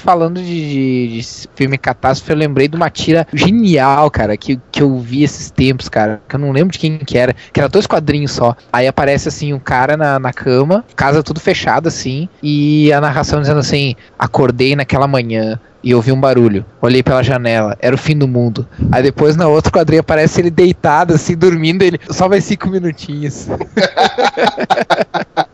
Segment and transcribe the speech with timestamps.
[0.00, 4.82] falando de, de, de, filme catástrofe, eu lembrei de uma tira genial, cara, que, que
[4.82, 6.20] eu vi esses tempos, cara.
[6.28, 7.34] Que eu não lembro de quem que era.
[7.52, 8.56] Que era dois quadrinhos só.
[8.72, 13.40] Aí aparece assim, um cara na, na cama, casa tudo fechado assim, e a narração
[13.40, 16.64] dizendo assim: acordei naquela manhã e ouvi um barulho.
[16.80, 18.66] Olhei pela janela, era o fim do mundo.
[18.90, 23.48] Aí depois na outra quadrinha aparece ele deitado, assim, dormindo, ele só vai cinco minutinhos.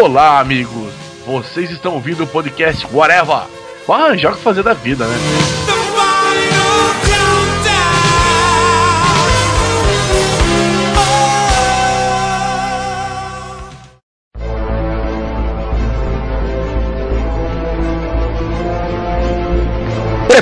[0.00, 0.92] Olá, amigos!
[1.26, 3.48] Vocês estão ouvindo o podcast Whatever.
[3.84, 5.77] Vamos arranjar o que fazer da vida, né?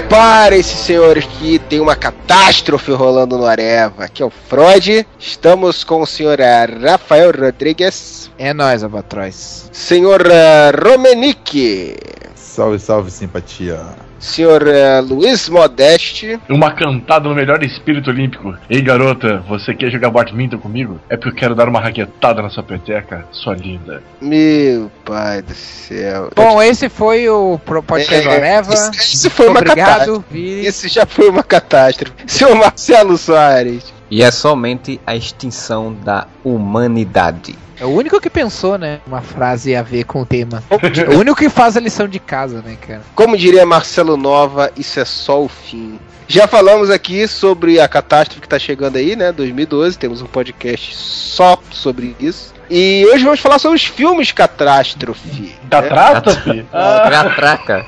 [0.06, 4.05] Preparem-se, senhores, que tem uma catástrofe rolando no Areva.
[4.05, 5.05] Aqui é o Freud.
[5.19, 6.38] Estamos com o senhor
[6.80, 8.30] Rafael Rodrigues.
[8.38, 9.69] É nós, Albatroz.
[9.73, 10.23] Senhor
[10.80, 11.96] Romenick.
[12.57, 13.79] Salve, salve, simpatia.
[14.18, 16.40] Senhor uh, Luiz Modeste.
[16.49, 18.57] Uma cantada no melhor espírito olímpico.
[18.71, 20.99] Ei, garota, você quer jogar badminton comigo?
[21.10, 24.02] É porque eu quero dar uma raquetada na sua peteca, sua linda.
[24.23, 26.30] Meu pai do céu.
[26.34, 28.60] Bom, esse foi o podcast é.
[28.95, 30.51] Esse, foi Obrigado, uma catástrofe.
[30.65, 32.15] Esse já foi uma catástrofe.
[32.27, 33.93] Senhor Marcelo Soares.
[34.10, 37.65] E é somente a extinção da humanidade.
[37.79, 39.01] É o único que pensou, né?
[39.07, 40.63] Uma frase a ver com o tema.
[40.71, 43.02] é o único que faz a lição de casa, né, cara?
[43.15, 45.99] Como diria Marcelo Nova, isso é só o fim.
[46.29, 49.30] Já falamos aqui sobre a catástrofe que tá chegando aí, né?
[49.30, 52.52] 2012, temos um podcast só sobre isso.
[52.68, 55.55] E hoje vamos falar sobre os filmes catástrofe.
[55.71, 56.52] Catástrofe?
[56.55, 56.65] Né?
[56.73, 57.09] Ah.
[57.11, 57.87] Catraca.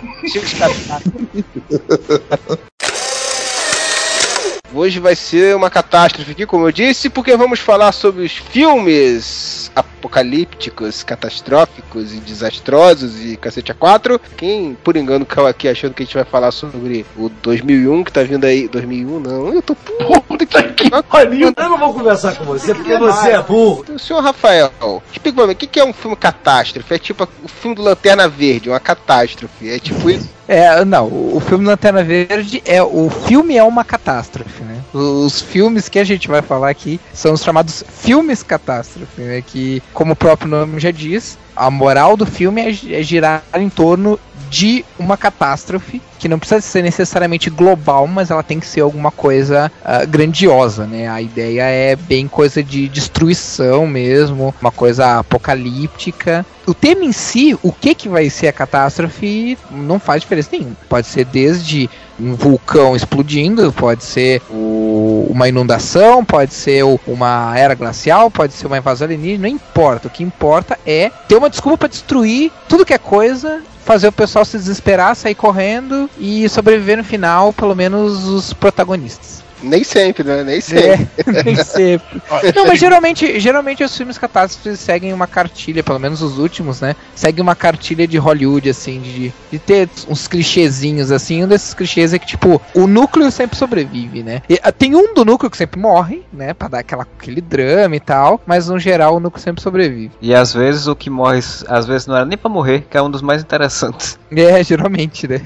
[4.73, 9.71] Hoje vai ser uma catástrofe aqui, como eu disse, porque vamos falar sobre os filmes
[9.75, 14.21] apocalípticos, catastróficos e desastrosos e cacete a quatro.
[14.37, 18.13] Quem, por engano, caiu aqui achando que a gente vai falar sobre o 2001 que
[18.13, 18.69] tá vindo aí.
[18.69, 21.53] 2001 não, eu tô puta que pariu.
[21.57, 23.99] Eu não vou conversar com você porque você é burro.
[23.99, 24.71] Senhor Rafael,
[25.11, 26.95] explica pra mim, o que é um filme catástrofe?
[26.95, 29.71] É tipo o filme do Lanterna Verde, uma catástrofe.
[29.71, 30.37] É tipo isso?
[30.49, 34.83] É, não, o filme Lanterna Verde é o filme é uma catástrofe, né?
[34.95, 39.43] Os filmes que a gente vai falar aqui são os chamados filmes catástrofe, né?
[39.43, 42.69] Que, como o próprio nome já diz, a moral do filme é,
[43.01, 48.43] é girar em torno de uma catástrofe que não precisa ser necessariamente global, mas ela
[48.43, 51.09] tem que ser alguma coisa uh, grandiosa, né?
[51.09, 56.47] A ideia é bem coisa de destruição mesmo, uma coisa apocalíptica.
[56.67, 60.77] O tema em si, o que que vai ser a catástrofe, não faz diferença nenhuma.
[60.89, 67.57] Pode ser desde um vulcão explodindo, pode ser o, uma inundação, pode ser o, uma
[67.57, 70.09] era glacial, pode ser uma invasão alienígena, não importa.
[70.09, 74.13] O que importa é ter uma desculpa para destruir tudo que é coisa fazer o
[74.13, 79.43] pessoal se desesperar, sair correndo e sobreviver no final, pelo menos os protagonistas.
[79.63, 80.45] Nem sempre, né?
[80.45, 81.09] Nem sempre.
[81.27, 82.23] É, nem sempre.
[82.55, 86.95] Não, mas geralmente, geralmente os filmes catástrofes seguem uma cartilha, pelo menos os últimos, né?
[87.15, 91.45] Seguem uma cartilha de Hollywood, assim, de, de ter uns clichêzinhos, assim.
[91.45, 94.43] Um desses clichês é que, tipo, o núcleo sempre sobrevive, né?
[94.49, 96.55] E, ah, tem um do núcleo que sempre morre, né?
[96.55, 100.13] Pra dar aquela, aquele drama e tal, mas no geral o núcleo sempre sobrevive.
[100.21, 103.03] E às vezes o que morre, às vezes não era nem pra morrer, que é
[103.03, 104.19] um dos mais interessantes.
[104.31, 105.41] É, geralmente, né?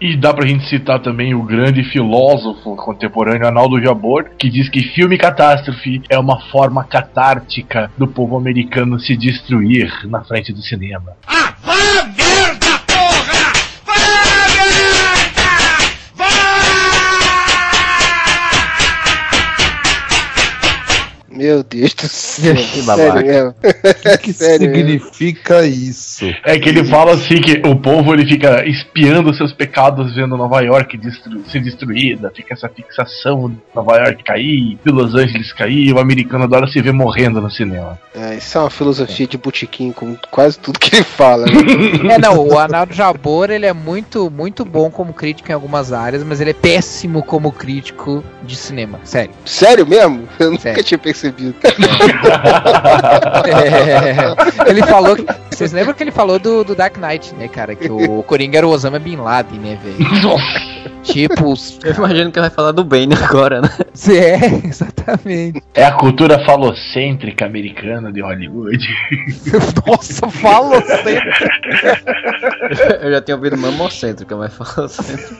[0.00, 4.80] E dá pra gente citar também o grande filósofo contemporâneo Arnaldo Jabor, que diz que
[4.80, 11.16] filme catástrofe é uma forma catártica do povo americano se destruir na frente do cinema.
[11.26, 11.54] Ah,
[21.40, 22.54] Meu Deus do céu.
[22.54, 23.48] Que babaca.
[23.48, 25.88] O que, que significa mesmo?
[25.88, 26.26] isso?
[26.44, 30.60] É que ele fala assim que o povo ele fica espiando seus pecados vendo Nova
[30.60, 35.94] York destru ser destruída, fica essa fixação de Nova York cair, de Los Angeles cair,
[35.94, 37.98] o americano adora se ver morrendo no cinema.
[38.14, 41.46] É, isso é uma filosofia de botequim com quase tudo que ele fala.
[41.46, 42.16] Né?
[42.16, 46.22] é, não, o Arnaldo Jabor ele é muito, muito bom como crítico em algumas áreas,
[46.22, 49.32] mas ele é péssimo como crítico de cinema, sério.
[49.46, 50.28] Sério mesmo?
[50.38, 50.70] Eu Sério.
[50.70, 51.54] nunca tinha percebido percebido.
[53.46, 55.16] é, ele falou.
[55.16, 57.74] Que, vocês lembram que ele falou do, do Dark Knight, né, cara?
[57.74, 59.96] Que o Coringa era o Osama Bin Laden, né, velho?
[61.02, 61.54] tipo.
[61.84, 63.68] Eu imagino que ele vai falar do Bane agora, né?
[64.08, 65.62] É, exatamente.
[65.74, 68.86] É a cultura falocêntrica americana de Hollywood.
[69.86, 71.50] Nossa, falocêntrica.
[73.02, 75.34] Eu já tinha ouvido mamocêntrica, mas falocêntrica.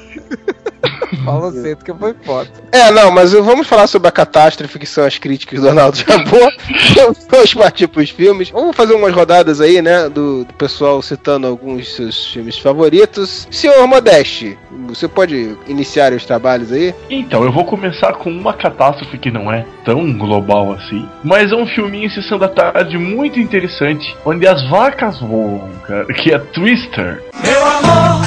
[1.84, 2.50] Que foi foda.
[2.72, 6.52] É, não, mas vamos falar sobre a catástrofe que são as críticas do Arnaldo Jabor.
[7.30, 8.50] vamos partir pros filmes.
[8.50, 10.08] Vamos fazer umas rodadas aí, né?
[10.08, 13.48] Do, do pessoal citando alguns seus filmes favoritos.
[13.50, 16.94] Senhor Modeste, você pode iniciar os trabalhos aí?
[17.08, 21.56] Então, eu vou começar com uma catástrofe que não é tão global assim, mas é
[21.56, 26.38] um filminho em sessão da tarde muito interessante, onde as vacas voam, cara, que é
[26.38, 27.22] Twister.
[27.42, 28.20] Meu amor,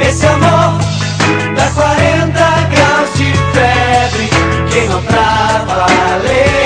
[0.00, 0.78] esse amor
[1.54, 2.32] dá 40
[2.74, 4.42] graus de febre.
[4.72, 6.61] Queima pra valer,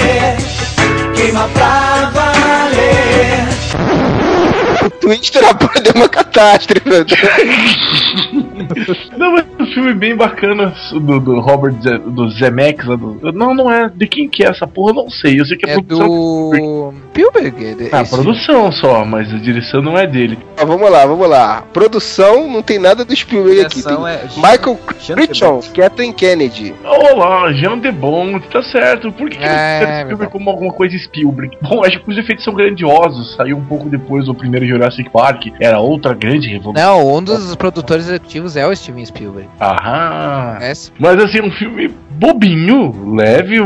[1.49, 3.47] pra valer.
[4.85, 6.85] O Twister pode uma catástrofe.
[9.17, 12.87] Não, mas filme bem bacana do, do Robert Ze, do Zemeckis.
[12.87, 13.89] lá do- não, não é.
[13.95, 14.91] De quem que é essa porra?
[14.91, 15.41] Eu não sei.
[15.41, 16.07] Eu sei que é, É produção.
[16.09, 16.95] do.
[17.11, 17.87] Spielberg.
[17.91, 20.39] é Ah, produção só, mas a direção não é dele.
[20.59, 21.63] Ah, vamos lá, vamos lá.
[21.73, 23.83] Produção não tem nada do Spielberg aqui.
[23.83, 26.75] Tem é Michael Jean Critchon, Kathleen Kennedy.
[26.85, 29.11] Olá, Jean de Bond, tá certo.
[29.13, 31.57] Por que, que É, Spielberg como alguma coisa Spielberg?
[31.63, 33.35] Bom, acho que os efeitos são grandiosos.
[33.35, 35.47] Saiu um pouco depois do primeiro Jurassic Park.
[35.61, 36.83] Era outra grande revolução.
[36.85, 39.49] Não, um dos produtores executivos é o Steven Spielberg.
[39.61, 40.59] Aham.
[40.61, 43.57] É, Mas assim, um filme bobinho, leve,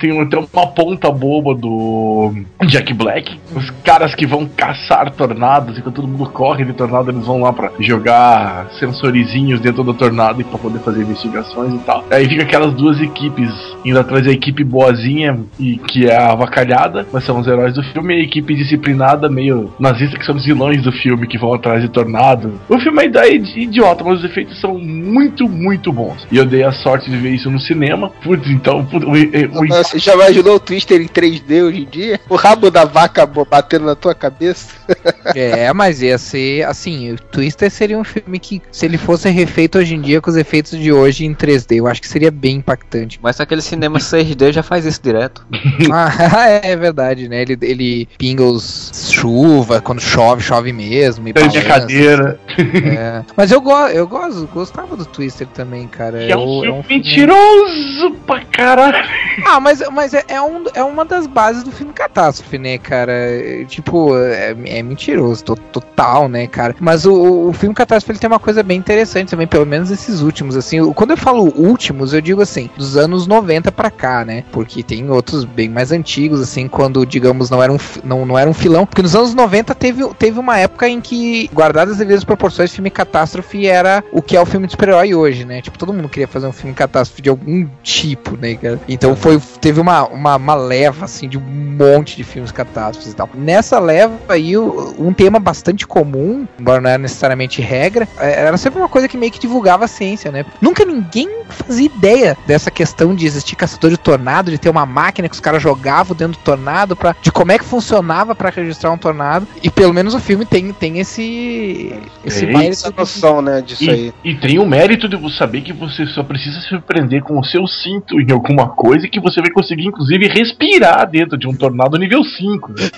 [0.00, 2.32] tem até uma ponta boba do
[2.66, 3.38] Jack Black.
[3.54, 7.42] Os caras que vão caçar tornados, e quando todo mundo corre de tornado, eles vão
[7.42, 12.02] lá pra jogar sensorizinhos dentro do tornado e pra poder fazer investigações e tal.
[12.10, 13.50] Aí fica aquelas duas equipes
[13.84, 17.82] indo atrás da equipe boazinha, e que é a avacalhada, mas são os heróis do
[17.82, 21.52] filme, e a equipe disciplinada, meio nazista, que são os vilões do filme, que vão
[21.52, 22.54] atrás de tornado.
[22.70, 26.26] O filme é idi- idiota, mas os efeitos são muito, muito bons.
[26.32, 28.08] E eu dei a sorte de ver isso no cinema.
[28.22, 31.84] Putz, então, putz, o- o- o- Você já imaginou o Twister em 3D hoje em
[31.84, 32.18] dia?
[32.30, 34.74] O rabo da vaca batendo na tua cabeça?
[35.34, 39.78] É, mas ia ser assim, o Twister seria um filme que, se ele fosse refeito
[39.78, 42.56] hoje em dia com os efeitos de hoje em 3D, eu acho que seria bem
[42.56, 43.18] impactante.
[43.22, 45.46] Mas aquele cinema 6D já faz isso direto.
[45.92, 47.42] ah, é verdade, né?
[47.42, 51.28] Ele, ele pinga os chuva, quando chove, chove mesmo.
[51.28, 51.62] E balança.
[51.62, 52.40] cadeira.
[52.58, 53.22] É.
[53.36, 56.18] Mas eu, go eu gosto, gostava do Twister também, cara.
[56.26, 59.04] Que é um Eu- filme mentiroso pra caralho.
[59.46, 63.12] Ah, mas, mas é, é, um, é uma das bases do filme Catástrofe, né, cara?
[63.12, 66.74] É, Tipo, é, é mentiroso, to- total, né, cara?
[66.80, 70.20] Mas o, o filme Catástrofe ele tem uma coisa bem interessante também, pelo menos esses
[70.20, 70.92] últimos, assim.
[70.92, 74.44] Quando eu falo últimos, eu digo assim, dos anos 90 pra cá, né?
[74.52, 78.48] Porque tem outros bem mais antigos, assim, quando, digamos, não era um, não, não era
[78.48, 78.86] um filão.
[78.86, 82.90] Porque nos anos 90 teve, teve uma época em que, guardadas as devidas proporções, filme
[82.90, 85.60] Catástrofe era o que é o filme de super-herói hoje, né?
[85.60, 88.80] Tipo, todo mundo queria fazer um filme Catástrofe de algum tipo, né, cara?
[88.88, 93.16] Então foi, teve uma, uma, uma leva, assim, de um monte de filmes catástrofes e
[93.16, 93.28] tal.
[93.34, 98.56] Nessa leva aí, o- um tema bastante comum, embora não era necessariamente regra, é, era
[98.56, 100.44] sempre uma coisa que meio que divulgava a ciência, né?
[100.60, 105.28] Nunca ninguém fazia ideia dessa questão de existir caçador de tornado, de ter uma máquina
[105.28, 108.90] que os caras jogavam dentro do tornado, pra, de como é que funcionava pra registrar
[108.90, 109.46] um tornado.
[109.62, 111.92] E pelo menos o filme tem, tem esse,
[112.24, 114.12] esse Tem mérito Essa de- noção, né, disso E, aí.
[114.24, 117.44] e tem o mérito de você saber que você só precisa se surpreender com o
[117.44, 121.54] seu cinto em alguma coisa e que você vai conseguir, inclusive, respirar dentro de um
[121.54, 122.72] tornado nível 5.
[122.72, 122.88] né?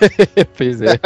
[0.56, 0.98] Pois é.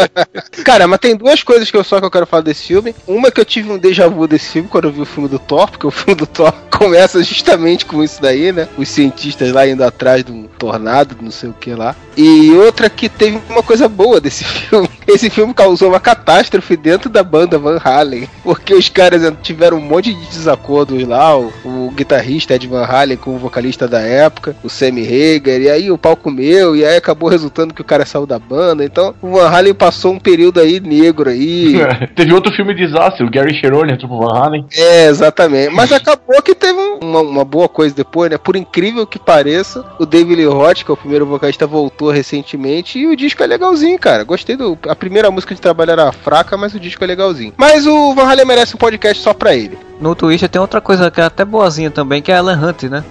[0.65, 2.95] Cara, mas tem duas coisas que eu só que eu quero falar desse filme.
[3.07, 5.39] Uma que eu tive um déjà vu desse filme quando eu vi o filme do
[5.39, 8.69] Thor, porque o filme do Thor começa justamente com isso daí, né?
[8.77, 11.95] Os cientistas lá indo atrás de um tornado, não sei o que lá.
[12.17, 14.89] E outra que teve uma coisa boa desse filme.
[15.07, 19.81] Esse filme causou uma catástrofe dentro da banda Van Halen, porque os caras tiveram um
[19.81, 24.57] monte de desacordos lá, o, o guitarrista Ed Van Halen com o vocalista da época,
[24.63, 28.07] o Sammy Hagar, e aí o pau comeu, e aí acabou resultando que o cara
[28.07, 28.85] saiu da banda.
[28.85, 31.75] Então o Van Halen passou um período aí negro aí.
[32.15, 34.67] Teve outro filme de desastre, o Gary Cherone entrou pro Van Halen.
[34.77, 35.71] É, exatamente.
[35.71, 38.39] Mas acabou que teve um- uma, uma boa coisa depois, né?
[38.39, 42.99] Por incrível que pareça, o David Lee Roth, que é o primeiro vocalista, voltou recentemente
[42.99, 44.25] e o disco é legalzinho, cara.
[44.25, 44.79] Gostei do.
[44.89, 47.53] A primeira música de trabalho era fraca, mas o disco é legalzinho.
[47.57, 49.79] Mas o Van Halen merece um podcast só pra ele.
[50.01, 52.83] No Twitter tem outra coisa que é até boazinha também, que é a Alan Hunt,
[52.85, 53.05] né?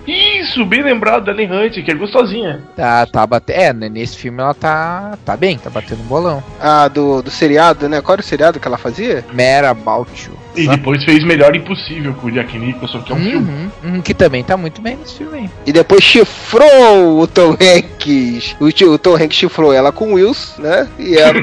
[0.54, 2.62] Isso, bem lembrado da Ellen Hunt, que é gostosinha.
[2.76, 3.58] Tá, tá batendo.
[3.58, 6.44] É, né, nesse filme ela tá, tá bem, tá batendo um bolão.
[6.60, 8.02] Ah, do, do seriado, né?
[8.02, 9.26] Qual era o seriado que ela fazia?
[9.34, 10.38] Mera About You.
[10.56, 13.50] E depois fez Melhor Impossível com o Jack Nicholson, que é um filme.
[13.52, 15.50] Uhum, uhum, que também tá muito bem nesse filme aí.
[15.66, 18.56] E depois chifrou o Tom Hanks.
[18.60, 20.88] O, o Tom Hanks chifrou ela com o Wills, né?
[21.00, 21.34] E ela,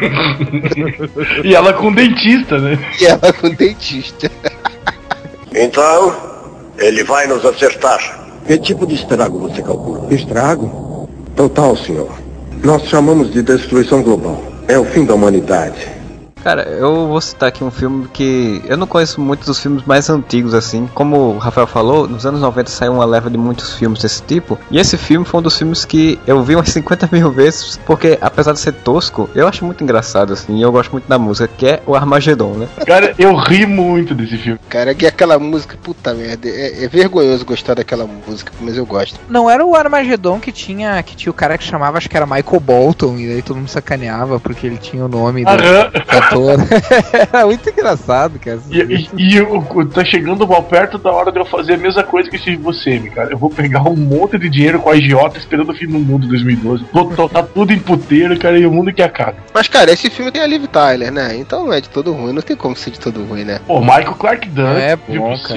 [1.43, 2.79] E ela com dentista, né?
[3.00, 4.31] e ela com o dentista.
[5.52, 6.14] Então,
[6.79, 8.29] ele vai nos acertar.
[8.47, 10.12] Que tipo de estrago você calcula?
[10.12, 11.09] Estrago?
[11.37, 12.11] Total, senhor.
[12.64, 14.42] Nós chamamos de destruição global.
[14.68, 16.00] É o fim da humanidade.
[16.42, 20.09] Cara, eu vou citar aqui um filme que eu não conheço muitos dos filmes mais
[20.09, 20.88] antigos, assim.
[20.94, 24.59] Como o Rafael falou, nos anos 90 saiu uma leva de muitos filmes desse tipo.
[24.70, 28.18] E esse filme foi um dos filmes que eu vi umas 50 mil vezes, porque
[28.20, 30.59] apesar de ser tosco, eu acho muito engraçado, assim.
[30.59, 32.68] E eu gosto muito da música, que é o Armagedon, né?
[32.87, 34.59] Cara, eu ri muito desse filme.
[34.68, 39.18] Cara, que aquela música, puta merda, é, é vergonhoso gostar daquela música, mas eu gosto.
[39.28, 42.26] Não era o Armagedon que tinha, que tinha o cara que chamava, acho que era
[42.26, 45.50] Michael Bolton, e daí todo mundo sacaneava porque ele tinha o nome do
[46.30, 46.58] Cantor.
[47.32, 48.60] era muito engraçado, cara.
[48.70, 48.78] E,
[49.16, 52.02] e, e o- o- tá chegando mal perto da hora de eu fazer a mesma
[52.02, 53.30] coisa que esse você, cara.
[53.32, 56.26] Eu vou pegar um monte de dinheiro com a agiota esperando o fim do mundo
[56.28, 56.84] 2012.
[56.92, 59.37] Vou tocar tudo em puteiro, cara, e o mundo que acaba.
[59.52, 61.37] Mas, cara, esse filme tem a Liv Tyler, né?
[61.37, 63.60] Então é de todo ruim, não tem como ser de todo ruim, né?
[63.66, 65.54] Pô, Michael Clark Duncan, É bom, você,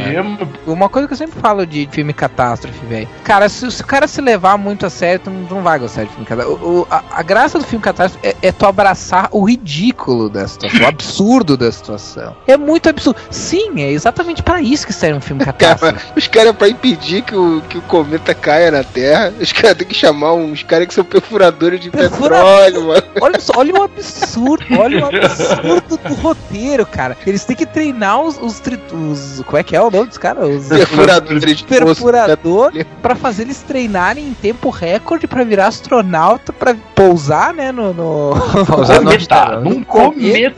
[0.66, 3.08] Uma coisa que eu sempre falo de filme catástrofe, velho.
[3.24, 6.04] Cara, se, se o cara se levar muito a sério, tu não, não vai gostar
[6.04, 6.64] de filme catástrofe.
[6.64, 10.63] O- o- a, a graça do filme catástrofe é, é tu abraçar o ridículo situação,
[10.68, 12.36] o absurdo da situação.
[12.48, 13.20] É muito absurdo.
[13.30, 15.94] Sim, é exatamente pra isso que serve um filme catástrofe.
[15.96, 19.78] Cara, os caras, pra impedir que o, que o cometa caia na Terra, os caras
[19.78, 23.04] têm que chamar uns caras que são perfuradores de petróleo, mano.
[23.22, 27.18] Olha só, olha o absurdo, olha o absurdo do roteiro, cara.
[27.26, 30.18] Eles têm que treinar os, os, tri- os- Como é que é o nome dos
[30.18, 30.48] caras?
[30.48, 36.76] Os Perfuradores de perfurador pra fazer eles treinarem em tempo recorde pra virar astronauta pra
[36.96, 38.66] pousar, né, no, no...
[38.66, 40.53] Pousar no cometa, num cometa.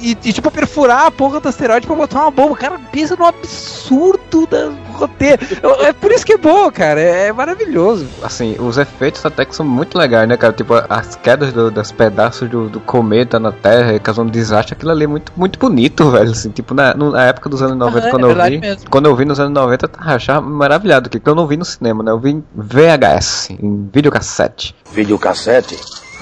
[0.00, 2.56] E, e, tipo perfurar a porra do asteroide pra botar uma bomba.
[2.56, 5.40] Cara, pensa no absurdo do roteiro.
[5.80, 7.00] É por isso que é bom, cara.
[7.00, 8.06] É maravilhoso.
[8.22, 10.52] Assim, os efeitos até que são muito legais, né, cara?
[10.52, 15.04] Tipo, as quedas do, das pedaços do, do cometa na Terra, causando desastre, aquilo ali
[15.04, 16.30] é muito, muito bonito, velho.
[16.30, 18.58] Assim, tipo, na, na época dos anos 90, Aham, quando é eu vi.
[18.58, 18.90] mesmo.
[18.90, 21.64] Quando eu vi nos anos 90, eu tava achava maravilhado porque eu não vi no
[21.64, 22.10] cinema, né?
[22.10, 24.74] Eu vi em VHS, em videocassete.
[24.92, 25.78] Videocassete?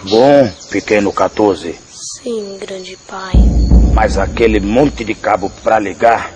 [0.08, 1.83] Bom, pequeno 14.
[2.24, 3.34] Sim, grande pai.
[3.92, 6.30] Mas aquele monte de cabo pra ligar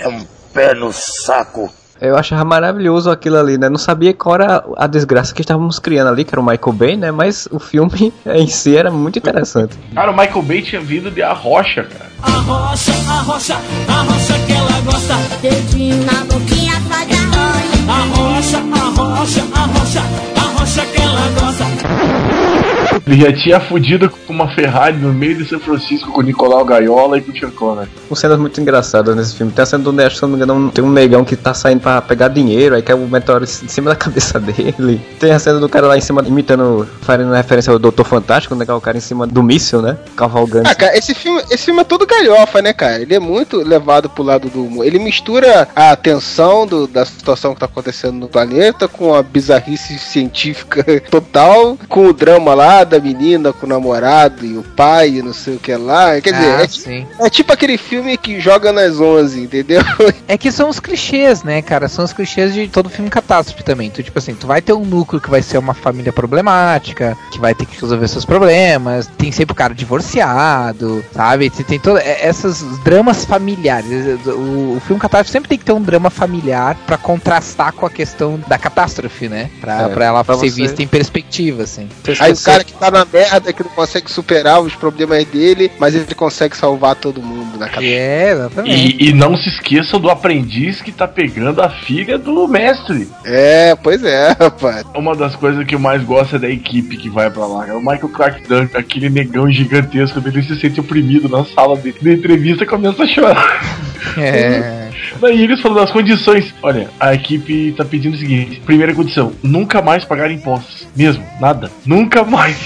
[0.00, 1.72] é um pé no saco.
[2.00, 3.68] Eu achava maravilhoso aquilo ali, né?
[3.68, 6.96] Não sabia qual era a desgraça que estávamos criando ali, que era o Michael Bay,
[6.96, 7.12] né?
[7.12, 9.78] Mas o filme em si era muito interessante.
[9.94, 12.10] Cara, o Michael Bay tinha vindo de A Rocha, cara.
[12.20, 13.54] A rocha, a rocha,
[13.86, 15.14] a rocha que ela gosta.
[15.40, 17.88] Dedinho na boquinha faz arroz.
[17.88, 20.02] A rocha, a rocha, a rocha,
[20.36, 22.73] a rocha que ela gosta.
[23.06, 26.64] Ele já tinha fudido com uma Ferrari no meio de São Francisco com o Nicolau
[26.64, 27.88] Gaiola e com o Sean Connery.
[28.08, 29.52] Com cenas muito engraçadas nesse filme.
[29.52, 31.80] Tem a cena do Nash, se não me engano, tem um negão que tá saindo
[31.80, 35.00] pra pegar dinheiro, aí cai o meteoro em cima da cabeça dele.
[35.18, 38.64] Tem a cena do cara lá em cima, imitando, fazendo referência ao Doutor Fantástico, né?
[38.64, 39.96] Que é o cara em cima do míssil, né?
[40.16, 40.68] Cavalgando.
[40.68, 43.00] Ah, cara, esse filme, esse filme é todo galhofa, né, cara?
[43.02, 44.84] Ele é muito levado pro lado do humor.
[44.86, 49.98] Ele mistura a tensão do- da situação que tá acontecendo no planeta com a bizarrice
[49.98, 55.22] científica total, com o drama lá da menina com o namorado e o pai e
[55.22, 56.20] não sei o que lá.
[56.20, 57.06] Quer dizer, Ah, é, sim.
[57.18, 59.82] é tipo aquele filme que joga nas 11, entendeu?
[60.26, 61.86] É que são os clichês, né, cara?
[61.88, 63.90] São os clichês de todo filme catástrofe também.
[63.90, 67.38] Tu, tipo assim, tu vai ter um núcleo que vai ser uma família problemática, que
[67.38, 69.06] vai ter que resolver seus problemas.
[69.18, 71.50] Tem sempre o cara divorciado, sabe?
[71.50, 74.18] Tem, tem todas essas dramas familiares.
[74.26, 77.90] O, o filme catástrofe sempre tem que ter um drama familiar pra contrastar com a
[77.90, 79.50] questão da catástrofe, né?
[79.60, 81.88] Pra, É, pra ela pra ser você- vista em perspectiva, assim.
[82.20, 85.94] Aí o cara que tá na merda, que não consegue superar os problemas dele, mas
[85.94, 87.94] ele consegue salvar todo mundo na cabeça.
[87.94, 88.96] É, exatamente.
[88.98, 93.08] E, e não se esqueçam do aprendiz que tá pegando a filha do mestre.
[93.24, 94.84] É, pois é, rapaz.
[94.94, 97.68] Uma das coisas que eu mais gosto é da equipe que vai pra lá.
[97.68, 101.96] É o Michael Clark Duncan, aquele negão gigantesco, ele se sente oprimido na sala dele.
[102.02, 103.84] Na entrevista começa a chorar.
[104.18, 104.80] É.
[105.20, 106.54] Daí eles falam das condições.
[106.62, 110.86] Olha, a equipe tá pedindo o seguinte: primeira condição, nunca mais pagar impostos.
[110.96, 111.70] Mesmo, nada.
[111.84, 112.56] Nunca mais.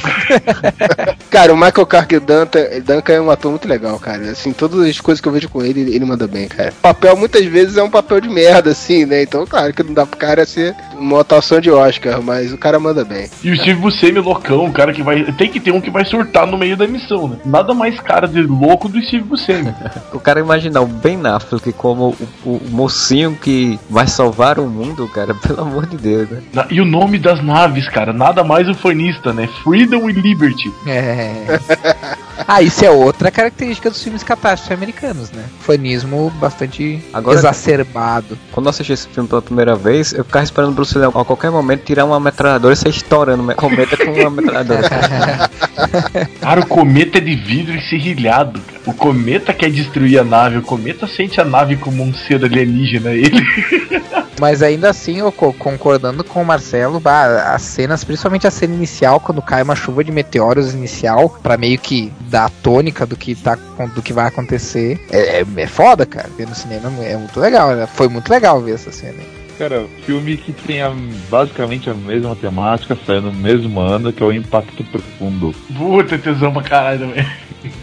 [1.31, 4.31] Cara, o Michael Clark Duncan, Duncan é um ator muito legal, cara.
[4.31, 6.73] Assim, todas as coisas que eu vejo com ele, ele manda bem, cara.
[6.83, 9.23] Papel muitas vezes é um papel de merda, assim, né?
[9.23, 12.79] Então, claro que não dá pro cara ser uma atuação de Oscar, mas o cara
[12.79, 13.29] manda bem.
[13.43, 15.25] E o Steve Buscemi loucão, o cara que vai.
[15.33, 17.37] Tem que ter um que vai surtar no meio da missão, né?
[17.45, 19.75] Nada mais cara de louco do Steve Buscemi.
[20.13, 25.07] O cara imaginar o Ben Affleck como o, o mocinho que vai salvar o mundo,
[25.09, 26.43] cara, pelo amor de Deus, né?
[26.53, 29.49] Na- E o nome das naves, cara, nada mais ufanista, né?
[29.63, 30.73] Freedom e Liberty.
[30.87, 31.59] É.
[32.47, 35.43] Ah, isso é outra característica dos filmes catástrofes americanos, né?
[35.61, 38.39] Fanismo bastante Agora- exacerbado.
[38.53, 41.25] Quando eu assisti esse filme pela primeira vez, eu ficava esperando o Bruce Lee a
[41.25, 44.89] qualquer momento tirar uma metralhadora e sair estourando o cometa com uma metralhadora.
[46.41, 48.81] Cara, o cometa é de vidro e serrilhado, cara.
[48.87, 53.11] O cometa quer destruir a nave, o cometa sente a nave como um ser alienígena.
[53.11, 53.41] Ele.
[54.41, 58.75] Mas ainda assim, eu co- concordando com o Marcelo, bah, as cenas, principalmente a cena
[58.75, 63.17] inicial, quando cai uma chuva de meteoros inicial, pra meio que dar a tônica do
[63.17, 63.57] que, tá,
[63.95, 66.29] do que vai acontecer, é, é, é foda, cara.
[66.37, 67.87] Ver no cinema é muito legal, né?
[67.87, 69.15] Foi muito legal ver essa cena.
[69.19, 69.38] aí.
[69.59, 70.95] Cara, filme que tem a-
[71.29, 75.53] basicamente a mesma temática, saiu no mesmo ano, que é o Impacto Profundo.
[75.77, 77.27] Puta, tesão pra caralho também.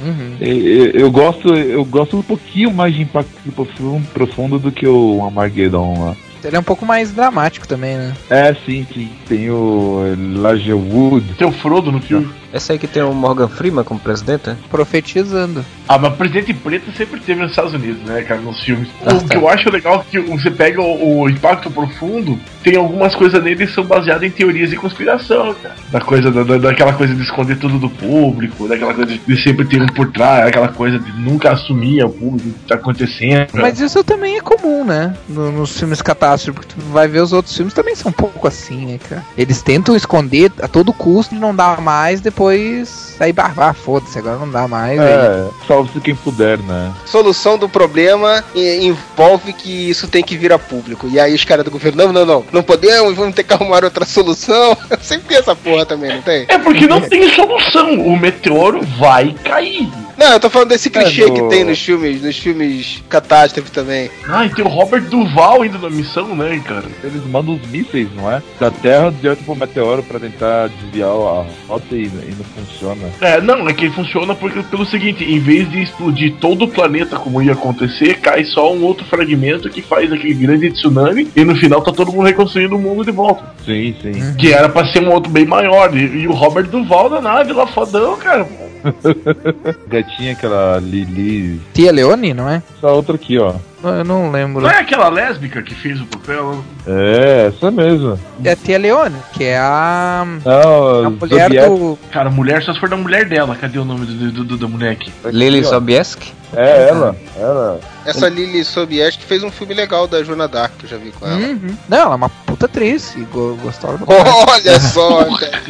[0.01, 0.37] Uhum.
[0.39, 4.87] E- e- Eu gosto, eu gosto um pouquinho mais de Impacto Profundo, profundo do que
[4.87, 6.15] o Armageddon lá.
[6.45, 8.13] Ele é um pouco mais dramático também, né?
[8.29, 9.09] É, sim, sim.
[9.27, 11.33] Tem o Elijah Wood.
[11.37, 12.29] Tem o Frodo no filme.
[12.53, 14.57] Esse aí que tem o Morgan Freeman como presidente, né?
[14.71, 15.65] Profetizando.
[15.89, 18.87] Ah, mas presidente preto sempre teve nos Estados Unidos, né, cara, nos filmes.
[19.05, 19.27] Ah, o tá.
[19.27, 23.43] que eu acho legal é que você pega o, o Impacto Profundo, tem algumas coisas
[23.43, 25.75] nele que são baseadas em teorias de conspiração, cara.
[25.91, 29.65] Da coisa, da, da- daquela coisa de esconder tudo do público, daquela coisa de sempre
[29.65, 33.47] ter um por trás, aquela coisa de nunca assumir ao público o que tá acontecendo.
[33.53, 35.13] Mas isso também é comum, né?
[35.27, 38.47] No- nos filmes catástrofe, porque tu vai ver os outros filmes também são um pouco
[38.47, 39.23] assim, né, cara?
[39.37, 44.37] Eles tentam esconder a todo custo de não dar mais, depois aí, bah, foda-se, agora
[44.37, 44.99] não dá mais.
[44.99, 46.91] aí É, salve-se quem puder, né?
[47.05, 51.07] Solução do problema envolve que isso tem que vir a público.
[51.07, 53.83] E aí os caras do governo, não, não, não, não podemos, vamos ter que arrumar
[53.83, 54.77] outra solução.
[55.01, 56.45] Sempre tem essa porra também, não tem?
[56.47, 57.93] É porque não tem solução.
[58.01, 59.89] O meteoro vai cair.
[60.17, 63.69] Não, eu tô falando desse clichê É, no- que tem nos filmes, nos filmes catástrofe
[63.71, 64.09] também.
[64.27, 66.85] Ah, e tem o Robert Duval indo na missão, né, cara?
[67.03, 68.41] Eles mandam os mísseis, não é?
[68.59, 73.09] Da Terra direto pro meteoro pra tentar desviar a rota e, e não funciona.
[73.19, 77.17] É, não, é que funciona porque, pelo seguinte, em vez de explodir todo o planeta
[77.17, 81.55] como ia acontecer, cai só um outro fragmento que faz aquele grande tsunami e no
[81.55, 83.43] final tá todo mundo reconstruindo o mundo de volta.
[83.65, 84.35] Sim, sim.
[84.37, 85.95] Que era pra ser um outro bem maior.
[85.95, 88.47] E, e o Robert Duval da nave lá fodão, cara.
[89.87, 91.59] Gatinha aquela Lili.
[91.73, 92.61] Tia Leone, não é?
[92.77, 93.55] Essa outra aqui, ó.
[93.85, 94.61] Não, Eu não lembro.
[94.63, 96.63] Não é aquela lésbica que fez o papel?
[96.87, 98.19] É, essa mesmo.
[98.43, 101.97] É a Tia Leone, que é a, Não, a mulher do.
[102.11, 103.55] Cara, mulher só se for da mulher dela.
[103.55, 105.11] Cadê o nome do, do, do- da mulher aqui?
[105.25, 106.33] Lily Sobieski.
[106.57, 107.79] É ela, ela.
[108.05, 111.25] Essa Lily Sobieski fez um filme legal da Joana Dark, que eu já vi com
[111.27, 111.35] ela.
[111.35, 111.75] Uhum.
[111.89, 115.61] Não, ela é uma puta atriz e go gostava do Olha só, cara.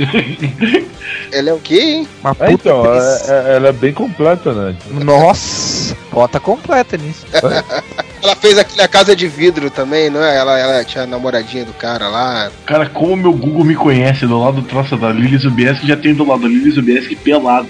[1.31, 2.07] Ela é o quê, hein?
[2.21, 3.29] Uma É, puta então, atriz.
[3.29, 4.75] é- é- ela é bem completa, né?
[4.91, 7.25] Nossa, bota completa nisso.
[8.25, 10.35] Ela fez aquele A Casa de Vidro também, não é?
[10.35, 12.49] Ela, ela tinha a namoradinha do cara lá.
[12.65, 16.15] Cara, como meu Google me conhece do lado do troço da Lili Zubieski, já tem
[16.15, 17.67] do lado da Lili Zubieski pelada.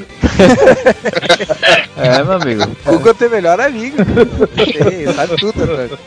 [1.97, 2.63] É, meu amigo.
[2.87, 3.97] O Google é teu melhor amigo.
[4.57, 5.99] Ei, sabe tudo, velho.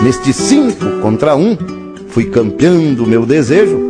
[0.00, 1.58] Neste cinco contra um,
[2.10, 3.80] fui campeando meu desejo,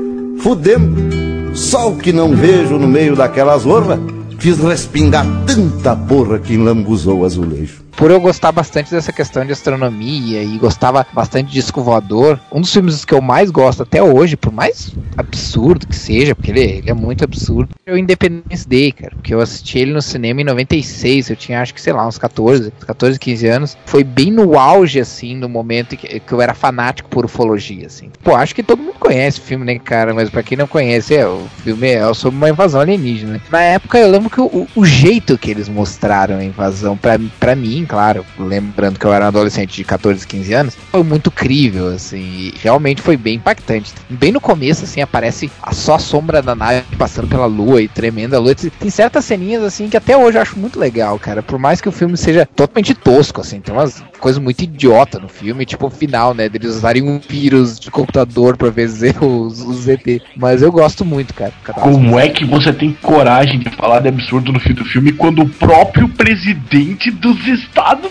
[0.40, 1.54] fudendo.
[1.54, 4.00] Só o que não vejo no meio daquelas horras,
[4.38, 7.87] fiz respingar tanta porra que enlambuzou o azulejo.
[7.98, 12.60] Por eu gostar bastante dessa questão de astronomia e gostava bastante de disco voador, um
[12.60, 16.60] dos filmes que eu mais gosto até hoje, por mais absurdo que seja, porque ele,
[16.60, 19.10] ele é muito absurdo, é o Independence Day, cara.
[19.16, 22.18] Porque eu assisti ele no cinema em 96, eu tinha acho que, sei lá, uns
[22.18, 23.76] 14, 14, 15 anos.
[23.84, 28.10] Foi bem no auge, assim, no momento que, que eu era fanático por ufologia, assim.
[28.22, 30.14] Pô, acho que todo mundo conhece o filme, né, cara?
[30.14, 33.32] Mas pra quem não conhece, é, o filme é sobre uma invasão alienígena.
[33.32, 33.40] né?
[33.50, 37.86] Na época eu lembro que o, o jeito que eles mostraram a invasão, pra mim,
[37.88, 42.52] claro, lembrando que eu era um adolescente de 14, 15 anos, foi muito crível, assim,
[42.62, 43.92] realmente foi bem impactante.
[44.08, 47.88] Bem no começo, assim, aparece a só a sombra da nave passando pela lua e
[47.88, 48.54] tremendo a lua.
[48.54, 51.42] Tem certas ceninhas, assim, que até hoje eu acho muito legal, cara.
[51.42, 55.28] Por mais que o filme seja totalmente tosco, assim, tem umas coisas muito idiota no
[55.28, 58.88] filme, tipo o final, né, deles usarem um vírus de computador pra ver
[59.20, 60.20] os, os ZT.
[60.36, 61.52] Mas eu gosto muito, cara.
[61.74, 65.42] Como é que você tem coragem de falar de absurdo no fim do filme quando
[65.42, 67.67] o próprio presidente dos Estados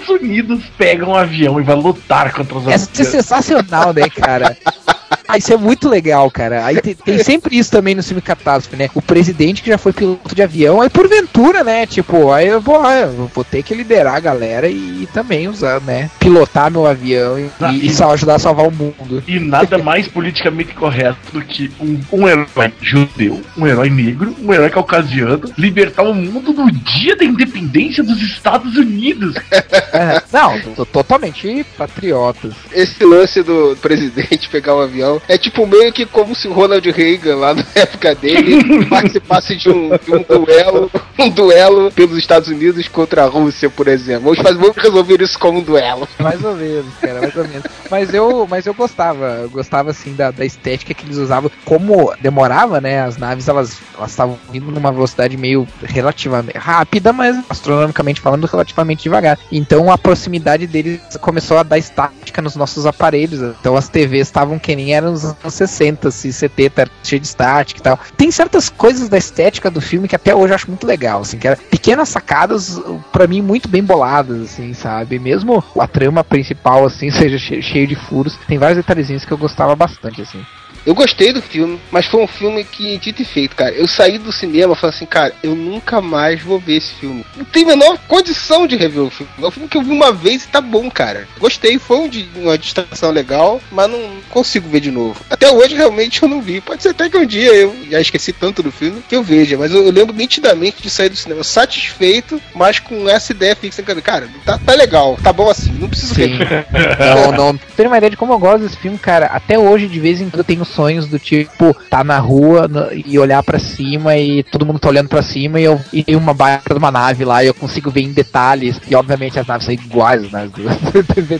[0.09, 4.57] Unidos pega um avião e vai lutar contra os Essa é sensacional, né, cara?
[5.27, 6.65] Ah, isso é muito legal, cara.
[6.65, 8.89] Aí tem, tem sempre isso também no filme Catástrofe, né?
[8.95, 11.85] O presidente que já foi piloto de avião, aí porventura, né?
[11.85, 15.81] Tipo, aí eu vou, ah, eu vou ter que liderar a galera e, também usar,
[15.81, 16.09] né?
[16.19, 19.23] Pilotar meu avião e, Ah, e, e- só ajudar a salvar o mundo.
[19.27, 24.53] E nada mais politicamente correto do que um, um herói judeu, um herói negro, um
[24.53, 29.35] herói caucasiano, libertar o mundo no dia da independência dos Estados Unidos.
[29.51, 32.53] É, não, tô totalmente patriotas.
[32.71, 36.89] Esse lance do presidente pegar o avião é tipo meio que como se o Ronald
[36.89, 42.47] Reagan, lá na época dele, participasse de um, de um duelo um duelo pelos Estados
[42.47, 44.23] Unidos contra a Rússia, por exemplo.
[44.25, 46.07] Vamos, fazer, vamos resolver isso como um duelo.
[46.19, 47.63] Mais ou menos, cara, mais ou menos.
[47.89, 51.49] Mas eu, mas eu gostava, eu gostava assim da, da estética que eles usavam.
[51.65, 53.01] Como demorava, né?
[53.01, 59.39] As naves elas estavam vindo numa velocidade meio relativamente rápida, mas astronomicamente falando relativamente devagar.
[59.51, 63.41] Então a proximidade deles começou a dar estática nos nossos aparelhos.
[63.59, 67.27] Então as TVs estavam que nem eram nos anos 60, assim, 70, era cheio de
[67.27, 67.99] estática e tal.
[68.15, 71.37] Tem certas coisas da estética do filme que até hoje eu acho muito legal, assim,
[71.37, 72.79] que era pequenas sacadas,
[73.11, 75.19] para mim, muito bem boladas, assim, sabe?
[75.19, 79.75] Mesmo a trama principal, assim, seja cheio de furos, tem vários detalhezinhos que eu gostava
[79.75, 80.43] bastante, assim.
[80.85, 83.71] Eu gostei do filme, mas foi um filme que, dito e feito, cara.
[83.71, 87.25] Eu saí do cinema falando assim, cara, eu nunca mais vou ver esse filme.
[87.35, 89.31] Não tem a menor condição de rever o filme.
[89.41, 91.27] É um filme que eu vi uma vez e tá bom, cara.
[91.39, 92.09] Gostei, foi um,
[92.41, 95.19] uma distração legal, mas não consigo ver de novo.
[95.29, 96.61] Até hoje, realmente, eu não vi.
[96.61, 99.57] Pode ser até que um dia eu já esqueci tanto do filme que eu veja,
[99.57, 103.83] mas eu, eu lembro nitidamente de sair do cinema satisfeito, mas com essa ideia fixa.
[103.83, 106.37] Cara, tá, tá legal, tá bom assim, não preciso Sim.
[106.37, 106.65] rever.
[106.99, 107.59] não, não.
[107.75, 109.27] Tem uma ideia de como eu gosto desse filme, cara.
[109.27, 112.93] Até hoje, de vez em quando, eu tenho sonhos do tipo tá na rua no,
[112.93, 116.15] e olhar para cima e todo mundo tá olhando para cima e eu e tem
[116.15, 119.47] uma baita de uma nave lá e eu consigo ver em detalhes e obviamente as
[119.47, 120.77] naves são iguais nas duas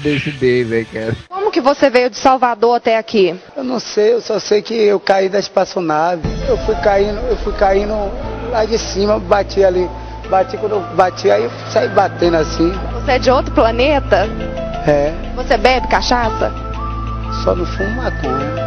[0.02, 1.16] DVD, né, cara?
[1.30, 3.36] Como que você veio de Salvador até aqui?
[3.56, 6.28] Eu não sei, eu só sei que eu caí da espaçonave.
[6.48, 7.94] Eu fui caindo, eu fui caindo
[8.50, 9.88] lá de cima, bati ali,
[10.30, 12.74] bati quando eu bati aí eu saí batendo assim.
[12.94, 14.28] Você é de outro planeta?
[14.88, 15.14] É.
[15.36, 16.52] Você bebe cachaça?
[17.44, 18.67] Só não fumo maconha.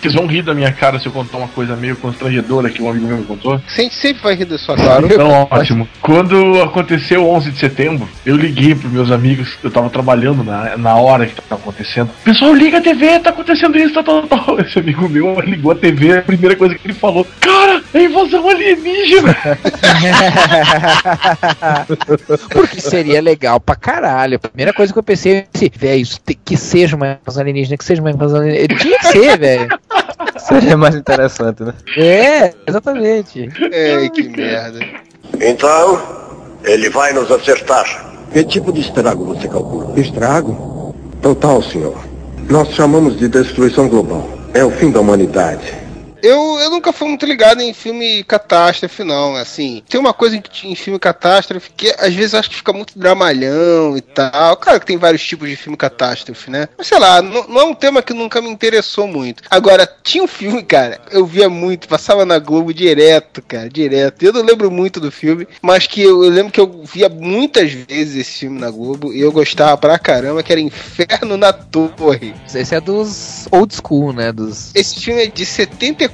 [0.00, 2.88] Vocês vão rir da minha cara se eu contar uma coisa meio constrangedora que um
[2.88, 3.60] amigo meu me contou?
[3.66, 5.04] Sempre, sempre vai rir da sua cara.
[5.04, 5.88] Então, ótimo.
[6.00, 10.76] Quando aconteceu o 11 de setembro, eu liguei pros meus amigos, eu tava trabalhando na,
[10.76, 12.10] na hora que tava acontecendo.
[12.22, 14.44] Pessoal, liga a TV, tá acontecendo isso, tá, tá, tá.
[14.64, 18.48] Esse amigo meu ligou a TV, a primeira coisa que ele falou, cara, é invasão
[18.48, 19.36] alienígena.
[22.54, 24.36] Porque seria legal pra caralho.
[24.36, 27.76] A primeira coisa que eu pensei é, velho, isso tem- que seja uma invasão alienígena,
[27.76, 28.78] que seja uma invasão alienígena.
[28.78, 29.66] Tinha que ser, velho.
[30.38, 31.74] Seria mais interessante, né?
[31.96, 33.50] É, exatamente.
[33.70, 34.80] É, que merda.
[35.40, 36.00] Então,
[36.64, 38.06] ele vai nos acertar.
[38.32, 39.98] Que tipo de estrago você calcula?
[39.98, 40.94] Estrago?
[41.22, 41.96] Total, senhor.
[42.48, 44.28] Nós chamamos de destruição global.
[44.54, 45.74] É o fim da humanidade.
[46.22, 49.36] Eu, eu nunca fui muito ligado em filme catástrofe, não.
[49.36, 52.72] Assim, tem uma coisa em, em filme catástrofe que às vezes eu acho que fica
[52.72, 54.56] muito dramalhão e tal.
[54.56, 56.68] Claro que tem vários tipos de filme catástrofe, né?
[56.76, 59.42] Mas sei lá, não, não é um tema que nunca me interessou muito.
[59.50, 64.22] Agora, tinha um filme, cara, eu via muito, passava na Globo direto, cara, direto.
[64.22, 67.72] Eu não lembro muito do filme, mas que eu, eu lembro que eu via muitas
[67.72, 72.34] vezes esse filme na Globo e eu gostava pra caramba, que era Inferno na Torre.
[72.54, 74.32] Esse é dos old school, né?
[74.32, 74.74] Dos.
[74.74, 76.07] Esse filme é de 74,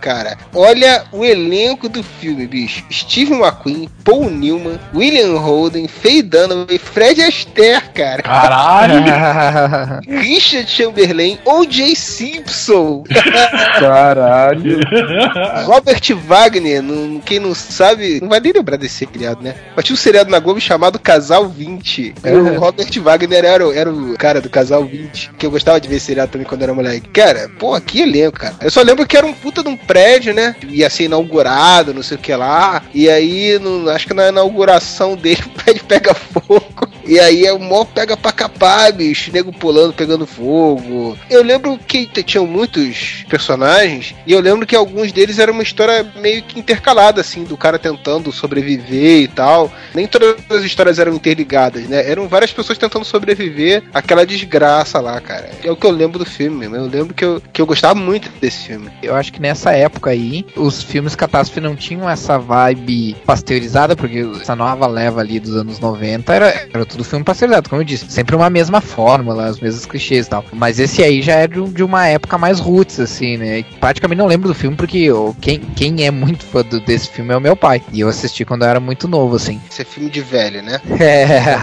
[0.00, 0.36] cara.
[0.54, 2.84] Olha o elenco do filme, bicho.
[2.90, 8.22] Steve McQueen, Paul Newman, William Holden, Faye Dunaway, Fred Astaire, cara.
[8.22, 9.02] Caralho!
[10.06, 11.94] Richard Chamberlain, O.J.
[11.94, 13.04] Simpson.
[13.78, 14.80] Caralho.
[15.66, 19.54] Robert Wagner, não- quem não sabe, não vai nem lembrar desse seriado, né?
[19.74, 22.14] Mas tinha um seriado na Globo chamado Casal 20.
[22.24, 25.80] E o Robert Wagner era, o- era o cara do Casal 20, que eu gostava
[25.80, 27.08] de ver seriado também quando era moleque.
[27.10, 28.54] Cara, pô, que elenco, cara.
[28.60, 30.54] Eu só lembro que era um puta de um prédio, né?
[30.68, 32.82] Ia ser inaugurado, não sei o que lá.
[32.94, 36.88] E aí, no- acho que na inauguração dele, o prédio pega fogo.
[37.04, 39.32] E aí é o mó pega pra capar, bicho.
[39.32, 41.16] Nego pulando, pegando fogo.
[41.28, 44.14] Eu lembro que tinham muitos personagens.
[44.26, 47.78] E eu lembro que alguns deles era uma história meio que intercalada, assim, do cara
[47.78, 49.72] tentando sobreviver e tal.
[49.94, 52.08] Nem todas as histórias eram interligadas, né?
[52.08, 55.50] Eram várias pessoas tentando sobreviver àquela desgraça lá, cara.
[55.62, 56.76] É o que eu lembro do filme mesmo.
[56.76, 58.90] Eu lembro que eu, que eu gostava muito desse filme.
[59.02, 64.26] Eu acho que nessa época aí, os filmes catástrofe não tinham essa vibe pasteurizada, porque
[64.40, 68.06] essa nova leva ali dos anos 90 era, era tudo filme pasteurizado, como eu disse.
[68.10, 70.44] Sempre uma mesma fórmula, os mesmos clichês e tal.
[70.52, 73.58] Mas esse aí já é de, um- de uma época mais roots, assim, né?
[73.60, 77.08] E praticamente não lembro do filme, porque eu- quem, quem é muito fã do- desse
[77.10, 77.82] filme é o meu pai.
[77.92, 79.60] E eu assisti quando eu era muito novo, assim.
[79.70, 80.80] Esse é filme de velho, né?
[81.02, 81.56] É,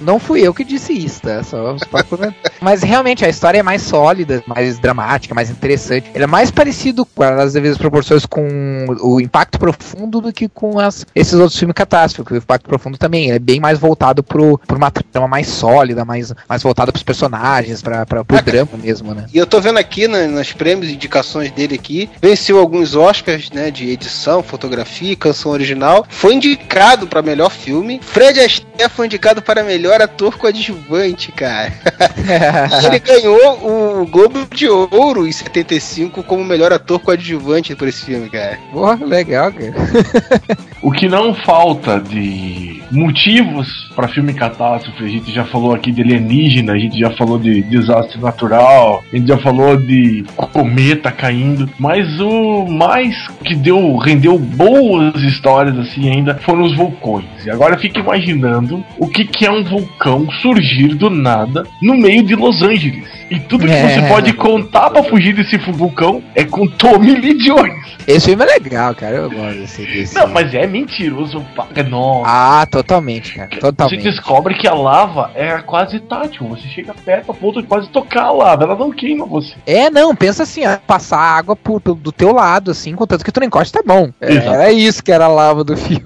[0.00, 1.42] não fui eu que disse isso, tá?
[1.42, 2.45] Só pra comentar.
[2.60, 6.10] Mas realmente a história é mais sólida, mais dramática, mais interessante.
[6.14, 10.78] Ele é mais parecido com as devidas proporções com o Impacto Profundo do que com
[10.78, 12.24] as, esses outros filmes catástrofes.
[12.24, 16.04] porque O Impacto Profundo também é bem mais voltado pro, pro uma trama mais sólida,
[16.04, 19.26] mais, mais voltada pros personagens, pra, pra, pro drama mesmo, né?
[19.32, 23.50] E eu tô vendo aqui na- nas prêmios e indicações dele aqui, venceu alguns Oscars,
[23.50, 28.00] né, de edição, fotografia, e canção original, foi indicado pra melhor filme.
[28.02, 31.72] Fred Astaire foi indicado para melhor ator coadjuvante, cara.
[32.84, 38.28] Ele ganhou o Globo de Ouro em 75 como melhor ator coadjuvante por esse filme,
[38.28, 38.58] cara.
[38.72, 39.74] Porra, legal, cara.
[40.82, 46.00] O que não falta de motivos para filme catástrofe, a gente já falou aqui de
[46.00, 51.68] alienígena, a gente já falou de desastre natural, a gente já falou de cometa caindo,
[51.78, 57.24] mas o mais que deu rendeu boas histórias assim ainda foram os vulcões.
[57.44, 62.22] E agora fica imaginando o que, que é um vulcão surgir do nada no meio
[62.22, 63.08] de Los Angeles.
[63.30, 63.88] E tudo que É.
[63.88, 67.96] você pode contar pra fugir desse vulcão é com Tommy Lee Jones.
[68.06, 69.16] Esse filme é legal, cara.
[69.16, 69.84] Eu gosto desse.
[69.84, 70.14] desse...
[70.14, 71.44] Não, mas é mentiroso.
[71.54, 72.22] pra- Nossa.
[72.30, 73.48] Ah, totalmente, cara.
[73.52, 74.02] Você Totalmente.
[74.04, 76.46] descobre que a lava é quase tátil.
[76.48, 78.62] Você chega perto a ponto de quase tocar a lava.
[78.62, 79.54] Ela não queima você.
[79.66, 83.40] É, não, pensa assim, ó, passar água por, do teu lado, assim, contanto que tu
[83.40, 84.10] não encoste, tá bom.
[84.20, 85.98] É, era isso que era a lava do filme.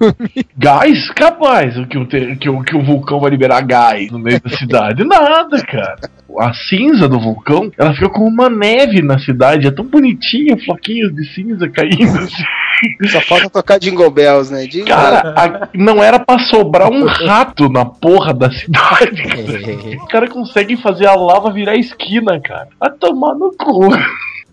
[0.57, 1.11] Gás?
[1.11, 4.49] Capaz o que, o que, o, que o vulcão vai liberar gás no meio da
[4.57, 5.03] cidade.
[5.03, 5.99] Nada, cara.
[6.39, 9.67] A cinza do vulcão, ela fica como uma neve na cidade.
[9.67, 12.43] É tão bonitinha, floquinhos de cinza caindo assim.
[13.09, 14.65] Só falta tocar Jingle Bells, né?
[14.65, 19.21] Jingle Cara, a- não era pra sobrar um rato na porra da cidade.
[20.01, 22.69] Os caras conseguem fazer a lava virar esquina, cara.
[22.79, 23.89] A tomar no cu.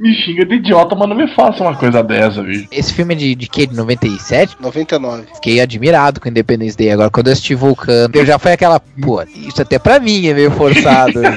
[0.00, 2.68] Me xinga de idiota, mas não me faça uma coisa dessa, bicho.
[2.70, 3.66] Esse filme é de, de que?
[3.66, 4.56] De 97?
[4.60, 5.24] 99.
[5.34, 6.90] Fiquei admirado com Independence Day.
[6.90, 10.34] Agora, quando eu assisti Vulcano, eu já foi aquela, pô, isso até pra mim é
[10.34, 11.18] meio forçado.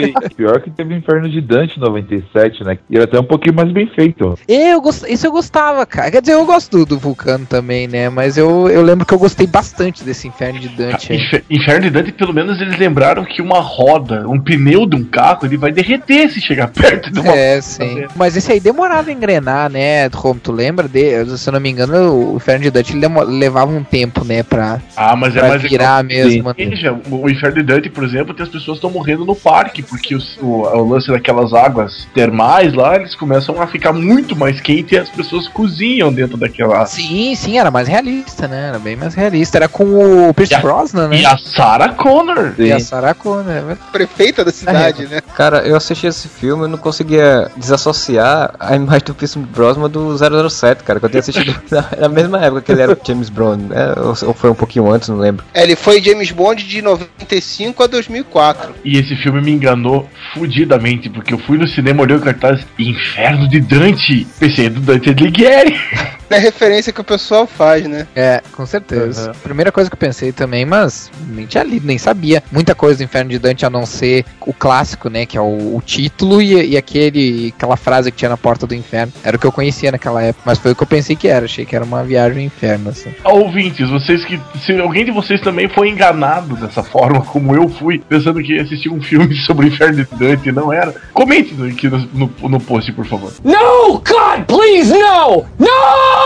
[0.00, 2.78] E pior que teve Inferno de Dante em 97, né?
[2.88, 4.38] E era até um pouquinho mais bem feito.
[4.48, 5.04] eu gost...
[5.08, 6.10] Isso eu gostava, cara.
[6.10, 8.08] Quer dizer, eu gosto do, do Vulcano também, né?
[8.08, 11.18] Mas eu, eu lembro que eu gostei bastante desse Inferno de Dante aí.
[11.18, 15.04] Infer- Inferno de Dante, pelo menos eles lembraram que uma roda, um pneu de um
[15.04, 17.32] carro, ele vai derreter se chegar perto de uma.
[17.34, 18.06] É, sim.
[18.16, 20.08] Mas esse aí demorava a engrenar, né?
[20.10, 20.88] Como tu lembra?
[20.88, 24.42] De, se eu não me engano, o Inferno de Dante levava um tempo, né?
[24.42, 26.48] Pra, Ah, mas é pra mais virar mesmo.
[26.48, 26.54] né?
[26.56, 29.82] Veja, o Inferno de Dante, por exemplo, tem as pessoas que estão morrendo no parque,
[29.82, 34.60] porque os- o, o lance daquelas águas termais lá, eles começam a ficar muito mais
[34.60, 36.84] quente e as pessoas cozinham dentro daquela.
[36.86, 38.68] Sim, sim, era mais realista, né?
[38.68, 39.58] Era bem mais realista.
[39.58, 41.16] Era com o Pierce Brosnan, né?
[41.16, 42.52] E a Sarah Connor.
[42.58, 43.80] E a Sarah Connor, é verdade.
[43.92, 45.20] Prefeita da cidade, né?
[45.34, 50.16] Cara, eu assisti esse filme e não conseguia desassociar a imagem do Pierce Brosnan do
[50.16, 53.28] 007, cara, que eu tinha assistido na, na mesma época que ele era o James
[53.28, 53.94] Bond, né?
[53.96, 55.44] Ou, ou foi um pouquinho antes, não lembro.
[55.54, 58.74] É, ele foi James Bond de 95 a 2004.
[58.84, 63.48] E esse filme me enganou fudidamente, porque eu fui no cinema, olhei o cartaz Inferno
[63.48, 64.26] de Dante.
[64.38, 65.78] Pensei do Dante Alighieri.
[66.30, 68.06] É a referência que o pessoal faz, né?
[68.14, 69.32] É, com certeza.
[69.42, 72.40] Primeira coisa que eu pensei também, mas nem tinha lido, nem sabia.
[72.52, 75.26] Muita coisa do Inferno de Dante a não ser o clássico, né?
[75.26, 78.76] Que é o, o título e, e aquele, aquela frase que tinha na porta do
[78.76, 79.12] inferno.
[79.24, 81.46] Era o que eu conhecia naquela época, mas foi o que eu pensei que era.
[81.46, 83.12] Achei que era uma viagem ao inferno, assim.
[83.24, 84.40] Ouvintes, vocês que.
[84.64, 88.62] Se alguém de vocês também foi enganado dessa forma, como eu fui, pensando que ia
[88.62, 92.60] assistir um filme sobre o Inferno de Dante, não era, comente aqui no, no, no
[92.60, 93.32] post, por favor.
[93.42, 93.94] No!
[93.94, 95.44] God, please, no!
[95.58, 96.19] No!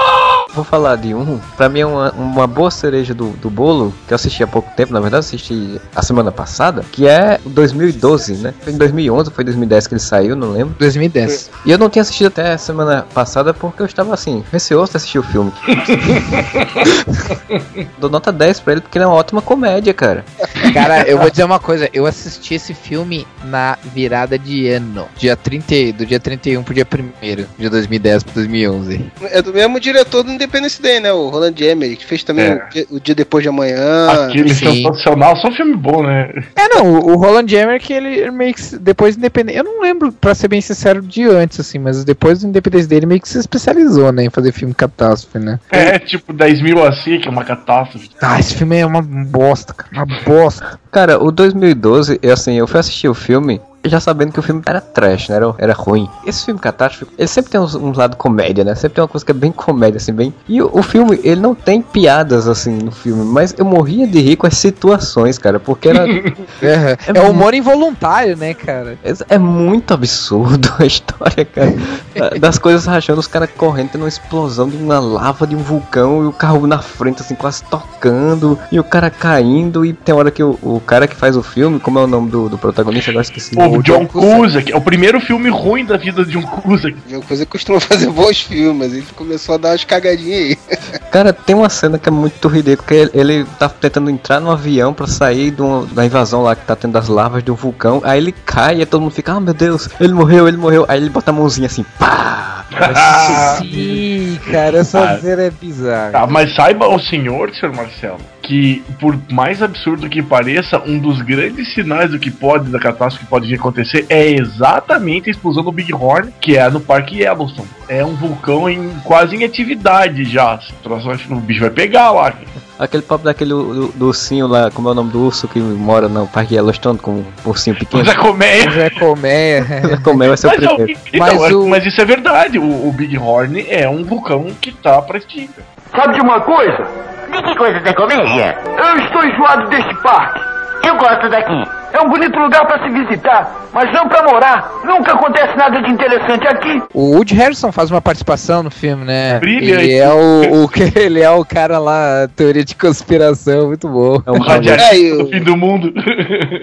[0.54, 4.12] Vou falar de um, pra mim é uma, uma boa cereja do, do bolo, que
[4.12, 8.34] eu assisti há pouco tempo, na verdade assisti a semana passada, que é o 2012,
[8.34, 8.54] né?
[8.62, 10.74] Foi em 2011 ou foi em 2010 que ele saiu, não lembro.
[10.78, 11.50] 2010.
[11.64, 14.98] E eu não tinha assistido até a semana passada porque eu estava assim, receoso de
[14.98, 15.52] assistir o filme.
[17.98, 20.24] Dou nota 10 pra ele porque ele é uma ótima comédia, cara.
[20.72, 25.36] Cara, eu vou dizer uma coisa, eu assisti esse filme na virada de ano, dia
[25.36, 29.10] 30, do dia 31 pro dia 1 de 2010 pro 2011.
[29.22, 31.12] É do mesmo diretor do Independence Day, né?
[31.12, 32.54] O Roland Emmerich, que fez também É.
[32.54, 34.08] o, dia, o Dia Depois de Amanhã.
[34.26, 34.82] Aquele sim.
[34.82, 36.30] sensacional, só filme bom, né?
[36.54, 40.10] É, não, o o Roland Emmerich, ele meio que depois do Independente, eu não lembro,
[40.12, 43.38] pra ser bem sincero, de antes, assim, mas depois do Independence dele meio que se
[43.38, 45.60] especializou, né, em fazer filme catástrofe, né.
[45.70, 48.10] É tipo 10 mil assim, que é uma catástrofe.
[48.20, 50.78] Ah, esse filme é uma bosta, cara, uma bosta.
[50.90, 54.62] Cara, o 2012, eu, assim, eu fui assistir o filme já sabendo que o filme
[54.66, 55.36] era trash, né?
[55.36, 56.08] Era, era ruim.
[56.26, 58.74] Esse filme catástrofe, ele sempre tem uns, uns lado comédia, né?
[58.74, 60.32] Sempre tem uma coisa que é bem comédia, assim, bem.
[60.48, 64.20] E o, o filme, ele não tem piadas, assim, no filme, mas eu morria de
[64.20, 66.04] rir com as situações, cara, porque era.
[66.62, 68.98] É, é humor involuntário, né, cara.
[69.04, 71.74] É, é muito absurdo a história, cara.
[72.14, 75.58] Da- Das coisas rachando, os caras correndo, tendo uma explosão de uma lava de um
[75.58, 79.84] vulcão e o carro na frente, assim, quase tocando, e o cara caindo.
[79.84, 82.30] E tem hora que o, o cara que faz o filme, como é o nome
[82.30, 83.54] do, do protagonista, agora esqueci.
[83.76, 86.96] O John Cusack, é o primeiro filme ruim da vida de John Cusack.
[87.26, 90.58] Coisa que costuma fazer bons filmes, ele começou a dar umas cagadinhas aí.
[91.10, 94.50] Cara, tem uma cena que é muito ridícula, porque ele, ele tá tentando entrar no
[94.50, 97.54] avião pra sair de uma- da invasão lá que tá tendo das lavas de um
[97.54, 98.00] vulcão.
[98.04, 100.84] Aí ele cai e todo mundo fica, ah meu Deus, ele morreu, ele morreu.
[100.88, 102.64] Aí ele bota a mãozinha assim, pá!
[103.58, 105.18] Sim, cara, essa Ah.
[105.20, 106.10] cena é bizarra.
[106.12, 111.20] Tá, mas saiba o senhor, senhor Marcelo, que por mais absurdo que pareça, um dos
[111.22, 115.72] grandes sinais do que pode, da catástrofe que pode acontecer, é exatamente a explosão do
[115.72, 117.68] Big Horn, que é no Parque Yellowstone.
[117.88, 120.58] É um vulcão em quase em atividade já.
[120.84, 122.34] O O bicho vai pegar lá.
[122.78, 126.08] Aquele papo daquele do, do ursinho lá, como é o nome do urso que mora
[126.08, 128.04] no Parque Yellowstone com um ursinho pequeno?
[128.04, 128.70] Zé Colmeia.
[128.70, 129.64] Zé Colmeia.
[129.64, 131.00] Zé Colmeia vai ser o Mas, não, primeiro.
[131.06, 132.58] então, Mas é- o- mas isso é verdade.
[132.58, 135.62] O, o Big Horn é um vulcão que tá pra extinta.
[135.96, 136.84] Sabe de uma coisa?
[137.30, 138.58] De que coisa, Zé Comédia?
[138.66, 140.40] Eu estou enjoado deste parque.
[140.86, 141.83] Eu gosto daqui.
[141.94, 144.72] É um bonito lugar para se visitar, mas não para morar.
[144.84, 146.82] Nunca acontece nada de interessante aqui.
[146.92, 149.38] O Woody Harrison faz uma participação no filme, né?
[149.38, 149.92] Brilha Ele aí.
[149.98, 154.20] é o, o que ele é o cara lá, teoria de conspiração, muito bom.
[154.26, 155.92] É um Radiação É, e o- do fim do mundo.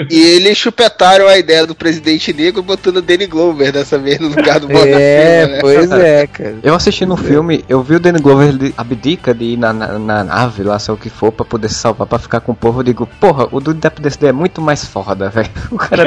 [0.10, 4.28] E eles chupetaram a ideia do presidente negro botando o Danny Glover dessa vez no
[4.28, 5.58] lugar do Morgan É, né?
[5.62, 6.56] pois é, cara.
[6.62, 9.98] Eu assisti no filme, eu vi o Danny Glover ele abdica de ir na, na,
[10.00, 12.56] na nave, lá, sei o que for, pra poder se salvar, pra ficar com o
[12.56, 12.80] povo.
[12.80, 15.50] Eu digo, porra, o do Independence Day é muito mais foda, velho.
[15.72, 16.04] O cara.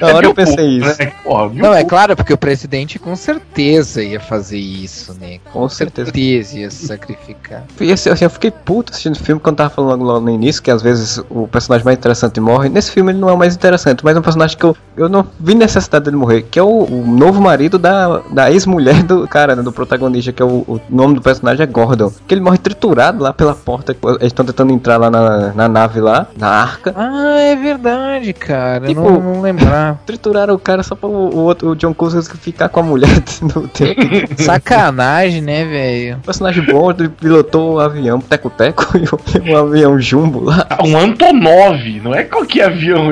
[0.00, 0.96] Na hora eu pensei isso.
[0.98, 1.12] Né?
[1.22, 5.38] Porra, Não, é claro, porque o presidente com certeza ia fazer isso, né?
[5.52, 6.10] Com certeza.
[6.16, 7.64] ia se sacrificar.
[7.80, 10.30] E assim, assim, eu fiquei puto assistindo o filme quando tava falando logo, logo no
[10.30, 12.68] início, que às vezes o personagem mais interessante morre.
[12.68, 15.08] Nesse filme ele não é o mais interessante, mas é um personagem que eu, eu
[15.08, 19.26] não vi necessidade dele morrer, que é o, o novo marido da, da ex-mulher do
[19.28, 22.12] cara, né, do protagonista, que é o, o nome do personagem é Gordon.
[22.26, 23.96] Que ele morre triturado lá pela porta.
[24.04, 26.94] Eles estão tentando entrar lá na, na nave lá, na arca.
[26.96, 28.86] Ah, é verdade, cara.
[28.86, 30.00] Tipo- não, não lembrar.
[30.06, 33.08] Trituraram o cara só pra o, o outro, o John Cusack ficar com a mulher
[33.42, 34.00] no tempo.
[34.42, 36.18] Sacanagem, né, velho?
[36.24, 40.66] personagem bom, ele pilotou o avião teco-teco e o, o avião jumbo lá.
[40.70, 43.10] Ah, Um Antonov, não é qualquer avião.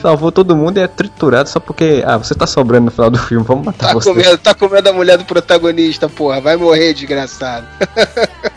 [0.00, 3.18] Salvou todo mundo e é triturado só porque, ah, você tá sobrando no final do
[3.18, 4.08] filme, vamos matar Tá você.
[4.10, 6.40] comendo, tá comendo a mulher do protagonista, porra.
[6.40, 7.66] Vai morrer, desgraçado.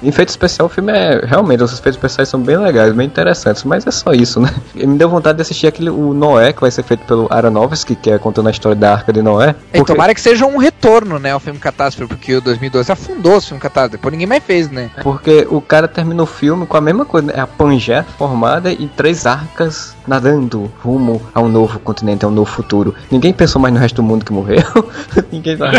[0.01, 1.21] Em efeito especial, o filme é.
[1.25, 4.53] Realmente, os efeitos especiais são bem legais, bem interessantes, mas é só isso, né?
[4.75, 8.09] Me deu vontade de assistir aquele o Noé, que vai ser feito pelo Aronofsky, que
[8.09, 9.55] é contando a história da arca de Noé.
[9.73, 13.37] E porque- tomara que seja um retorno, né, ao filme Catástrofe, porque o 2012 afundou
[13.37, 14.89] o filme Catástrofe, depois ninguém mais fez, né?
[15.03, 17.33] Porque o cara termina o filme com a mesma coisa, né?
[17.37, 22.31] É a Pangeia formada e três arcas nadando rumo a um novo continente, a um
[22.31, 22.95] novo futuro.
[23.11, 24.63] Ninguém pensou mais no resto do mundo que morreu.
[25.31, 25.69] Ninguém tá-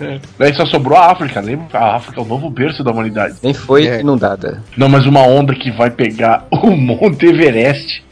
[0.00, 1.66] é, Daí só sobrou a África, lembra?
[1.78, 3.34] A África é o novo berço da humanidade.
[3.42, 4.00] nem foi É.
[4.00, 4.62] inundada.
[4.76, 8.04] Não, mas uma onda que vai pegar o Monte Everest.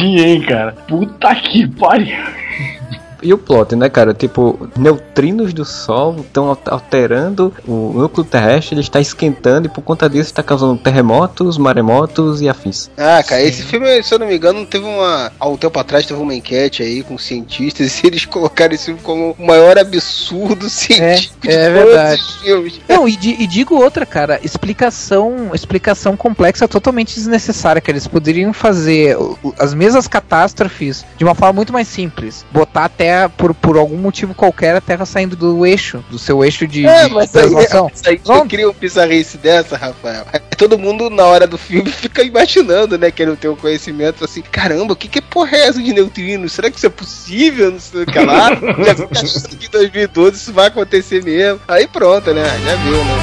[0.00, 0.72] Onde, hein, cara?
[0.88, 2.16] Puta que pariu.
[3.24, 4.12] E o plot, né, cara?
[4.12, 10.08] Tipo, neutrinos do Sol estão alterando o núcleo terrestre, ele está esquentando e por conta
[10.10, 12.90] disso está causando terremotos, maremotos e afins.
[12.98, 15.32] Ah, cara, esse filme, se eu não me engano, teve uma.
[15.40, 19.00] Há um tempo atrás teve uma enquete aí com cientistas e eles colocaram esse filme
[19.02, 22.20] como o maior absurdo científico é de todos verdade.
[22.20, 22.80] os filmes.
[22.88, 28.52] Não, e, di- e digo outra, cara, explicação, explicação complexa totalmente desnecessária, que eles poderiam
[28.52, 29.16] fazer
[29.58, 32.44] as mesmas catástrofes de uma forma muito mais simples.
[32.52, 36.44] Botar a Terra, por, por algum motivo qualquer, a Terra saindo do eixo, do seu
[36.44, 37.90] eixo de, É, de mas aí, translação.
[37.92, 40.24] mas aí não cria uma bizarrice dessa, Rafael.
[40.32, 43.10] Aí Todo mundo, na hora do filme, fica imaginando, né?
[43.10, 46.52] Querendo ter um conhecimento assim: caramba, o que, que é porra é essa de neutrinos?
[46.52, 47.70] Será que isso é possível?
[47.72, 48.50] Não sei o que lá.
[48.84, 51.60] Já fica achando que em 2012 isso vai acontecer mesmo.
[51.68, 52.44] Aí pronto, né?
[52.64, 53.14] Já viu, né?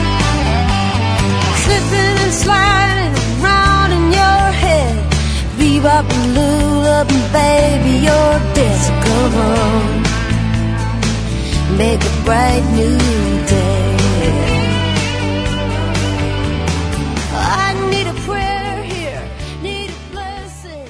[1.63, 4.95] Slipping and sliding around in your head.
[5.57, 6.37] Bebop and
[7.03, 8.77] lula, baby, you're dead.
[8.81, 10.03] So come on,
[11.77, 12.97] make a bright new
[13.47, 13.97] day.
[17.33, 19.23] I need a prayer here,
[19.61, 20.87] need a blessing.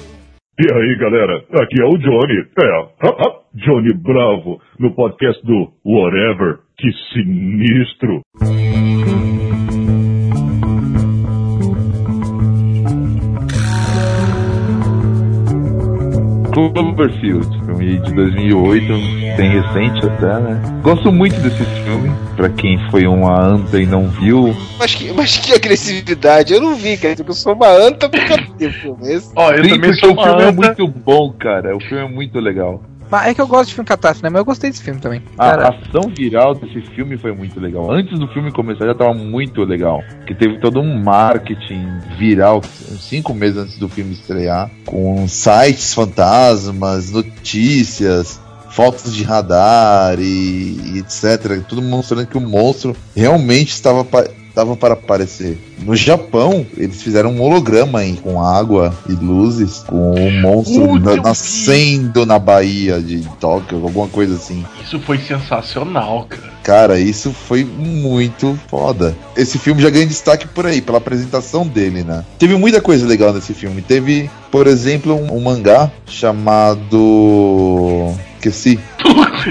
[0.58, 2.46] E aí, galera, aqui é o Johnny.
[2.62, 6.60] É, hop, hop, Johnny Bravo, no podcast do Whatever.
[6.76, 8.22] Que sinistro.
[16.70, 18.86] Cloverfield, filme de 2008,
[19.36, 20.60] bem recente até, né?
[20.82, 24.54] Gosto muito desse filme, pra quem foi uma anta e não viu.
[24.78, 27.14] Mas que, mas que agressividade, eu não vi, cara.
[27.26, 29.12] Eu sou uma anta porque eu não vi o filme.
[29.12, 30.52] Esse- Ó, eu Sim, também porque sou o filme é anta.
[30.52, 31.76] muito bom, cara.
[31.76, 32.82] O filme é muito legal.
[33.12, 34.30] Mas é que eu gosto de filme catástrofe, né?
[34.30, 35.22] Mas eu gostei desse filme também.
[35.36, 37.92] A Cara- ação viral desse filme foi muito legal.
[37.92, 40.02] Antes do filme começar já tava muito legal.
[40.26, 41.86] Que teve todo um marketing
[42.18, 42.62] viral
[42.98, 44.70] cinco meses antes do filme estrear.
[44.86, 51.62] com sites fantasmas, notícias, fotos de radar e, e etc.
[51.68, 54.04] Tudo mostrando que o monstro realmente estava
[54.54, 55.58] dava para aparecer.
[55.78, 60.98] No Japão, eles fizeram um holograma aí, com água e luzes, com um monstro Uh,
[60.98, 64.64] na- nascendo na Bahia de Tóquio, alguma coisa assim.
[64.84, 66.52] Isso foi sensacional, cara.
[66.62, 69.16] Cara, isso foi muito foda.
[69.36, 72.24] Esse filme já ganha destaque por aí, pela apresentação dele, né?
[72.38, 73.82] Teve muita coisa legal nesse filme.
[73.82, 75.90] Teve, por exemplo, um, um mangá
[76.86, 78.12] chamado.
[78.36, 78.78] Esqueci.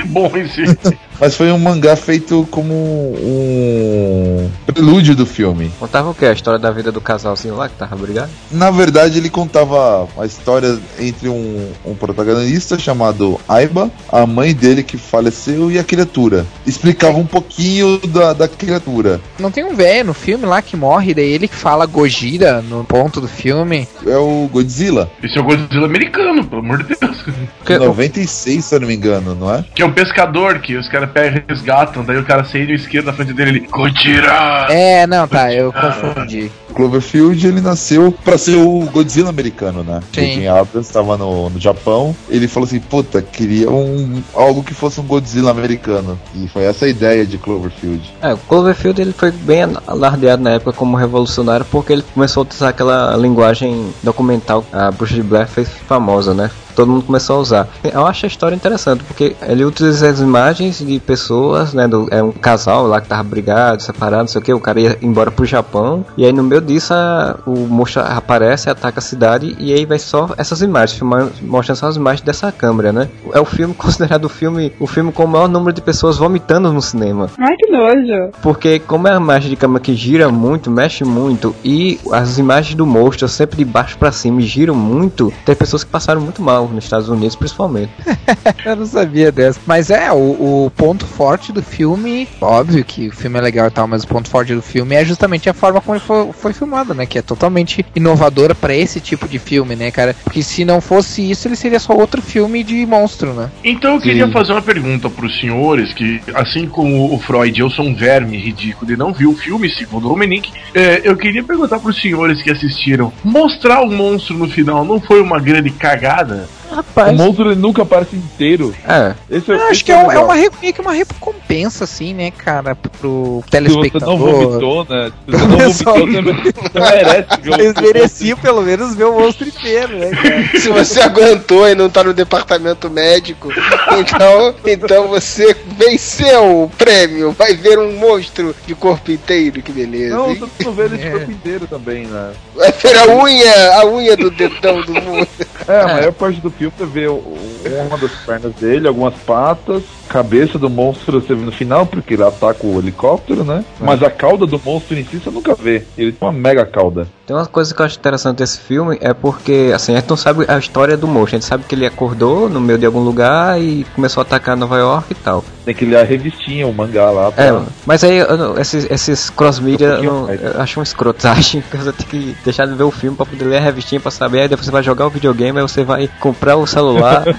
[0.08, 0.64] Bom esse.
[1.22, 5.72] Mas foi um mangá feito como um prelúdio do filme.
[5.80, 6.26] Contava o que?
[6.26, 8.32] A história da vida do casalzinho lá que tava brigado?
[8.52, 14.82] Na verdade, ele contava a história entre um, um protagonista chamado Aiba, a mãe dele
[14.82, 16.44] que faleceu e a criatura.
[16.66, 19.22] Explicava um pouquinho da, da criatura.
[19.38, 22.84] Não tem um velho no filme lá que morre, daí ele que fala Gojira no
[22.84, 23.88] ponto do filme.
[24.08, 25.12] É o Godzilla.
[25.22, 27.26] Esse é o Godzilla americano, pelo amor de Deus.
[27.70, 29.64] 96, se eu não me engano, não é?
[29.82, 33.08] Que é um pescador que os caras pegam e resgatam, daí o cara saindo esquerdo
[33.08, 33.60] na frente dele, ele.
[33.62, 34.68] Gojira!
[34.70, 36.52] É, não, tá, eu confundi.
[36.72, 40.02] Cloverfield ele nasceu pra ser o Godzilla americano, né?
[40.14, 40.22] Sim.
[40.22, 40.48] J.J.
[40.48, 45.04] Abrams estava no, no Japão, ele falou assim, puta, queria um algo que fosse um
[45.04, 46.20] Godzilla americano.
[46.36, 48.14] E foi essa a ideia de Cloverfield.
[48.22, 52.44] É, o Cloverfield ele foi bem alardeado na época como revolucionário porque ele começou a
[52.44, 56.50] utilizar aquela linguagem documental que a Bruxa de Blair fez famosa, né?
[56.76, 57.68] Todo mundo começou a usar.
[57.84, 61.88] Eu acho a história interessante porque ele utiliza as imagens de pessoas, né?
[61.88, 64.54] Do, é um casal lá que tava brigado, separado, não sei o que.
[64.54, 68.70] O cara ia embora pro Japão e aí no meio disso a- o monstro aparece,
[68.70, 72.52] ataca a cidade e aí vai só essas imagens, filmando, mostrando só as imagens dessa
[72.52, 73.10] câmera, né?
[73.34, 76.72] É o filme considerado o filme, o filme com o maior número de pessoas vomitando
[76.72, 77.30] no cinema.
[77.40, 78.32] Ai, que nojo.
[78.42, 82.76] Porque como é a imagem de câmera que gira muito, mexe muito, e as imagens
[82.76, 86.42] do monstro sempre de baixo pra cima e giram muito, tem pessoas que passaram muito
[86.42, 87.92] mal nos Estados Unidos, principalmente.
[88.66, 89.60] Eu não sabia dessa.
[89.66, 93.72] Mas é, o, o ponto forte do filme, óbvio que o filme é legal e
[93.72, 96.51] tal, mas o ponto forte do filme é justamente a forma como ele foi, foi
[96.54, 97.06] filmado, né?
[97.06, 100.16] Que é totalmente inovadora pra esse tipo de filme, né, cara?
[100.24, 103.50] Porque se não fosse isso, ele seria só outro filme de monstro, né?
[103.64, 104.32] Então eu queria Sim.
[104.32, 108.92] fazer uma pergunta pros senhores, que assim como o Freud, eu sou um verme ridículo
[108.92, 112.52] e não vi o filme, segundo o Dominique, é, eu queria perguntar pros senhores que
[112.52, 116.50] assistiram, mostrar o monstro no final não foi uma grande cagada?
[116.72, 118.74] O monstro ele nunca aparece inteiro.
[118.88, 119.14] É.
[119.30, 120.26] Esse, Eu esse acho que é, é legal.
[120.26, 124.08] uma, meio que uma recompensa, assim, né, cara, pro Se você telespectador.
[124.10, 125.12] não vomitou, né?
[125.26, 127.28] Se você não Pessoal- vomitou, você merece
[127.62, 130.48] Eles mereciam pelo menos ver o monstro inteiro, né, cara?
[130.62, 133.50] Se você aguentou e não tá no departamento médico,
[133.98, 137.32] então, então você venceu o prêmio.
[137.32, 140.16] Vai ver um monstro de corpo inteiro, que beleza.
[140.16, 141.12] Não, não vê ele de É.
[141.12, 142.32] corpo inteiro também, né?
[142.56, 145.28] Vai ver a unha, a unha do dedão do mundo.
[145.68, 150.70] É, a maior parte do filme vê uma das pernas dele, algumas patas, cabeça do
[150.70, 153.64] monstro você vê no final, porque ele ataca o helicóptero, né?
[153.80, 155.84] Mas a cauda do monstro em si você nunca vê.
[155.98, 157.08] Ele tem uma mega cauda.
[157.26, 160.18] Tem uma coisa que eu acho interessante desse filme é porque, assim, a gente não
[160.18, 161.38] sabe a história do monstro.
[161.38, 164.58] A gente sabe que ele acordou no meio de algum lugar e começou a atacar
[164.58, 165.44] Nova York e tal.
[165.64, 167.32] Tem que ler a revistinha, o mangá lá.
[167.32, 171.78] pra- É, mas aí eu esses, esses cross-media Um eu, eu acho uma escrotagem, porque
[171.78, 174.42] você tem que deixar de ver o filme pra poder ler a revistinha pra saber,
[174.42, 177.24] aí depois você vai jogar o videogame, aí você vai comprar o celular.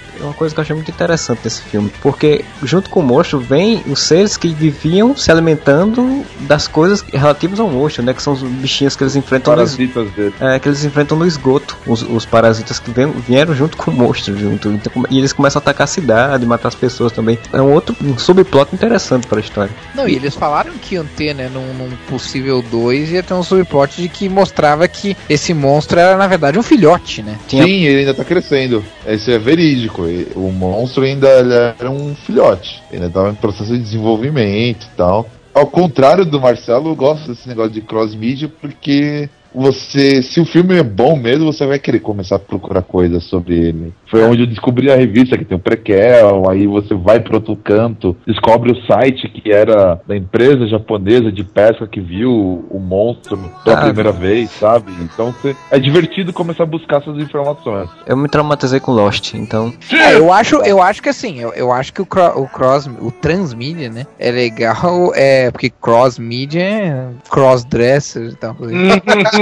[0.20, 3.38] É uma coisa que eu achei muito interessante nesse filme, porque junto com o monstro
[3.38, 8.12] vem os seres que viviam se alimentando das coisas relativas ao monstro, né?
[8.14, 10.34] Que são os bichinhos que eles enfrentam no, es- Parasitas dele.
[10.40, 13.94] é, que eles enfrentam no esgoto, os, os parasitas que vem- vieram junto com o
[13.94, 14.68] monstro, junto.
[14.68, 17.38] Então, e eles começam a atacar a cidade, matar as pessoas também.
[17.52, 19.70] É um outro um subplot interessante para a história.
[19.94, 23.42] Não, e eles falaram que iam ter, né, num, num possível 2, ia ter um
[23.42, 27.38] subplot de que mostrava que esse monstro era, na verdade, um filhote, né?
[27.48, 28.84] Tinha- Sim, ele ainda tá crescendo.
[29.06, 30.06] Isso é verídico.
[30.34, 32.82] O monstro ainda era um filhote.
[32.92, 35.28] Ainda tava em processo de desenvolvimento e tal.
[35.52, 40.76] Ao contrário do Marcelo, eu gosto desse negócio de cross-media porque você, se o filme
[40.78, 43.92] é bom mesmo, você vai querer começar a procurar coisas sobre ele.
[44.10, 47.56] Foi onde eu descobri a revista que tem o prequel, aí você vai para outro
[47.56, 52.30] canto, descobre o site que era da empresa japonesa de pesca que viu
[52.70, 53.84] o monstro pela Ah.
[53.84, 54.92] primeira vez, sabe?
[55.00, 57.88] Então você- é divertido começar a buscar essas informações.
[58.06, 59.72] Eu me traumatizei com Lost, então.
[59.92, 62.86] É, eu acho, eu acho que assim, eu, eu acho que o, cro- o cross,
[62.86, 68.56] o transmídia, né, é legal, é porque cross mídia é cross dresser e tal.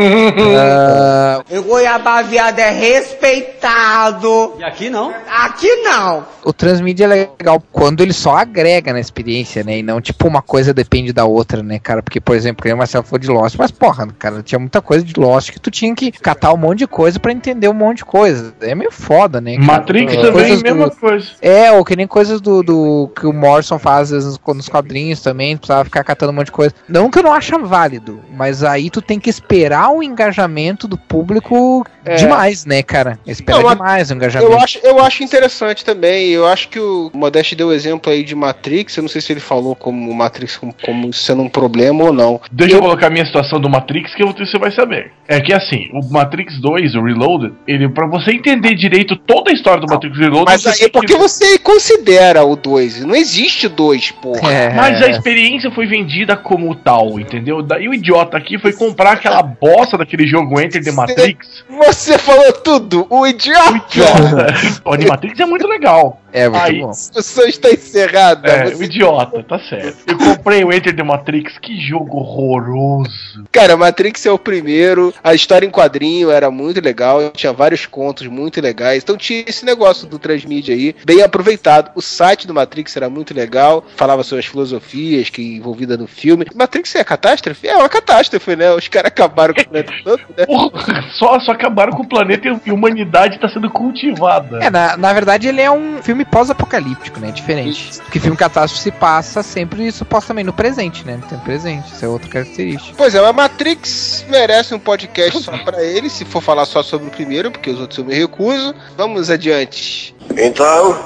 [0.56, 4.54] Ah, Em Goiabá, viado é respeitado.
[4.58, 5.12] E aqui não?
[5.28, 6.24] Aqui não.
[6.44, 9.78] o transmídia é legal quando ele só agrega na experiência, né?
[9.78, 12.02] E não tipo uma coisa depende da outra, né, cara?
[12.02, 15.18] Porque, por exemplo, o Marcelo falou de Lost, mas porra, cara, tinha muita coisa de
[15.18, 18.04] Lost que tu tinha que catar um monte de coisa pra entender um monte de
[18.04, 18.54] coisa.
[18.60, 19.54] É meio foda, né?
[19.56, 19.66] cara?
[19.66, 21.26] Matrix É, também, coisas mesma do- coisa.
[21.42, 25.20] É, ou que nem coisas do, do que o Morrison faz às vezes, nos quadrinhos
[25.20, 26.74] também, precisava ficar catando um monte de coisa.
[26.88, 30.96] Não que eu não ache válido, mas aí tu tem que esperar o engajamento do
[30.96, 32.16] público É.
[32.16, 33.18] demais, né, cara?
[33.26, 34.52] Esperar Não, mas demais o engajamento.
[34.52, 36.28] Eu acho, eu acho interessante também.
[36.30, 38.96] Eu acho que o Modeste deu o exemplo aí de Matrix.
[38.96, 42.40] Eu não sei se ele falou como Matrix como, como sendo um problema ou não.
[42.50, 45.12] Deixa eu colocar a minha situação do Matrix que você vai saber.
[45.26, 49.54] É que assim, o Matrix 2, o Reloaded, ele para você entender direito toda a
[49.54, 53.04] história do Matrix Reloaded, Mas aí é porque que- você considera o 2.
[53.04, 54.52] Não existe dois, porra.
[54.52, 54.72] É.
[54.74, 57.62] Mas a experiência foi vendida como tal, entendeu?
[57.62, 59.42] Daí o idiota aqui foi comprar aquela
[59.78, 61.64] bosta daquele jogo Enter the Matrix.
[61.68, 64.52] Você falou tudo, o idiota.
[64.84, 66.20] o Animatrix é muito legal.
[66.38, 66.88] É, muito Aí, bom.
[66.88, 68.48] A discussão está encerrada.
[68.48, 69.98] É, Você- idiota, tá certo.
[70.06, 73.44] Eu comprei o Enter the Matrix, que jogo horroroso.
[73.52, 75.12] Cara, Matrix é o primeiro.
[75.22, 77.30] A história em quadrinho era muito legal.
[77.30, 79.02] Tinha vários contos muito legais.
[79.02, 81.90] Então tinha esse negócio do transmídia aí, bem aproveitado.
[81.94, 83.84] O site do Matrix era muito legal.
[83.96, 86.46] Falava sobre as filosofias que envolvida no filme.
[86.54, 87.66] Matrix é catástrofe?
[87.66, 88.72] É uma catástrofe, né?
[88.72, 90.46] Os caras acabaram com o planeta todo, né?
[90.46, 94.58] Porra, só, só acabaram com o planeta e a humanidade tá sendo cultivada.
[94.62, 97.30] É, na, na verdade ele é um filme pós-apocalíptico, né?
[97.30, 97.98] Diferente.
[98.00, 101.16] Porque filme catástrofe se passa sempre supostamente no presente, né?
[101.16, 101.92] No tempo presente.
[101.92, 102.94] Isso é outra característica.
[102.96, 107.08] Pois é, mas Matrix merece um podcast só pra ele, se for falar só sobre
[107.08, 108.74] o primeiro, porque os outros eu me recuso.
[108.96, 110.14] Vamos adiante.
[110.36, 110.96] Então,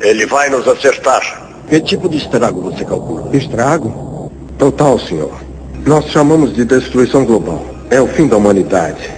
[0.00, 1.48] ele vai nos acertar.
[1.68, 3.36] Que tipo de estrago você calcula?
[3.36, 4.32] Estrago?
[4.58, 5.38] Total, senhor.
[5.86, 7.64] Nós chamamos de destruição global.
[7.90, 9.17] É o fim da humanidade.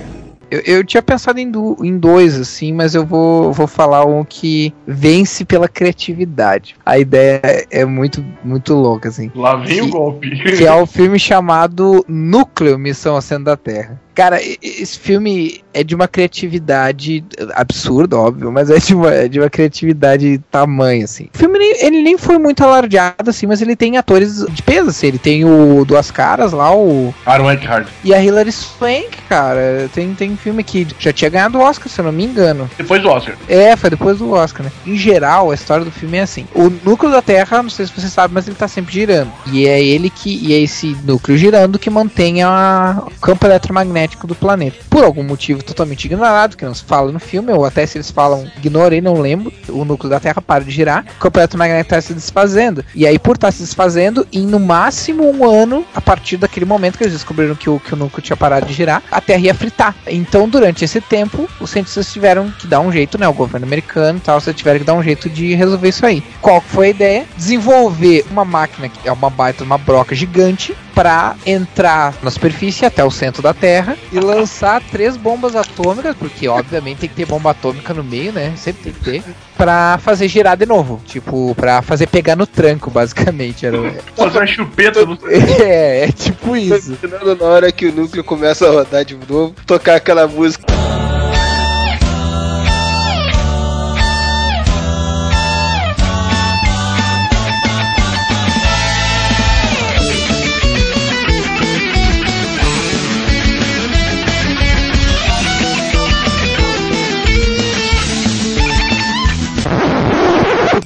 [0.50, 4.24] Eu, eu tinha pensado em, du- em dois, assim, mas eu vou, vou falar um
[4.24, 6.74] que vence pela criatividade.
[6.84, 7.40] A ideia
[7.70, 9.30] é, muito, muito louca, assim.
[9.34, 10.30] Lá vem o golpe.
[10.56, 14.00] Que é o filme chamado Núcleo Missão Acendo da Terra.
[14.20, 19.38] Cara, esse filme é de uma criatividade absurda, óbvio, mas é de uma, é de
[19.40, 21.28] uma criatividade tamanho, assim.
[21.34, 24.90] O filme, nem- ele nem foi muito alardeado, assim, mas ele tem atores de peso,
[24.90, 25.06] assim.
[25.06, 27.14] Ele tem o Duas Caras lá, o...
[27.24, 27.86] Aaron Eckhart.
[28.04, 29.88] E a Hilary Swank, cara.
[29.94, 32.68] Tem, tem filme que já tinha ganhado o Oscar, se eu não me engano.
[32.76, 33.36] Depois do Oscar.
[33.48, 34.72] É, foi depois do Oscar, né?
[34.86, 37.92] Em geral, a história do filme é assim: o núcleo da Terra, não sei se
[37.98, 39.32] você sabe, mas ele tá sempre girando.
[39.50, 40.40] E é ele que.
[40.46, 44.78] E é esse núcleo girando que mantém a- o campo eletromagnético do planeta.
[44.88, 48.10] Por algum motivo totalmente ignorado, que não se fala no filme, ou até se eles
[48.10, 49.52] falam, ignorei, não lembro.
[49.68, 52.84] O núcleo da Terra para de girar, o campo eletromagnético tá se desfazendo.
[52.94, 56.98] E aí, por estar se desfazendo, em no máximo um ano, a partir daquele momento
[56.98, 59.54] que eles descobriram que o, que o núcleo tinha parado de girar, a Terra ia
[59.54, 59.94] fritar.
[60.06, 63.28] Então, durante esse tempo, os cientistas tiveram que dar um jeito, né?
[63.28, 66.22] O governo americano e tal, tiveram que dar um jeito de resolver isso aí.
[66.40, 67.24] Qual foi a ideia?
[67.36, 73.02] Desenvolver uma máquina que é uma baita, uma broca gigante, para entrar na superfície até
[73.02, 77.52] o centro da Terra e lançar três bombas atômicas, porque obviamente tem que ter bomba
[77.52, 78.52] atômica no meio, né?
[78.54, 79.24] Sempre tem que ter,
[79.56, 81.00] para fazer girar de novo.
[81.06, 83.64] Tipo, para fazer pegar no tranco, basicamente.
[83.64, 83.78] Era...
[84.14, 85.18] Fazer uma chupeta no.
[85.62, 86.98] É, é tipo isso.
[87.40, 90.66] Na hora que o núcleo começa a rodar de novo, tocar aquela música.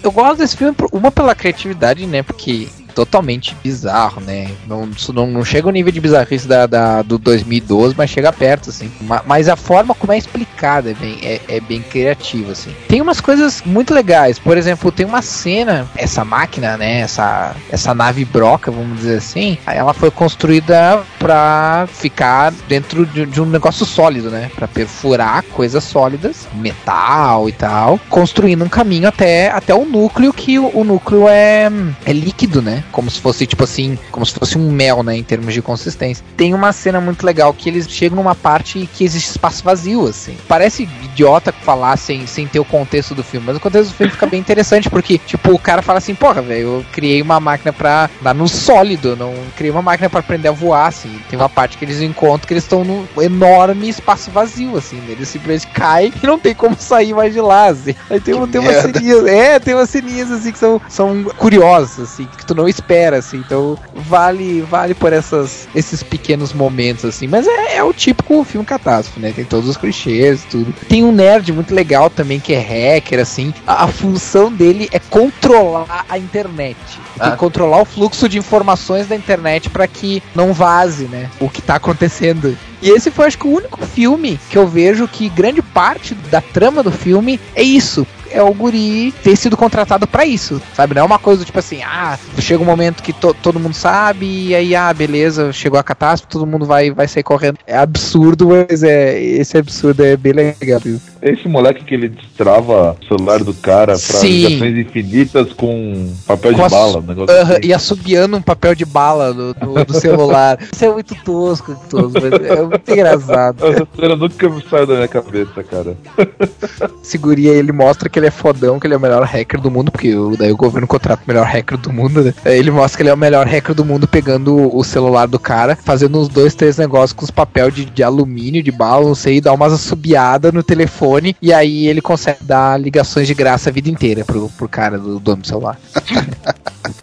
[0.05, 2.23] Eu gosto desse filme, uma pela criatividade, né?
[2.23, 4.51] Porque totalmente bizarro, né?
[4.67, 8.71] Não, não, não chega ao nível de bizarrice da, da- do 2012, mas chega perto,
[8.71, 8.91] assim.
[9.03, 12.75] Ma- Mas a forma como é explicada é bem, é, é bem criativa, assim.
[12.89, 14.39] Tem umas coisas muito legais.
[14.39, 17.01] Por exemplo, tem uma cena, essa máquina, né?
[17.01, 23.41] Essa, essa nave broca, vamos dizer assim, ela foi construída pra ficar dentro de, de
[23.41, 24.51] um negócio sólido, né?
[24.55, 30.59] Pra perfurar coisas sólidas, metal e tal, construindo um caminho até, até o núcleo, que
[30.59, 31.71] o, o núcleo é,
[32.05, 32.84] é líquido, né?
[32.93, 35.17] Como se fosse, tipo assim, como se fosse um mel, né?
[35.17, 36.25] Em termos de consistência.
[36.37, 40.37] Tem uma cena muito legal que eles chegam numa parte que existe espaço vazio, assim.
[40.49, 44.13] Parece idiota falar sem, sem ter o contexto do filme, mas o contexto do filme
[44.13, 47.73] fica bem interessante, porque, tipo, o cara fala assim, porra, velho, eu criei uma máquina
[47.73, 51.21] pra dar no sólido, não criei uma máquina pra aprender a voar, assim.
[51.29, 55.01] Tem uma parte que eles encontram que eles estão num enorme espaço vazio, assim.
[55.09, 57.95] Eles simplesmente caem e não tem como sair mais de lá, assim.
[58.11, 62.01] Aí tem, um- tem umas ceninhas, é, tem umas ceninhas, assim, que são, são curiosas,
[62.13, 63.39] assim, que tu não espera, assim.
[63.39, 67.27] Então vale vale por essas, esses pequenos momentos, assim.
[67.27, 69.33] Mas é, é o típico filme catástrofe, né?
[69.35, 70.75] Tem todos os clichês e tudo.
[70.89, 73.53] Tem um nerd muito legal também que é hacker, assim.
[73.67, 76.77] A, a função dele é controlar a internet.
[77.19, 77.33] Ah.
[77.37, 81.31] controlar o fluxo de informações da internet para que não vaze, né?
[81.39, 82.57] O que tá acontecendo.
[82.83, 86.41] E esse foi, acho que, o único filme que eu vejo que grande parte da
[86.41, 88.07] trama do filme é isso.
[88.35, 90.95] É o guri ter sido contratado pra isso, sabe?
[90.95, 94.27] Não é uma coisa tipo assim, ah, chega um momento que to- todo mundo sabe,
[94.49, 97.59] e aí, ah, beleza, chegou a catástrofe, todo mundo vai, vai sair correndo.
[97.67, 100.81] É absurdo, mas é, esse absurdo é bem legal.
[100.85, 101.01] viu?
[101.25, 104.47] Esse moleque que ele destrava o celular do cara pra Sim.
[104.47, 107.61] ligações infinitas com papel Com de a- bala, um negócio Aham, assim.
[107.67, 110.59] e assobiando um papel de bala do, do- do celular.
[110.71, 113.67] Isso é muito tosco, tosco mas é muito engraçado.
[113.67, 115.97] Essa cena nunca me saiu da minha cabeça, cara.
[117.03, 119.61] Esse guri aí, ele mostra que ele é fodão, que ele é o melhor hacker
[119.61, 122.35] do mundo, porque daí o governo contrata o melhor hacker do mundo, né?
[122.45, 125.75] Ele mostra que ele é o melhor hacker do mundo pegando o celular do cara,
[125.75, 129.41] fazendo uns dois, três negócios com os papel de, de alumínio, de bala, não sei,
[129.41, 133.89] dá umas assobiadas no telefone, e aí ele consegue dar ligações de graça a vida
[133.89, 135.79] inteira pro, pro cara do dono do celular.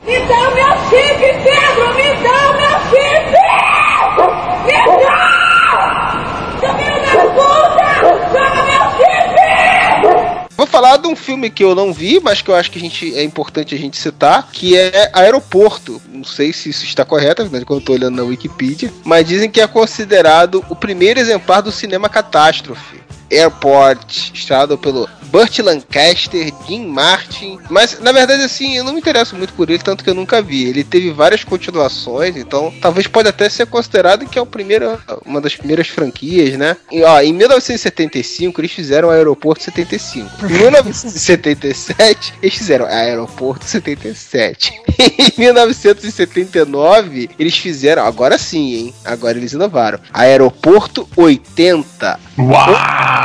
[0.06, 1.94] Me dá o meu chip, Pedro!
[1.96, 3.32] Me dá o meu chip!
[4.66, 5.22] Me dá!
[6.60, 7.88] Seu filho da puta!
[8.34, 9.12] Dá meu chip!
[10.58, 12.82] Vou falar de um filme que eu não vi, mas que eu acho que a
[12.82, 16.02] gente, é importante a gente citar, que é Aeroporto.
[16.12, 19.28] Não sei se isso está correto, afinal de contas eu tô olhando na Wikipedia, mas
[19.28, 23.02] dizem que é considerado o primeiro exemplar do cinema catástrofe.
[23.32, 27.58] Airport, estrelado pelo Burt Lancaster, Jim Martin.
[27.70, 30.42] Mas, na verdade, assim, eu não me interesso muito por ele, tanto que eu nunca
[30.42, 30.68] vi.
[30.68, 35.40] Ele teve várias continuações, então talvez pode até ser considerado que é o primeiro, uma
[35.40, 36.76] das primeiras franquias, né?
[36.92, 40.46] E, ó, em 1975, eles fizeram o Aeroporto 75.
[40.46, 44.74] Em 1977, eles fizeram Aeroporto 77.
[45.00, 48.94] em 1979, eles fizeram, agora sim, hein?
[49.06, 50.00] Agora eles inovaram.
[50.14, 52.20] Aeroporto 80.
[52.38, 53.21] Uau!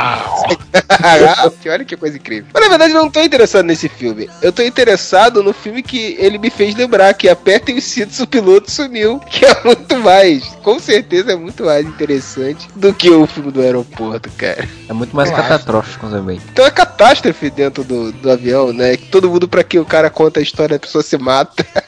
[1.69, 2.45] Olha que coisa incrível.
[2.53, 4.29] Mas na verdade eu não tô interessado nesse filme.
[4.41, 8.27] Eu tô interessado no filme que ele me fez lembrar, que apertem os cintos, o
[8.27, 9.19] piloto sumiu.
[9.19, 13.61] Que é muito mais, com certeza é muito mais interessante do que o filme do
[13.61, 14.67] aeroporto, cara.
[14.89, 15.43] É muito mais Claro.
[15.43, 16.41] catastrófico também.
[16.51, 18.97] Então é catástrofe dentro do, do avião, né?
[19.11, 21.65] Todo mundo pra que o cara conta a história, a pessoa se mata.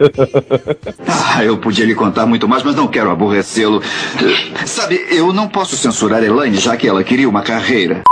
[1.32, 3.82] Ah, eu podia lhe contar muito mais, mas não quero aborrecê-lo.
[4.66, 8.02] Sabe, eu não posso censurar Elaine, já que ela queria uma carreira.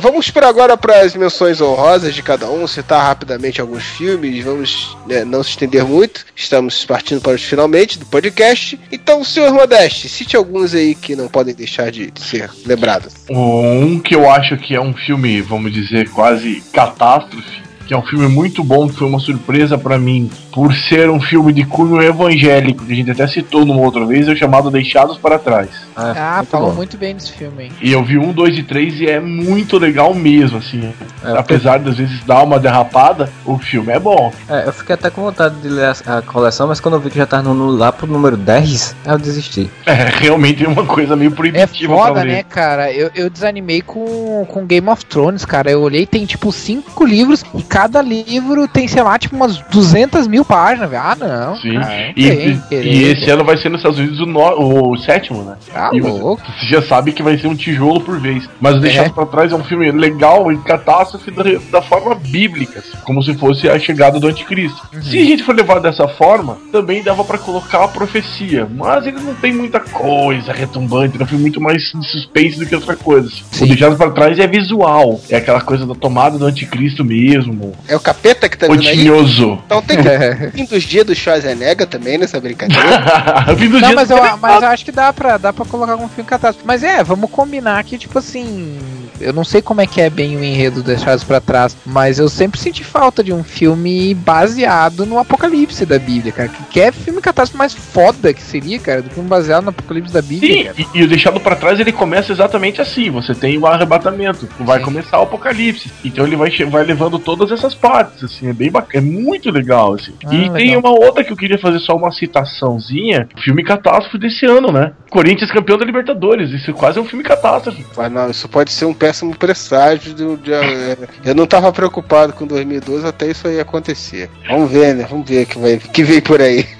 [0.00, 4.96] Vamos por agora para as menções honrosas de cada um, citar rapidamente alguns filmes, vamos
[5.06, 8.78] né, não se estender muito, estamos partindo para os finalmente do podcast.
[8.92, 13.12] Então, senhor Modeste, cite alguns aí que não podem deixar de ser lembrados.
[13.28, 18.02] Um que eu acho que é um filme, vamos dizer, quase catástrofe, que é um
[18.02, 22.00] filme muito bom, que foi uma surpresa pra mim, por ser um filme de cunho
[22.02, 25.70] evangélico, que a gente até citou numa outra vez, é o chamado Deixados para Trás.
[25.96, 27.72] Ah, falou muito bem desse filme, hein?
[27.80, 30.92] E eu vi um, dois e três e é muito legal mesmo, assim.
[31.24, 34.30] Apesar de às vezes dar uma derrapada, o filme é bom.
[34.48, 37.08] É, eu fiquei até com vontade de ler a, a coleção, mas quando eu vi
[37.10, 39.70] que já tava no, no- lá pro número 10, eu desisti.
[39.86, 42.32] É, realmente é uma coisa meio É proibitiva foda, pra ler.
[42.32, 42.92] né, cara?
[42.92, 45.70] Eu, eu desanimei com, com Game of Thrones, cara.
[45.70, 50.26] Eu olhei, tem tipo cinco livros e cada livro tem, sei lá, tipo umas 200
[50.26, 51.02] mil páginas, velho.
[51.04, 51.56] Ah, não.
[51.56, 51.78] Sim.
[51.78, 52.28] cara, e,
[52.68, 55.54] tem e- e esse ano vai ser nos Estados Unidos o, no- o sétimo, né?
[55.72, 56.42] Ah, e você, louco.
[56.58, 58.48] você já sabe que vai ser um tijolo por vez.
[58.60, 59.10] Mas o Deixado É.
[59.10, 63.32] pra Trás é um filme legal e catástrofe da, da forma bíblica, assim, como se
[63.34, 64.80] fosse a chegada do anticristo.
[64.92, 65.02] Uhum.
[65.02, 68.66] Se a gente for levar dessa forma, também dava pra colocar a profecia.
[68.74, 72.66] Mas ele não tem muita coisa retumbante, é um filme muito mais de suspense do
[72.66, 73.28] que outra coisa.
[73.28, 73.64] assim.
[73.64, 77.67] O Deixado pra Trás é visual, é aquela coisa da tomada do anticristo mesmo.
[77.86, 78.96] É o capeta que tá O vindo aí?
[78.98, 79.60] tinhoso.
[79.66, 82.82] Então tem que fim dos dias do Schwarzenegger também nessa brincadeira.
[83.56, 85.64] Fim dos Não, dias mas do eu, mas eu acho que dá pra, dá pra
[85.64, 86.66] colocar como filme catástrofe.
[86.66, 88.78] Mas é, vamos combinar que, tipo assim.
[89.20, 92.28] Eu não sei como é que é bem o enredo deixados pra trás, mas eu
[92.28, 96.48] sempre senti falta de um filme baseado no apocalipse da Bíblia, cara.
[96.48, 99.70] Que, que é filme catástrofe mais foda que seria, cara, do que um baseado no
[99.70, 100.76] apocalipse da Bíblia, Sim, cara.
[100.94, 104.80] e, e o Deixado pra Trás ele começa exatamente assim: você tem o arrebatamento, vai
[104.80, 105.90] começar o apocalipse.
[106.04, 109.94] Então ele vai, vai levando todas essas partes, assim, é bem bacana, é muito legal,
[109.94, 110.12] assim.
[110.24, 110.54] Ah, e legal.
[110.54, 114.92] tem uma outra que eu queria fazer só uma citaçãozinha: filme catástrofe desse ano, né?
[115.10, 117.84] Corinthians campeão da Libertadores, isso quase é um filme catástrofe.
[117.96, 120.14] Mas não, isso pode ser um péssimo presságio.
[120.14, 124.28] Do, de- é, eu não tava preocupado com 2012 até isso aí acontecer.
[124.48, 125.06] Vamos ver, né?
[125.08, 126.66] Vamos ver o que, vai, que vem por aí.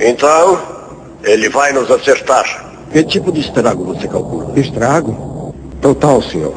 [0.00, 0.60] Então,
[1.22, 2.44] ele vai nos acertar.
[2.90, 4.58] Que tipo de estrago você calcula?
[4.58, 5.54] Estrago?
[5.80, 6.54] Total, senhor.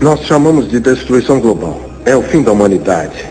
[0.00, 1.78] Nós chamamos de destruição global.
[2.04, 3.26] É o fim da humanidade.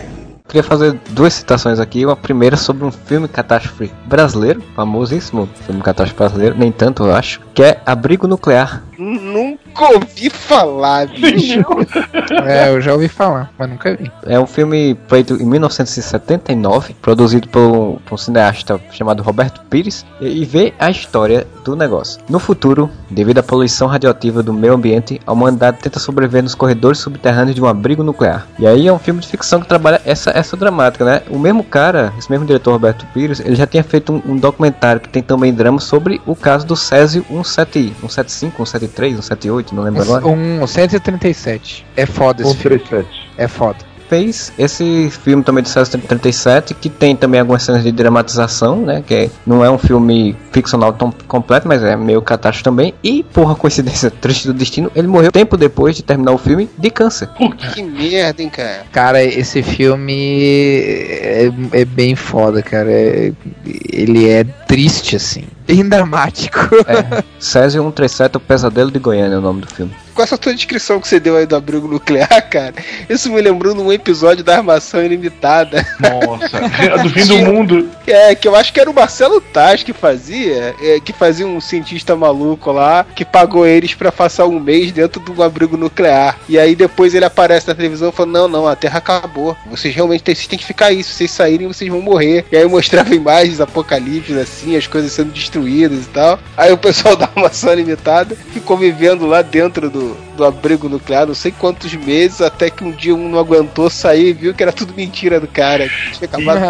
[0.46, 2.04] Queria fazer duas citações aqui.
[2.04, 7.40] Uma primeira sobre um filme catástrofe brasileiro, famosíssimo filme catástrofe brasileiro, nem tanto eu acho,
[7.54, 8.84] que é Abrigo Nuclear.
[9.78, 11.60] Nunca ouvi falar, bicho.
[12.46, 14.10] É, eu já ouvi falar, mas nunca vi.
[14.24, 20.06] É um filme feito em 1979, produzido por um, por um cineasta chamado Roberto Pires,
[20.18, 22.20] e, e vê a história do negócio.
[22.28, 26.98] No futuro, devido à poluição radioativa do meio ambiente, a humanidade tenta sobreviver nos corredores
[26.98, 28.46] subterrâneos de um abrigo nuclear.
[28.58, 31.22] E aí é um filme de ficção que trabalha essa, essa dramática, né?
[31.28, 35.00] O mesmo cara, esse mesmo diretor Roberto Pires, ele já tinha feito um, um documentário
[35.00, 40.02] que tem também drama sobre o caso do Césio 17, 175, 173, 178, não lembro
[40.02, 40.26] agora.
[40.26, 41.84] Um 137.
[41.96, 42.78] É foda esse filme.
[42.78, 43.28] 137.
[43.38, 43.78] É foda.
[44.08, 49.02] fez esse filme também de 1937, que tem também algumas cenas de dramatização, né?
[49.04, 52.94] Que não é um filme ficcional tão completo, mas é meio catástrofe também.
[53.02, 56.88] E, porra, coincidência triste do destino, ele morreu tempo depois de terminar o filme de
[56.88, 57.28] câncer.
[57.74, 58.86] Que merda, hein, cara.
[58.92, 62.90] Cara, esse filme é, é bem foda, cara.
[62.90, 63.32] É-
[63.92, 65.44] ele é triste, assim.
[65.66, 66.58] Bem dramático.
[66.86, 67.24] É.
[67.38, 69.94] Césio 137, O Pesadelo de Goiânia é o nome do filme.
[70.16, 72.72] Com essa tua descrição que você deu aí do abrigo nuclear, cara,
[73.06, 75.86] isso me lembrou num episódio da Armação Ilimitada.
[76.00, 77.90] Nossa, é do fim do mundo.
[78.06, 81.60] É, que eu acho que era o Marcelo Taz que fazia, é, que fazia um
[81.60, 86.38] cientista maluco lá, que pagou eles pra passar um mês dentro de um abrigo nuclear.
[86.48, 89.54] E aí depois ele aparece na televisão falando, não, não, a Terra acabou.
[89.66, 92.46] Vocês realmente têm, vocês têm que ficar aí, se vocês saírem, vocês vão morrer.
[92.50, 96.38] E aí mostrava imagens apocalípticas, assim, as coisas sendo destruídas e tal.
[96.56, 100.05] Aí o pessoal da Armação Limitada ficou vivendo lá dentro do,
[100.36, 104.28] do abrigo nuclear, não sei quantos meses, até que um dia um não aguentou sair
[104.28, 105.88] e viu que era tudo mentira do cara.
[106.22, 106.60] acabado.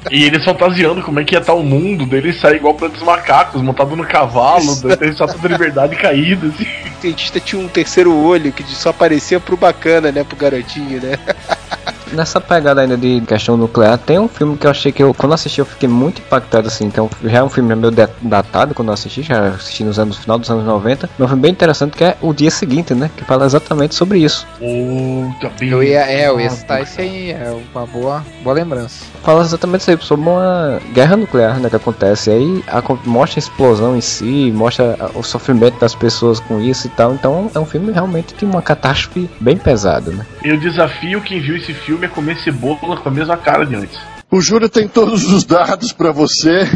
[0.10, 3.02] E eles fantasiando como é que ia estar o mundo dele sair igual para dos
[3.02, 6.64] macacos, montado no cavalo, daí só toda liberdade caída, assim.
[6.64, 10.24] O cientista tinha um terceiro olho que só aparecia pro bacana, né?
[10.24, 11.18] Pro garotinho, né?
[12.12, 15.32] Nessa pegada ainda de questão nuclear, tem um filme que eu achei que eu, quando
[15.34, 16.84] assisti, eu fiquei muito impactado assim.
[16.86, 17.92] Então, já é um filme meio
[18.22, 21.08] datado quando eu assisti, já assisti nos anos, no final dos anos 90.
[21.18, 23.10] Mas um filme bem interessante que é O Dia Seguinte, né?
[23.16, 24.46] Que fala exatamente sobre isso.
[24.58, 25.52] Puta.
[25.64, 29.04] Eu ia, é, eu ia citar esse aí, é uma boa, boa lembrança.
[29.22, 32.30] Fala exatamente isso aí, sobre uma guerra nuclear né, que acontece.
[32.30, 36.86] E aí a- mostra a explosão em si, mostra o sofrimento das pessoas com isso
[36.86, 37.14] e tal.
[37.14, 40.24] Então é um filme realmente de uma catástrofe bem pesada, né?
[40.44, 43.98] Eu desafio quem viu esse filme a comer cebola com a mesma cara de antes.
[44.28, 46.66] O Júlio tem todos os dados pra você.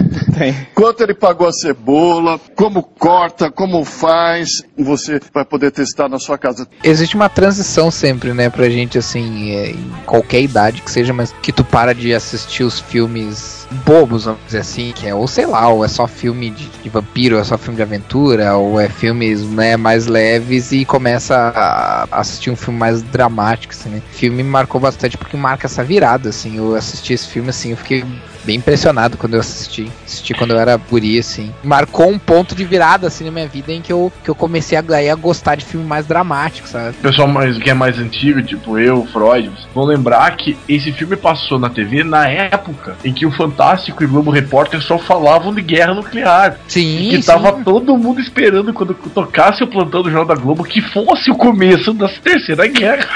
[0.73, 4.63] Quanto ele pagou a cebola, como corta, como faz.
[4.79, 6.67] Você vai poder testar na sua casa.
[6.83, 11.35] Existe uma transição sempre, né, pra gente, assim, é, em qualquer idade que seja, mas
[11.43, 15.47] que tu para de assistir os filmes bobos, vamos dizer assim, que é, ou sei
[15.47, 18.81] lá, ou é só filme de, de vampiro, ou é só filme de aventura, ou
[18.81, 24.03] é filmes, né, mais leves e começa a assistir um filme mais dramático, assim, né.
[24.13, 27.71] O filme me marcou bastante porque marca essa virada, assim, eu assisti esse filme, assim,
[27.71, 28.05] eu fiquei
[28.45, 29.91] bem impressionado quando eu assisti.
[30.05, 31.53] Assisti quando eu era guri, assim.
[31.63, 34.77] Marcou um ponto de virada, assim, na minha vida em que eu, que eu comecei
[34.77, 36.91] a, a gostar de filme mais dramático, sabe?
[36.91, 41.17] O pessoal mais, que é mais antigo, tipo eu, Freud, vão lembrar que esse filme
[41.17, 45.55] passou na TV na época em que o Fantástico e o Globo Repórter só falavam
[45.55, 46.59] de guerra nuclear.
[46.69, 46.99] Sim.
[46.99, 50.81] E que tava todo mundo esperando quando tocasse o plantão do Jornal da Globo que
[50.81, 53.09] fosse o começo da Terceira Guerra.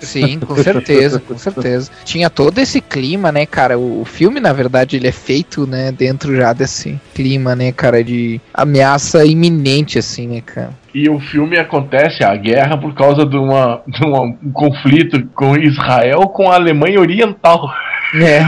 [0.00, 1.90] Sim, com certeza, com certeza.
[2.04, 3.78] Tinha todo esse clima, né, cara?
[3.78, 8.02] O, o filme, na verdade, ele é feito, né, dentro já desse clima, né, cara,
[8.04, 10.70] de ameaça iminente, assim, né, cara?
[10.94, 15.56] E o filme acontece, a guerra, por causa de, uma, de uma- um conflito com
[15.56, 17.70] Israel com a Alemanha Oriental.
[18.14, 18.38] É,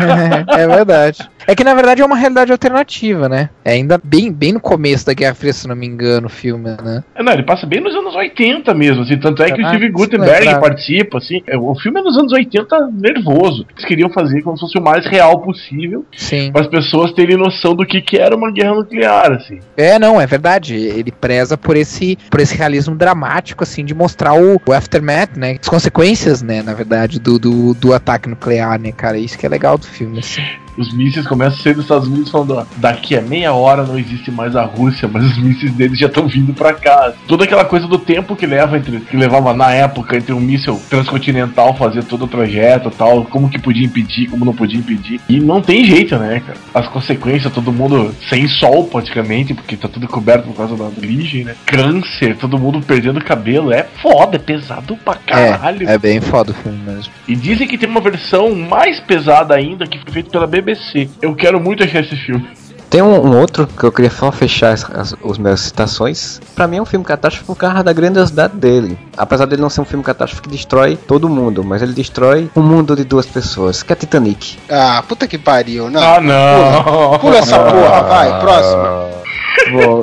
[0.62, 1.18] é verdade.
[1.47, 3.51] É que na verdade é uma realidade alternativa, né?
[3.64, 6.70] É ainda bem, bem no começo da Guerra Fria, se não me engano, o filme,
[6.82, 7.03] né?
[7.14, 9.68] É, Não, ele passa bem nos anos 80 mesmo, assim, tanto é que o Ah,
[9.70, 10.61] Steve isso Gutenberg lembrava.
[10.61, 14.61] participa, assim, é, o filme é nos anos 80 nervoso, eles queriam fazer como se
[14.62, 16.51] fosse o mais real possível, Sim.
[16.53, 19.59] para as pessoas terem noção do que, que era uma guerra nuclear, assim.
[19.76, 20.74] É, não, é verdade.
[20.74, 25.57] Ele preza por esse, por esse realismo dramático, assim, de mostrar o, o aftermath, né?
[25.61, 29.18] As consequências, né, na verdade, do, do, do ataque nuclear, né, cara?
[29.18, 30.43] Isso que é legal do filme, assim.
[30.77, 33.99] Os mísseis começam a ser dos Estados Unidos falando, ó, daqui a meia hora não
[33.99, 37.12] existe mais a Rússia, mas os mísseis deles já estão vindo pra cá.
[37.27, 40.81] Toda aquela coisa do tempo que leva entre que levava na época entre um míssil
[40.89, 45.20] transcontinental fazer todo o trajeto tal, como que podia impedir, como não podia impedir.
[45.29, 46.59] E não tem jeito, né, cara?
[46.75, 51.45] As consequências, todo mundo sem sol praticamente, porque tá tudo coberto por causa da origem,
[51.45, 51.55] né?
[51.66, 55.89] Câncer, todo mundo perdendo cabelo, é foda, é pesado pra caralho.
[55.89, 57.12] É, é bem foda o filme mesmo.
[57.27, 60.62] E dizem que tem uma versão mais pesada ainda que foi feita pela BBC.
[61.21, 62.49] Eu quero muito achar esse filme.
[62.93, 66.39] Tem um, um outro que eu queria só fechar as, as, os meus citações.
[66.55, 68.99] Pra mim é um filme catástrofe por causa da grandiosidade dele.
[69.17, 72.61] Apesar dele não ser um filme catástrofe que destrói todo mundo, mas ele destrói um
[72.61, 74.59] mundo de duas pessoas, que é Titanic.
[74.69, 76.03] Ah, puta que pariu, não.
[76.03, 76.83] Ah, não.
[76.85, 79.23] Pula, pula essa porra, vai, próximo.
[79.73, 80.03] Bom,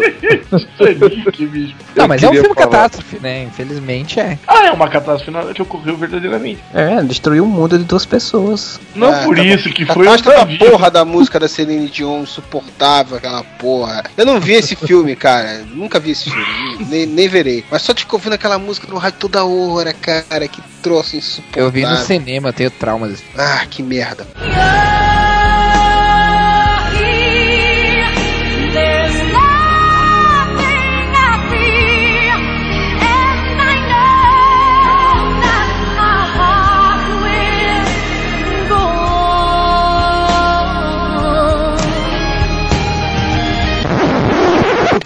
[0.78, 1.76] Titanic, bicho.
[1.96, 3.44] Não, mas é um filme falar- catástrofe, né?
[3.44, 4.38] Infelizmente é.
[4.48, 6.60] Ah, é uma catástrofe na- que ocorreu verdadeiramente.
[6.74, 8.80] é, destruiu o mundo de duas pessoas.
[8.96, 10.66] Não Ah, por tá isso, que foi Catástrofe outra da vida.
[10.66, 14.04] porra da música da Celine Dion, insuportável aquela porra.
[14.18, 15.64] Eu não vi esse filme, cara.
[15.74, 16.86] Nunca vi esse filme.
[16.90, 17.64] Nem, nem verei.
[17.70, 20.48] Mas só de ficar ouvindo aquela música no rádio toda hora, cara.
[20.48, 21.66] Que troço insuportável.
[21.66, 23.24] Eu vi no cinema, tenho traumas.
[23.38, 24.26] Ah, que merda.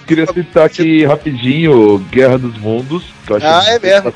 [0.05, 3.03] Queria citar aqui rapidinho Guerra dos Mundos.
[3.25, 4.13] Que eu acho Ah, é mesmo,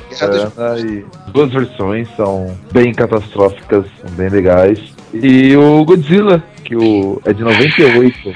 [0.78, 4.80] e Duas versões são bem catastróficas, são bem legais.
[5.14, 8.34] E o Godzilla, que o, é de 98.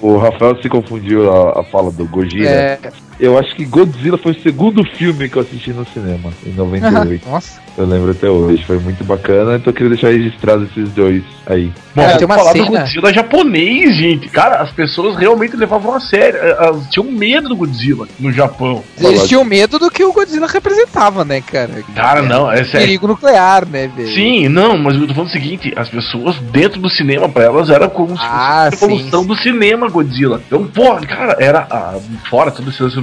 [0.00, 2.48] O Rafael se confundiu a, a fala do Gojira.
[2.48, 2.78] É.
[3.20, 7.26] Eu acho que Godzilla foi o segundo filme que eu assisti no cinema, em 98.
[7.30, 7.60] Nossa.
[7.76, 11.72] Eu lembro até hoje, foi muito bacana, então eu queria deixar registrado esses dois aí.
[11.94, 14.28] Bom, Cara, vamos tem uma falar do cena- Godzilla japonês, gente.
[14.28, 16.38] Cara, as pessoas realmente levavam a sério.
[16.38, 18.82] eh, Elas tinham medo do Godzilla no Japão.
[19.00, 21.82] Eles tinham medo do que o Godzilla representava, né, cara?
[21.94, 22.80] Cara, não, é sério.
[22.86, 24.08] Perigo nuclear, né, velho?
[24.14, 27.70] Sim, não, mas eu tô falando o seguinte, as pessoas dentro do cinema, pra elas,
[27.70, 30.42] era como se Ah, fosse a evolução do cinema Godzilla.
[30.46, 31.98] Então, pô, cara, era ah,
[32.28, 33.00] fora todo esse lance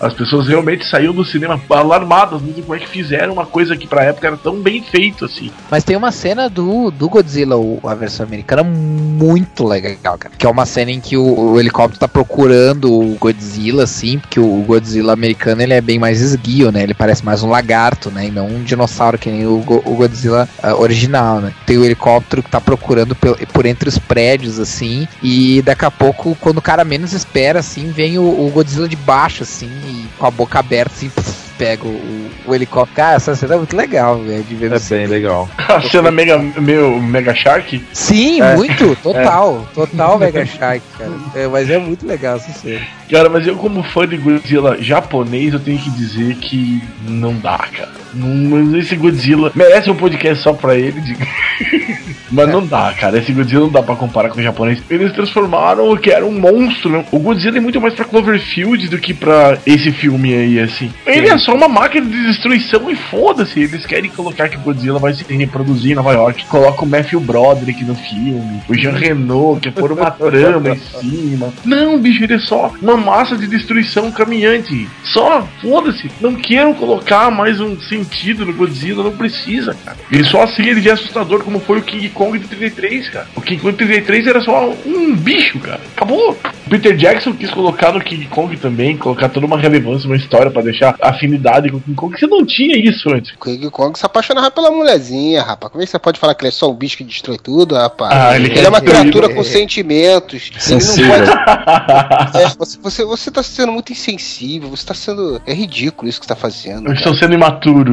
[0.00, 3.76] as pessoas realmente saíam do cinema alarmadas, não sei como é que fizeram uma coisa
[3.76, 5.50] que pra época era tão bem feito assim.
[5.70, 10.34] Mas tem uma cena do, do Godzilla, a versão americana, muito legal, cara.
[10.36, 14.40] Que é uma cena em que o, o helicóptero tá procurando o Godzilla, assim, porque
[14.40, 16.82] o Godzilla americano ele é bem mais esguio, né?
[16.82, 18.26] Ele parece mais um lagarto, né?
[18.26, 21.52] E não um dinossauro, que nem o, o Godzilla ah, original, né?
[21.66, 25.90] Tem o helicóptero que tá procurando pel- por entre os prédios, assim, e daqui a
[25.90, 30.06] pouco, quando o cara menos espera, assim, vem o, o Godzilla de baixo, assim, e
[30.18, 31.10] com a boca aberta, assim,
[31.56, 32.96] pega o, o helicóptero.
[32.96, 35.48] Cara, essa cena é muito legal, velho, de ver É bem legal.
[35.68, 37.84] A cena mega, meio Mega Shark.
[37.92, 38.56] Sim, É.
[38.56, 41.12] muito, total, total Mega Shark, cara.
[41.34, 42.80] É, mas é muito legal essa cena.
[43.10, 47.58] Cara, mas eu como fã de Godzilla japonês, eu tenho que dizer que não dá,
[47.58, 48.01] cara.
[48.14, 51.26] Mas esse Godzilla merece um podcast só pra ele, diga.
[52.32, 53.18] Mas não dá, cara.
[53.18, 54.82] Esse Godzilla não dá pra comparar com o japonês.
[54.88, 56.90] Eles transformaram o que era um monstro.
[56.90, 57.04] né?
[57.12, 60.90] O Godzilla é muito mais pra Cloverfield do que pra esse filme aí, assim.
[61.06, 63.60] Ele é só uma máquina de destruição e foda-se.
[63.60, 66.46] Eles querem colocar que o Godzilla vai se reproduzir em Nova York.
[66.46, 68.62] Coloca o Matthew Broderick no filme.
[68.66, 71.52] O Jean Renault, que é por uma trama em cima.
[71.66, 74.88] Não, bicho, ele é só uma massa de destruição caminhante.
[75.04, 76.10] Só, foda-se.
[76.18, 79.96] Não quero colocar mais um sentido no Godzilla, não precisa, cara.
[80.10, 83.26] Ele só assim ele é assustador, como foi o King Kong de 33, cara.
[83.34, 85.80] O King Kong de 33 era só um bicho, cara.
[85.96, 86.36] Acabou.
[86.66, 90.50] O Peter Jackson quis colocar no King Kong também, colocar toda uma relevância, uma história
[90.50, 92.18] pra deixar afinidade com o King Kong.
[92.18, 93.32] Você não tinha isso antes.
[93.42, 95.72] King Kong se apaixonava pela mulherzinha, rapaz.
[95.72, 97.74] Como é que você pode falar que ele é só um bicho que destrói tudo,
[97.74, 98.12] rapaz?
[98.14, 99.34] Ah, ele ele, quer é uma criatura né?
[99.34, 100.50] com sentimentos.
[100.58, 101.14] Sensível.
[101.14, 102.38] Ele não pode.
[102.38, 105.40] É, você, você, você tá sendo muito insensível, você tá sendo.
[105.46, 106.88] É ridículo isso que você tá fazendo.
[106.88, 107.91] Eu estou sendo imaturo.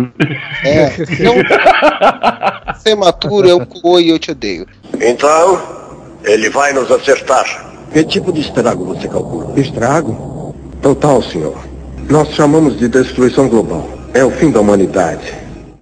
[0.63, 0.93] É.
[1.09, 1.33] Então,
[2.85, 4.65] é maturo, é um coi e eu te odeio.
[5.01, 5.61] Então,
[6.23, 7.67] ele vai nos acertar.
[7.91, 9.59] Que tipo de estrago você calcula?
[9.59, 10.55] Estrago?
[10.81, 11.57] Total, senhor.
[12.09, 13.87] Nós chamamos de destruição global.
[14.13, 15.33] É o fim da humanidade.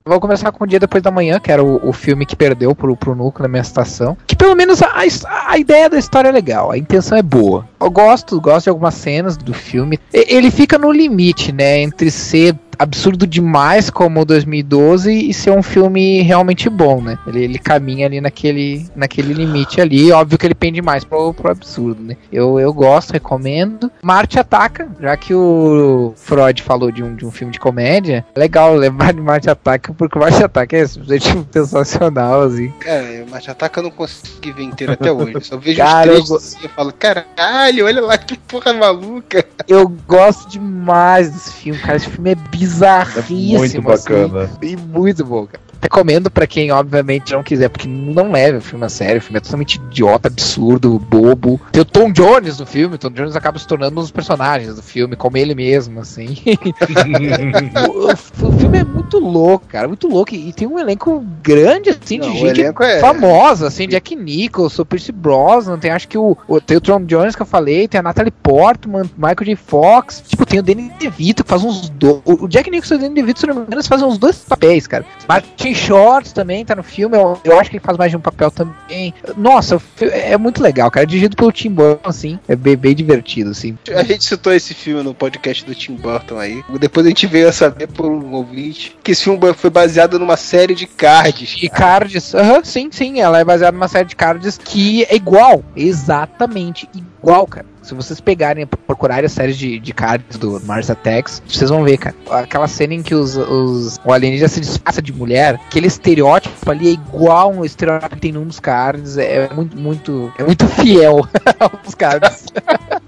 [0.05, 2.73] Vou começar com o Dia Depois da Manhã, que era o, o filme que perdeu
[2.73, 4.17] pro, pro núcleo da minha estação.
[4.25, 7.67] Que pelo menos a, a, a ideia da história é legal, a intenção é boa.
[7.79, 9.99] Eu gosto, gosto de algumas cenas do filme.
[10.13, 15.63] E- ele fica no limite, né, entre ser absurdo demais como 2012 e ser um
[15.63, 17.17] filme realmente bom, né?
[17.27, 20.11] Ele, ele caminha ali naquele, naquele limite ali.
[20.11, 22.17] Óbvio que ele pende mais pro, pro absurdo, né?
[22.31, 23.91] Eu, eu gosto, recomendo.
[24.01, 28.39] Marte Ataca, já que o Freud falou de um, de um filme de comédia, é
[28.39, 32.69] legal lembrar de Marte Ataca, porque o Marte Ataca é simplesmente sensacional, assim.
[32.79, 35.33] Cara, Mate Ataca eu não consegui ver inteiro até hoje.
[35.33, 38.73] Eu só vejo Cara, eu os trechos assim e falo, caralho, olha lá que porra
[38.73, 39.45] maluca.
[39.67, 41.97] Eu gosto demais desse filme, cara.
[41.97, 42.35] Esse filme é
[42.67, 43.59] bizarríssimo.
[43.59, 44.43] Muito bacana.
[44.43, 45.66] Assim, e muito bom, cara.
[45.81, 49.19] Recomendo pra quem, obviamente, não quiser, porque não leva o filme a sério.
[49.19, 51.59] O filme é totalmente idiota, absurdo, bobo.
[51.71, 54.75] Tem o Tom Jones no filme, o Tom Jones acaba se tornando um dos personagens
[54.75, 56.37] do filme, como ele mesmo, assim.
[57.89, 58.11] o,
[58.47, 60.33] o, filme é muito louco, cara, muito louco.
[60.33, 65.11] E, tem um elenco grande, assim, Não, de gente é- famosa, assim, Jack Nicholson, Percy
[65.11, 68.03] Brosnan, tem acho que o, o- tem o Tom Jones que eu falei, tem a
[68.03, 69.55] Natalie Portman, Michael J.
[69.55, 72.21] Fox, tipo, tem o Danny DeVito que faz uns dois.
[72.25, 74.87] O Jack Nicholson e o Danny DeVito, se não me engano, fazem uns dois papéis,
[74.87, 75.05] cara.
[75.27, 78.21] Martin Short também tá no filme, eu, eu acho que ele faz mais de um
[78.21, 79.13] papel também.
[79.35, 81.03] Nossa, fi- é muito legal, cara.
[81.03, 83.77] É dirigido pelo Tim Burton, assim, é bem, bem divertido, assim.
[83.95, 86.63] A gente citou esse filme no podcast do Tim Burton aí.
[86.79, 90.37] Depois a gente veio a saber por um ouvinte que esse filme foi baseado numa
[90.37, 91.55] série de cards.
[91.61, 95.63] E cards, aham, sim, sim, ela é baseada numa série de cards que é igual,
[95.75, 97.65] exatamente igual, cara.
[97.87, 101.85] Se vocês pegarem e procurarem as séries de, de cards do Mars Attacks, vocês vão
[101.85, 102.15] ver, cara.
[102.29, 106.89] Aquela cena em que os, os, o alienígena se disfarça de mulher, aquele estereótipo ali
[106.89, 109.17] é igual um estereótipo que tem num dos cards.
[109.17, 111.25] É muito, muito, é muito fiel
[111.59, 112.47] aos cards.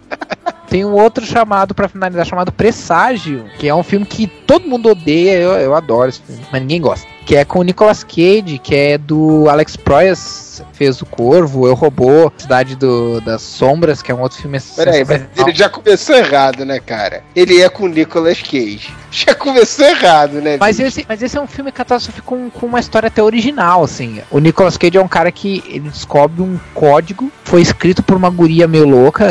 [0.69, 4.89] Tem um outro chamado pra finalizar, chamado Presságio, que é um filme que todo mundo
[4.89, 7.07] odeia, eu, eu adoro esse filme, mas ninguém gosta.
[7.29, 11.75] Que é com o Nicolas Cage, que é do Alex Proyas, fez o Corvo, Eu
[11.75, 16.15] Robô, Cidade do- das Sombras, que é um outro filme Peraí, mas ele já começou
[16.15, 17.21] errado, né, cara?
[17.35, 18.89] Ele é com o Nicolas Cage.
[19.11, 20.57] Já começou errado, né?
[20.59, 24.21] Mas esse, mas esse é um filme catástrofe com, com uma história até original, assim.
[24.29, 28.29] O Nicolas Cage é um cara que ele descobre um código, foi escrito por uma
[28.29, 29.27] guria meio louca,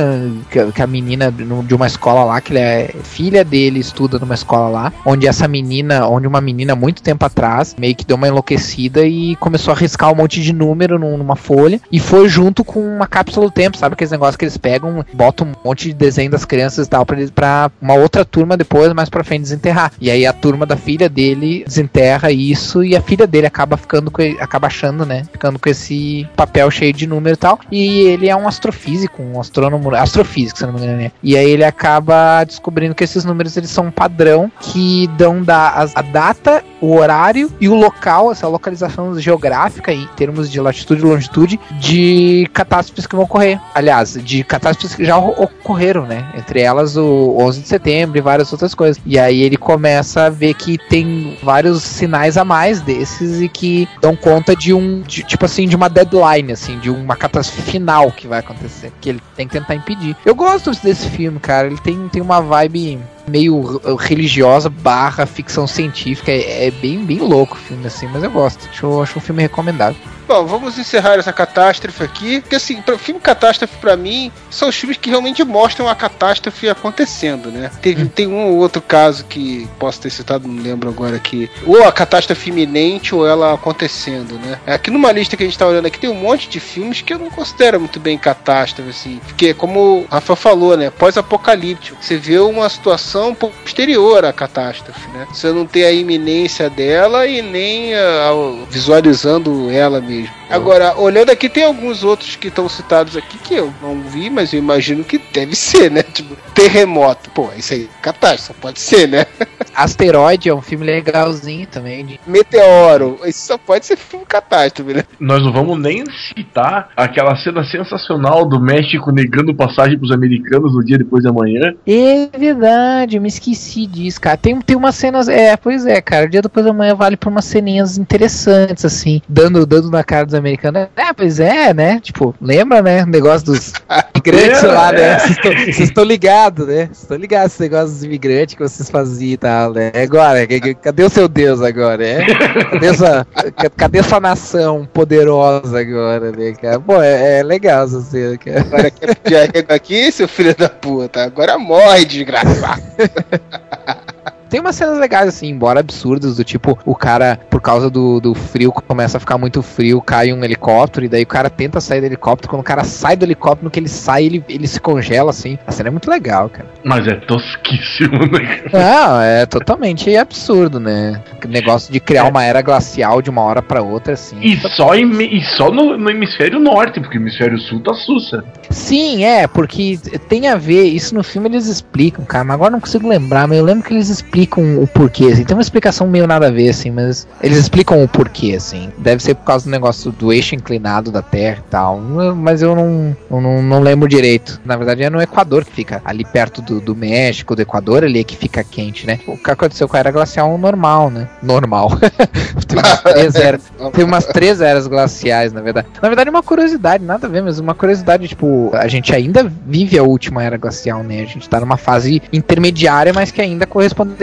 [0.50, 4.34] que, que a menina de uma escola lá, que ele é filha dele, estuda numa
[4.34, 8.28] escola lá, onde essa menina, onde uma menina muito tempo atrás, meio que deu uma
[8.28, 12.64] enlouquecida e começou a riscar um monte de número num- numa folha e foi junto
[12.64, 15.94] com uma cápsula do tempo, sabe aqueles negócios que eles pegam, botam um monte de
[15.94, 19.42] desenho das crianças e tal pra, eles- pra uma outra turma depois, mais pra frente,
[19.42, 19.92] desenterrar.
[20.00, 24.10] E aí a turma da filha dele desenterra isso e a filha dele acaba ficando
[24.10, 27.58] com, acaba achando, né, ficando com esse papel cheio de número e tal.
[27.70, 31.12] E ele é um astrofísico, um astrônomo, astrofísico, se não me engano, né?
[31.22, 35.70] E aí ele acaba descobrindo que esses números eles são um padrão que dão da,
[35.70, 41.00] as- a data, o horário e o local, essa localização geográfica em termos de latitude
[41.00, 43.60] e longitude de catástrofes que vão ocorrer.
[43.74, 46.26] Aliás, de catástrofes que já ocorreram, né?
[46.36, 49.00] Entre elas o 11 de setembro e várias outras coisas.
[49.06, 53.88] E aí ele começa a ver que tem vários sinais a mais desses e que
[54.00, 58.10] dão conta de um, de- tipo assim, de uma deadline, assim, de uma catástrofe final
[58.12, 60.16] que vai acontecer, que ele tem que tentar impedir.
[60.24, 61.66] Eu gosto desse filme, cara.
[61.66, 62.98] Ele tem, tem uma vibe
[63.28, 66.30] meio uh, religiosa barra ficção científica.
[66.30, 68.68] É, é bem, bem louco o filme, assim, mas eu gosto.
[68.70, 70.00] Acho, acho um filme recomendável.
[70.28, 72.42] Bom, vamos encerrar essa catástrofe aqui.
[72.42, 76.68] Porque assim, pra, filme catástrofe pra mim são os filmes que realmente mostram a catástrofe
[76.68, 77.70] acontecendo, né?
[77.80, 81.50] Teve, Tem um ou outro caso que posso ter citado, não lembro agora aqui.
[81.66, 84.60] Ou a catástrofe iminente ou ela acontecendo, né?
[84.66, 87.14] Aqui numa lista que a gente tá olhando aqui tem um monte de filmes que
[87.14, 89.20] eu não considero muito bem catástrofe, assim.
[89.26, 90.90] Porque, como o Rafa falou, né?
[90.90, 91.96] Pós-apocalíptico.
[92.02, 95.26] Você vê uma situação posterior à catástrofe, né?
[95.32, 100.37] Você não tem a iminência dela e nem ah, ao- visualizando ela mesmo.
[100.50, 104.52] Agora, olhando aqui, tem alguns outros que estão citados aqui que eu não vi, mas
[104.52, 106.02] eu imagino que deve ser, né?
[106.18, 107.30] Tipo, terremoto.
[107.30, 109.26] Pô, isso aí, é catástrofe, só pode ser, né?
[109.74, 112.04] Asteroide é um filme legalzinho também.
[112.04, 112.20] De...
[112.26, 115.04] Meteoro, isso só pode ser filme catástrofe, né?
[115.20, 120.84] Nós não vamos nem citar aquela cena sensacional do México negando passagem pros americanos no
[120.84, 121.74] dia depois de amanhã.
[121.86, 124.36] É verdade, eu me esqueci disso, cara.
[124.36, 125.28] Tem, tem umas cenas.
[125.28, 126.26] É, pois é, cara.
[126.26, 129.20] O dia depois da manhã vale pra umas ceninhas interessantes, assim.
[129.28, 130.88] Dando, dando na cara dos americanos.
[130.96, 132.00] É, pois é, né?
[132.00, 133.02] Tipo, lembra, né?
[133.02, 133.72] O negócio dos
[134.14, 135.00] imigrantes É, lá, né?
[135.12, 135.18] é.
[135.18, 136.86] Vocês estão- ligados, né?
[136.86, 139.92] Vocês estão ligados esse negócio dos imigrantes que vocês faziam e tal, né?
[140.02, 142.24] Agora, que- que- cadê o seu Deus agora, é?
[142.70, 143.26] Cadê essa,
[143.56, 146.80] ca- cadê essa nação poderosa agora, né, cara?
[146.80, 148.60] Pô, é, é legal essa cena, cara.
[148.60, 151.24] Agora pedir arrego aqui, seu filho da puta.
[151.24, 152.82] Agora morre, desgraçado.
[154.48, 158.34] Tem umas cenas legais, assim, embora absurdas, do tipo, o cara, por causa do, do
[158.34, 162.00] frio, começa a ficar muito frio, cai um helicóptero, e daí o cara tenta sair
[162.00, 162.48] do helicóptero.
[162.50, 165.58] Quando o cara sai do helicóptero, no que ele sai, ele, ele se congela, assim.
[165.66, 166.68] A cena é muito legal, cara.
[166.84, 168.62] Mas é tosquíssimo, né?
[168.72, 171.20] Não, é totalmente absurdo, né?
[171.44, 174.36] O negócio de criar uma era glacial de uma hora pra outra, assim.
[174.40, 178.42] E só, em- e só no, no hemisfério norte, porque o hemisfério sul tá sussa.
[178.70, 182.72] Sim, é, porque tem a ver, isso no filme eles explicam, cara, mas agora eu
[182.72, 184.37] não consigo lembrar, mas eu lembro que eles explicam
[184.82, 188.08] o porquê, assim, tem uma explicação meio nada a ver, assim, mas eles explicam o
[188.08, 191.98] porquê, assim, deve ser por causa do negócio do eixo inclinado da Terra e tal,
[191.98, 196.02] mas eu não, eu não, não lembro direito, na verdade é no Equador que fica,
[196.04, 199.18] ali perto do, do México, do Equador ali é que fica quente, né?
[199.26, 201.28] O que aconteceu com a era glacial normal, né?
[201.42, 201.90] Normal.
[202.66, 203.62] tem, umas três eras,
[203.92, 205.88] tem umas três eras glaciais, na verdade.
[206.00, 209.50] Na verdade, é uma curiosidade, nada a ver, mas uma curiosidade, tipo, a gente ainda
[209.66, 211.22] vive a última era glacial, né?
[211.22, 213.66] A gente tá numa fase intermediária, mas que ainda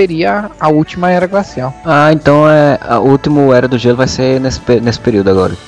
[0.06, 1.74] corresponderia à última era glacial.
[1.84, 5.54] Ah, então é, a última era do gelo vai ser nesse, nesse período agora.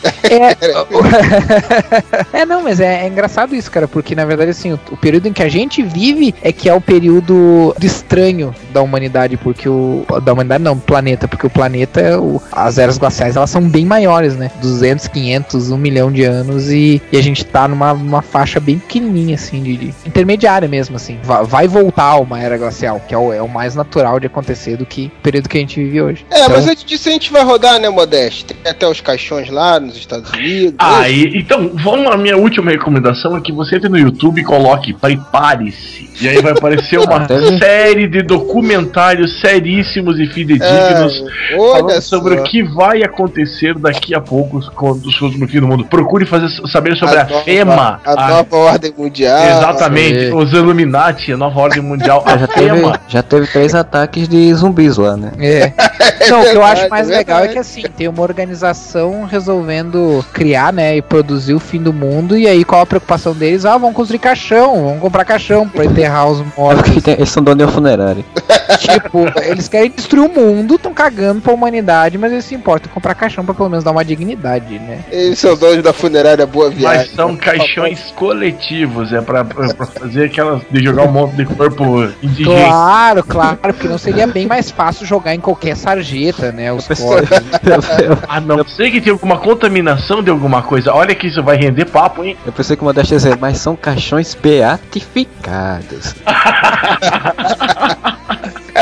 [2.34, 5.28] É, não, mas é, é engraçado isso, cara, porque na verdade, assim, o, o período
[5.28, 9.68] em que a gente vive é que é o período do estranho da humanidade, porque
[9.68, 10.06] o.
[10.24, 13.62] Da humanidade não, do planeta, porque o planeta, é o- as eras glaciais, elas são
[13.62, 14.52] bem maiores, né?
[14.62, 18.78] 200, 500, 1 milhão de anos e, e a gente tá numa, numa faixa bem
[18.80, 21.18] pequenininha, assim, de, de- intermediária mesmo, assim.
[21.24, 24.78] Va- Vai, voltar uma era glacial, que é o, é o mais natural de acontecer
[24.78, 26.26] do que o período que a gente vive hoje.
[26.32, 28.46] É, Então, mas antes disso a gente vai rodar, né, Modeste?
[28.46, 30.76] Tem até os caixões lá nos Estados Unidos.
[30.80, 34.44] Ah, e- então, vamos a minha última recomendação é que você entre no YouTube e
[34.44, 36.10] coloque Prepare-se.
[36.22, 41.14] E aí vai aparecer uma Deve- série de documentários seríssimos e fidedignos
[41.52, 45.60] É, olha falando sobre o que vai acontecer daqui a pouco quando os no fim
[45.60, 45.86] do mundo.
[45.86, 48.02] Procure fazer, saber sobre a, nova- FEMA.
[48.06, 49.38] A, a- nova ordem mundial.
[49.46, 53.00] exatamente, os Illuminati, a nova ordem mundial, a já, teve, FEMA.
[53.08, 55.32] já teve três ataques de zumbis lá, né?
[55.40, 55.74] É.
[56.30, 60.24] Não, o que eu acho mais é legal é que assim, tem uma organização resolvendo
[60.34, 63.66] criar, né, e produzir o fim do mundo, e aí qual a preocupação deles?
[63.66, 66.82] Ah, vamos construir caixão, vamos comprar caixão pra enterrar os É mortos.
[66.84, 68.24] porque tem- eles são donos de uma funerária.
[68.78, 72.94] tipo, eles querem destruir o mundo, estão cagando pra humanidade, mas eles se importam em
[72.94, 75.00] comprar caixão pra pelo menos dar uma dignidade, né?
[75.12, 77.08] Eles são donos da funerária Boa Viagem.
[77.08, 80.62] Mas são caixões coletivos, é pra, pra, pra fazer aquelas.
[80.70, 82.66] de jogar um monte de corpo indigente.
[82.66, 86.72] Claro, claro, porque não seria bem mais fácil jogar em qualquer sarjeta, né?
[86.72, 87.30] Os corpos.
[88.28, 90.94] A não ser que tenha alguma contaminação de alguma coisa.
[90.94, 92.38] Olha que isso vai render papo, hein?
[92.46, 96.16] Eu pensei que uma das dizer, mas são caixões beatificados.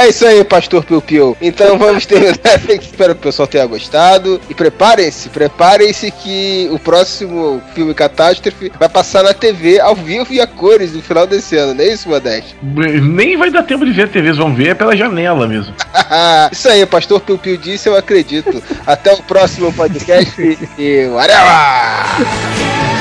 [0.05, 1.35] É isso aí, Pastor Piu Piu.
[1.41, 2.35] Então vamos terminar.
[2.69, 4.39] Espero que o pessoal tenha gostado.
[4.47, 10.39] E preparem-se, preparem-se que o próximo filme Catástrofe vai passar na TV ao vivo e
[10.39, 12.55] a cores no final desse ano, não é isso, Modeste?
[12.61, 15.73] Nem vai dar tempo de ver a TV, vão ver pela janela mesmo.
[16.51, 18.61] isso aí, Pastor Piu Piu disse, eu acredito.
[18.85, 20.39] Até o próximo podcast
[20.77, 22.94] e whatever!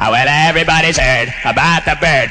[0.00, 2.30] Oh, well, everybody's heard about the bird.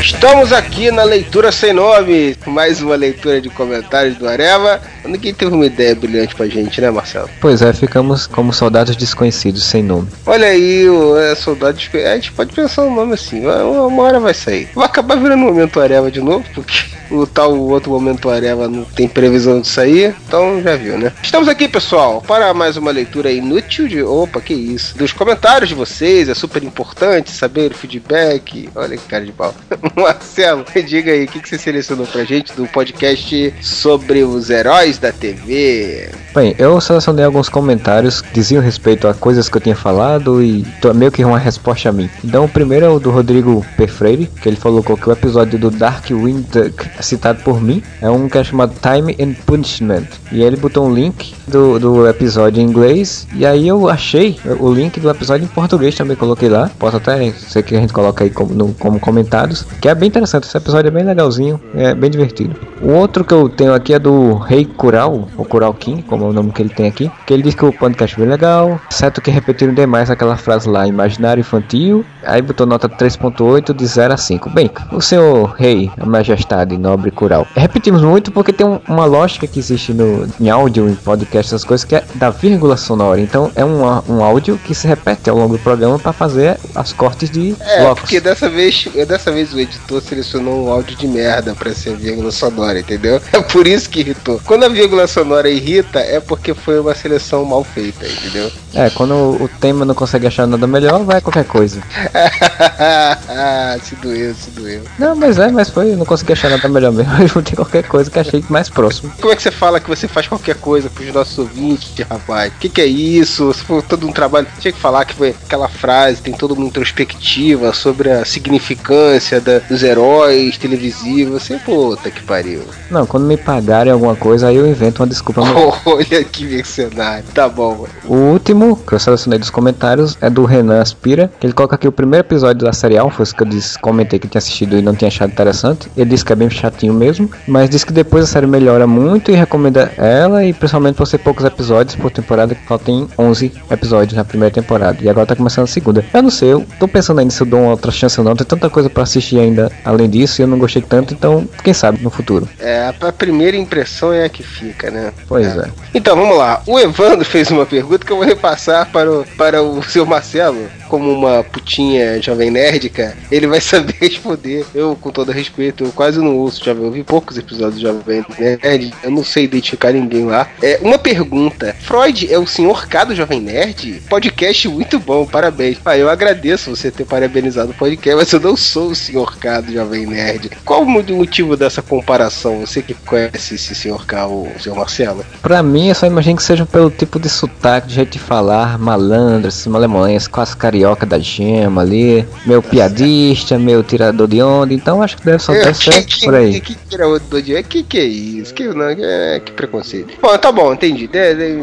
[0.00, 4.80] Estamos aqui na leitura sem nome, mais uma leitura de comentários do Areva.
[5.04, 7.30] Ninguém teve uma ideia brilhante pra gente, né, Marcelo?
[7.40, 10.08] Pois é, ficamos como soldados desconhecidos, sem nome.
[10.26, 11.88] Olha aí, o é, soldado de...
[11.98, 14.68] A gente pode pensar um nome assim, uma, uma hora vai sair.
[14.74, 18.84] Vai acabar virando um momento Areva de novo, porque o tal outro momento Areva não
[18.84, 21.12] tem previsão de sair, então já viu, né?
[21.22, 24.02] Estamos aqui, pessoal, para mais uma leitura inútil de.
[24.02, 24.96] Opa, que isso?
[24.96, 28.68] Dos comentários de vocês, é super importante saber o feedback.
[28.74, 29.54] Olha que cara de pau.
[29.96, 34.98] Marcelo, diga aí, o que, que você selecionou pra gente do podcast sobre os heróis
[34.98, 36.10] da TV?
[36.34, 40.64] Bem, eu selecionei alguns comentários que diziam respeito a coisas que eu tinha falado e
[40.94, 42.10] meio que uma resposta a mim.
[42.24, 43.86] Então, o primeiro é o do Rodrigo P.
[43.86, 48.28] Freire, que ele falou que o episódio do Darkwing Duck, citado por mim, é um
[48.28, 50.04] que é chamado Time and Punishment.
[50.32, 54.72] E ele botou um link do, do episódio em inglês, e aí eu achei o
[54.72, 56.70] link do episódio em português também, coloquei lá.
[56.78, 60.08] Posso até ser que a gente coloca aí como, no- como comentários, que é bem
[60.08, 60.44] interessante.
[60.44, 62.56] Esse episódio é bem legalzinho, é bem divertido.
[62.82, 66.28] O outro que eu tenho aqui é do Rei Kural, ou Kural King, como é
[66.28, 68.80] o nome que ele tem aqui, que ele diz que o podcast é bem legal,
[68.90, 74.14] certo que repetiram demais aquela frase lá, imaginário infantil, aí botou nota 3.8 de 0
[74.14, 74.50] a 5.
[74.50, 79.46] Bem, o senhor Rei, a majestade, nobre Kural, repetimos muito porque tem um- uma lógica
[79.46, 83.20] que existe no, em áudio, em podcast, essas coisas, que é da vírgula sonora.
[83.20, 86.92] Então é um, um áudio que se repete ao longo do programa para fazer as
[86.92, 88.00] cortes de É, blocos.
[88.02, 92.30] porque dessa vez, dessa vez o editor selecionou um áudio de merda pra ser vírgula
[92.30, 93.20] sonora, entendeu?
[93.32, 94.40] É por isso que irritou.
[94.44, 98.50] Quando a vírgula sonora irrita, é porque foi uma seleção mal feita, entendeu?
[98.74, 101.80] É, quando o tema não consegue achar nada melhor, vai qualquer coisa.
[103.82, 104.82] se doeu, se doeu.
[104.98, 108.10] Não, mas é, mas foi, não consegui achar nada melhor mesmo, eu juntei qualquer coisa
[108.10, 109.12] que achei mais próximo.
[109.20, 112.52] Como é que você fala que você faz qualquer coisa pros nossos ouvintes, rapaz?
[112.52, 113.52] O que, que é isso?
[113.52, 116.64] Se for todo um trabalho, tinha que falar que foi aquela frase, tem toda uma
[116.66, 121.42] introspectiva sobre a significância da- dos heróis televisivos.
[121.42, 122.62] Você, puta que pariu.
[122.90, 125.42] Não, quando me pagarem alguma coisa, aí eu invento uma desculpa.
[125.84, 127.24] Olha que mercenário.
[127.34, 127.88] Tá bom, mano.
[128.04, 131.86] O último que eu selecionei dos comentários é do Renan Aspira, que ele coloca aqui
[131.88, 134.94] o primeiro episódio da série Alpha, que eu disse, comentei que tinha assistido e não
[134.94, 135.88] tinha achado interessante.
[135.96, 139.30] Ele disse que é bem chatinho mesmo, mas disse que depois a série melhora muito
[139.30, 143.52] e recomenda ela, e principalmente por ser poucos episódios por temporada, que só tem 11
[143.70, 146.04] episódios na primeira temporada, e agora tá começando a segunda.
[146.12, 148.36] Eu não sei, eu tô pensando ainda se eu dou uma outra chance ou não,
[148.36, 151.72] tem tanta coisa pra assistir ainda além disso, e eu não gostei tanto, então quem
[151.72, 152.48] sabe no futuro.
[152.58, 155.12] É, a primeira impressão é a que fica, né?
[155.28, 155.70] Pois é.
[155.94, 156.62] Então vamos lá.
[156.66, 160.68] O Evandro fez uma pergunta que eu vou repassar para o, para o seu Marcelo.
[160.88, 164.64] Como uma putinha jovem nerdica, ele vai saber responder.
[164.74, 166.84] Eu, com todo respeito, eu quase não ouço Jovem.
[166.84, 168.94] Eu vi poucos episódios do Jovem Nerd.
[169.02, 170.48] Eu não sei identificar ninguém lá.
[170.62, 174.02] É, uma pergunta: Freud é o senhor K do Jovem Nerd?
[174.08, 175.78] Podcast muito bom, parabéns.
[175.84, 179.60] Ah, eu agradeço você ter parabenizado o podcast, mas eu não sou o senhor K
[179.60, 180.50] do Jovem Nerd.
[180.64, 182.60] Qual o motivo dessa comparação?
[182.60, 185.24] Você que conhece esse senhor K, o senhor Marcelo?
[185.42, 188.78] Pra mim, eu só imagino que seja pelo tipo de sotaque, de jeito de falar,
[188.78, 195.02] malandro, assim, malemolência, quase carioca da gema ali, meu piadista, meu tirador de onda, então
[195.02, 196.45] acho que deve só ter certo por aí.
[196.52, 197.62] Que, que, que, era outro dia?
[197.62, 198.54] que que é isso?
[198.54, 200.14] Que, não, é, que preconceito.
[200.20, 201.08] Bom, tá bom, entendi.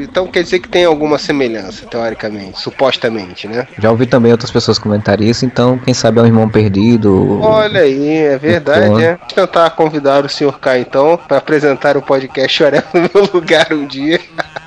[0.01, 3.67] Então quer dizer que tem alguma semelhança, teoricamente, supostamente, né?
[3.77, 7.39] Já ouvi também outras pessoas comentarem isso, então quem sabe é um irmão perdido.
[7.41, 9.17] Olha aí, é verdade, né?
[9.17, 13.73] Vou tentar convidar o senhor K então para apresentar o podcast Chorel no meu lugar
[13.73, 14.19] um dia.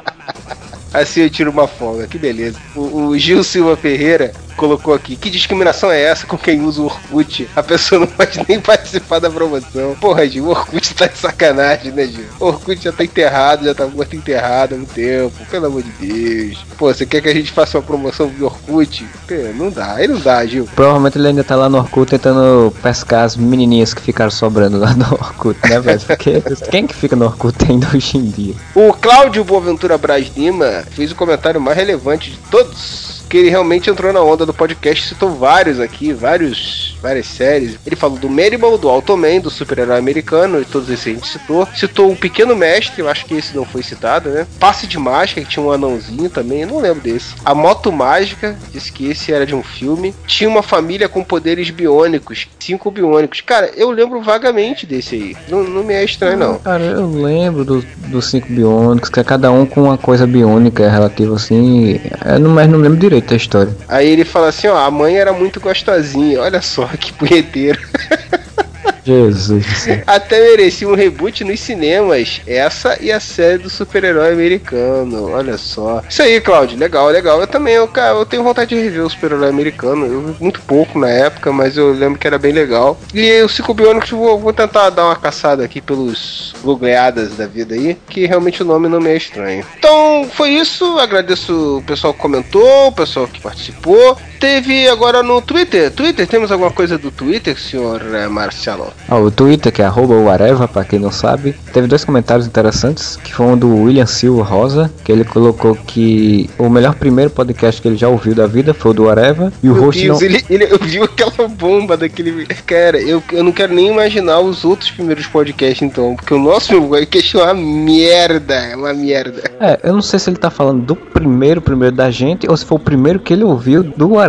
[0.97, 2.59] Assim eu tiro uma folga, que beleza.
[2.75, 6.87] O, o Gil Silva Ferreira colocou aqui: que discriminação é essa com quem usa o
[6.87, 7.47] Orkut?
[7.55, 9.95] A pessoa não pode nem participar da promoção.
[10.01, 12.25] Porra, Gil, o Orkut tá de sacanagem, né, Gil?
[12.41, 15.91] O Orkut já tá enterrado, já tá morto enterrado há um tempo, pelo amor de
[16.01, 16.65] Deus.
[16.79, 19.07] Pô, você quer que a gente faça uma promoção do Orkut?
[19.29, 20.67] Pô, não dá, aí não dá, Gil.
[20.75, 24.95] Provavelmente ele ainda tá lá no Orkut tentando pescar as menininhas que ficaram sobrando lá
[24.95, 26.01] no Orkut, né, velho?
[26.01, 26.41] Porque
[26.71, 28.55] quem que fica no Orkut ainda hoje em dia?
[28.75, 33.16] O Cláudio Boaventura Braz Lima fez o comentário mais relevante de todos.
[33.29, 37.77] Que ele realmente entrou na onda do podcast, citou vários aqui, vários, várias séries.
[37.85, 41.69] Ele falou do Maribel, do Automan, do super-herói americano, e todos esses a gente citou.
[41.75, 44.47] Citou o Pequeno Mestre, eu acho que esse não foi citado, né?
[44.59, 47.35] Passe de Mágica, que tinha um anãozinho também, eu não lembro desse.
[47.45, 50.15] A Moto Mágica, disse que esse era de um filme.
[50.27, 53.41] Tinha uma família com poderes biônicos, cinco biônicos.
[53.41, 55.37] Cara, eu lembro vagamente desse aí.
[55.49, 56.59] Não, não me é estranho, não.
[56.59, 60.89] Cara, eu lembro dos dos cinco biônicos, que é cada um com uma coisa biônica
[60.89, 62.01] relativa assim.
[62.41, 63.75] Não, mas não lembro direito da história.
[63.89, 67.81] Aí ele fala assim, ó, a mãe era muito gostosinha, olha só que punheteiro.
[69.07, 69.87] Jesus.
[70.05, 72.41] Até merecia um reboot nos cinemas.
[72.47, 75.31] Essa e a série do super-herói americano.
[75.31, 76.03] Olha só.
[76.09, 76.77] Isso aí, Claudio.
[76.77, 77.41] Legal, legal.
[77.41, 80.07] Eu também, eu, cara, eu tenho vontade de rever o super-herói americano.
[80.07, 82.99] Eu vi muito pouco na época, mas eu lembro que era bem legal.
[83.15, 87.75] E os Cinco Biônicos, vou, vou tentar dar uma caçada aqui pelos googleadas da vida
[87.75, 89.65] aí, que realmente o nome não me é estranho.
[89.79, 90.99] Então, foi isso.
[90.99, 94.19] Agradeço o pessoal que comentou, o pessoal que participou.
[94.39, 95.91] Teve agora no Twitter.
[95.91, 98.93] Twitter, temos alguma coisa do Twitter, senhor eh, Marcelo?
[99.09, 102.47] Ó, o Twitter, que é arroba o Areva, pra quem não sabe, teve dois comentários
[102.47, 107.31] interessantes, que foi um do William Silva Rosa, que ele colocou que o melhor primeiro
[107.31, 110.03] podcast que ele já ouviu da vida foi o do Areva, e o Meu host
[110.03, 110.27] Deus, não...
[110.27, 112.47] ele, ele viu aquela bomba daquele.
[112.67, 116.15] Cara, eu, eu não quero nem imaginar os outros primeiros podcasts, então.
[116.17, 118.55] Porque o nosso podcast é uma merda.
[118.55, 119.43] É uma merda.
[119.61, 122.65] É, eu não sei se ele tá falando do primeiro, primeiro da gente, ou se
[122.65, 124.26] foi o primeiro que ele ouviu do Areva.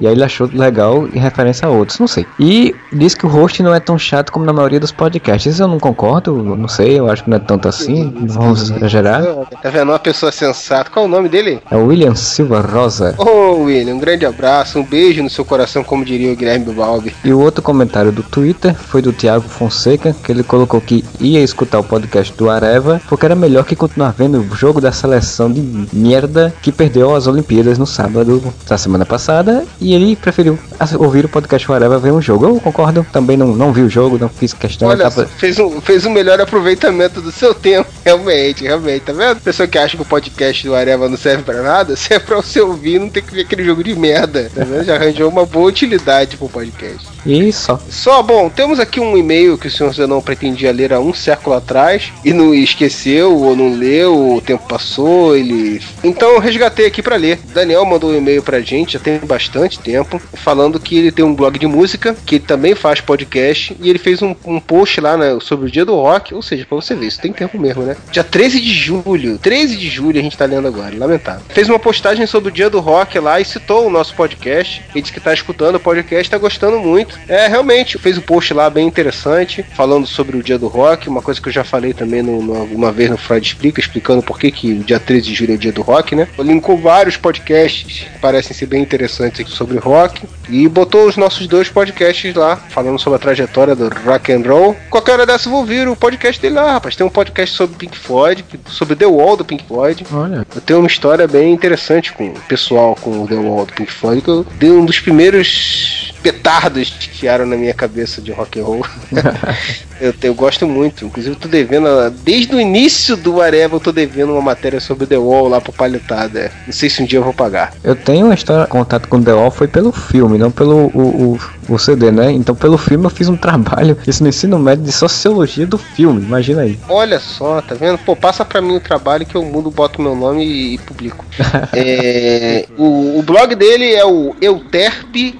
[0.00, 2.26] E aí ele achou legal em referência a outros, não sei.
[2.38, 5.54] E diz que o host não é tão chato como na maioria dos podcasts.
[5.54, 8.12] Isso eu não concordo, não sei, eu acho que não é tanto assim.
[8.26, 9.22] Vamos exagerar.
[9.62, 9.90] Tá vendo?
[9.90, 10.90] Uma pessoa sensata.
[10.90, 11.60] Qual é o nome dele?
[11.70, 13.14] É o William Silva Rosa.
[13.18, 17.14] Ô, William, um grande abraço, um beijo no seu coração, como diria o Guilherme Balbi.
[17.24, 21.40] E o outro comentário do Twitter foi do Thiago Fonseca, que ele colocou que ia
[21.40, 25.50] escutar o podcast do Areva, porque era melhor que continuar vendo o jogo da seleção
[25.50, 25.60] de
[25.92, 29.35] merda que perdeu as Olimpíadas no sábado da semana passada,
[29.80, 30.58] e ele preferiu
[30.98, 32.46] ouvir o podcast do Areva ver um jogo.
[32.46, 34.88] Eu concordo, também não, não vi o jogo, não fiz questão.
[34.88, 39.40] Olha, tava- fez um, fez um melhor aproveitamento do seu tempo, realmente, realmente, tá vendo?
[39.40, 42.36] Pessoa que acha que o podcast do Areva não serve pra nada, se é pra
[42.36, 44.84] você ouvir, não tem que ver aquele jogo de merda, tá vendo?
[44.84, 47.06] Já arranjou uma boa utilidade pro podcast.
[47.24, 47.80] E só.
[47.90, 51.56] Só, bom, temos aqui um e-mail que o senhor Zenon pretendia ler há um século
[51.56, 55.80] atrás e não esqueceu ou não leu, o tempo passou, ele.
[56.04, 57.40] Então eu resgatei aqui pra ler.
[57.52, 61.34] Daniel mandou um e-mail pra gente, já tem bastante tempo, falando que ele tem um
[61.34, 65.38] blog de música, que também faz podcast, e ele fez um, um post lá né,
[65.40, 67.96] sobre o dia do rock, ou seja, pra você ver, isso tem tempo mesmo, né?
[68.10, 71.42] Dia 13 de julho, 13 de julho a gente tá lendo agora, lamentável.
[71.48, 74.82] Fez uma postagem sobre o dia do rock lá e citou o nosso podcast.
[74.94, 77.18] Ele disse que tá escutando o podcast, tá gostando muito.
[77.28, 81.22] É, realmente, fez um post lá bem interessante, falando sobre o dia do rock, uma
[81.22, 84.38] coisa que eu já falei também no, no, uma vez no Freud Explica, explicando por
[84.38, 86.28] que, que o dia 13 de julho é o dia do rock, né?
[86.38, 89.15] Linkou vários podcasts parecem ser bem interessantes
[89.46, 94.32] sobre rock e botou os nossos dois podcasts lá, falando sobre a trajetória do rock
[94.32, 94.76] and roll.
[94.90, 96.94] Qualquer hora dessa eu vou ouvir o podcast dele lá, rapaz.
[96.96, 100.06] Tem um podcast sobre Pink Floyd, sobre The Wall do Pink Floyd.
[100.12, 100.46] Olha.
[100.54, 103.92] Eu tenho uma história bem interessante com o pessoal com o The Wall do Pink
[103.92, 108.58] Floyd, que eu dei um dos primeiros petardos que criaram na minha cabeça de rock
[108.58, 108.84] and roll.
[110.00, 111.04] eu, eu gosto muito.
[111.04, 111.86] Inclusive, eu tô devendo,
[112.24, 115.72] desde o início do Areva, eu tô devendo uma matéria sobre The Wall lá pro
[115.72, 116.50] Palhetada.
[116.66, 117.74] Não sei se um dia eu vou pagar.
[117.84, 121.38] Eu tenho uma história, contato com The Wall foi pelo filme, não pelo o,
[121.68, 122.32] o, o CD, né?
[122.32, 126.20] Então, pelo filme, eu fiz um trabalho, isso no ensino médio, de sociologia do filme.
[126.22, 126.76] Imagina aí.
[126.88, 127.98] Olha só, tá vendo?
[127.98, 131.24] Pô, passa pra mim o trabalho que eu mudo, boto meu nome e, e publico.
[131.72, 135.38] é, o, o blog dele é o Euterpe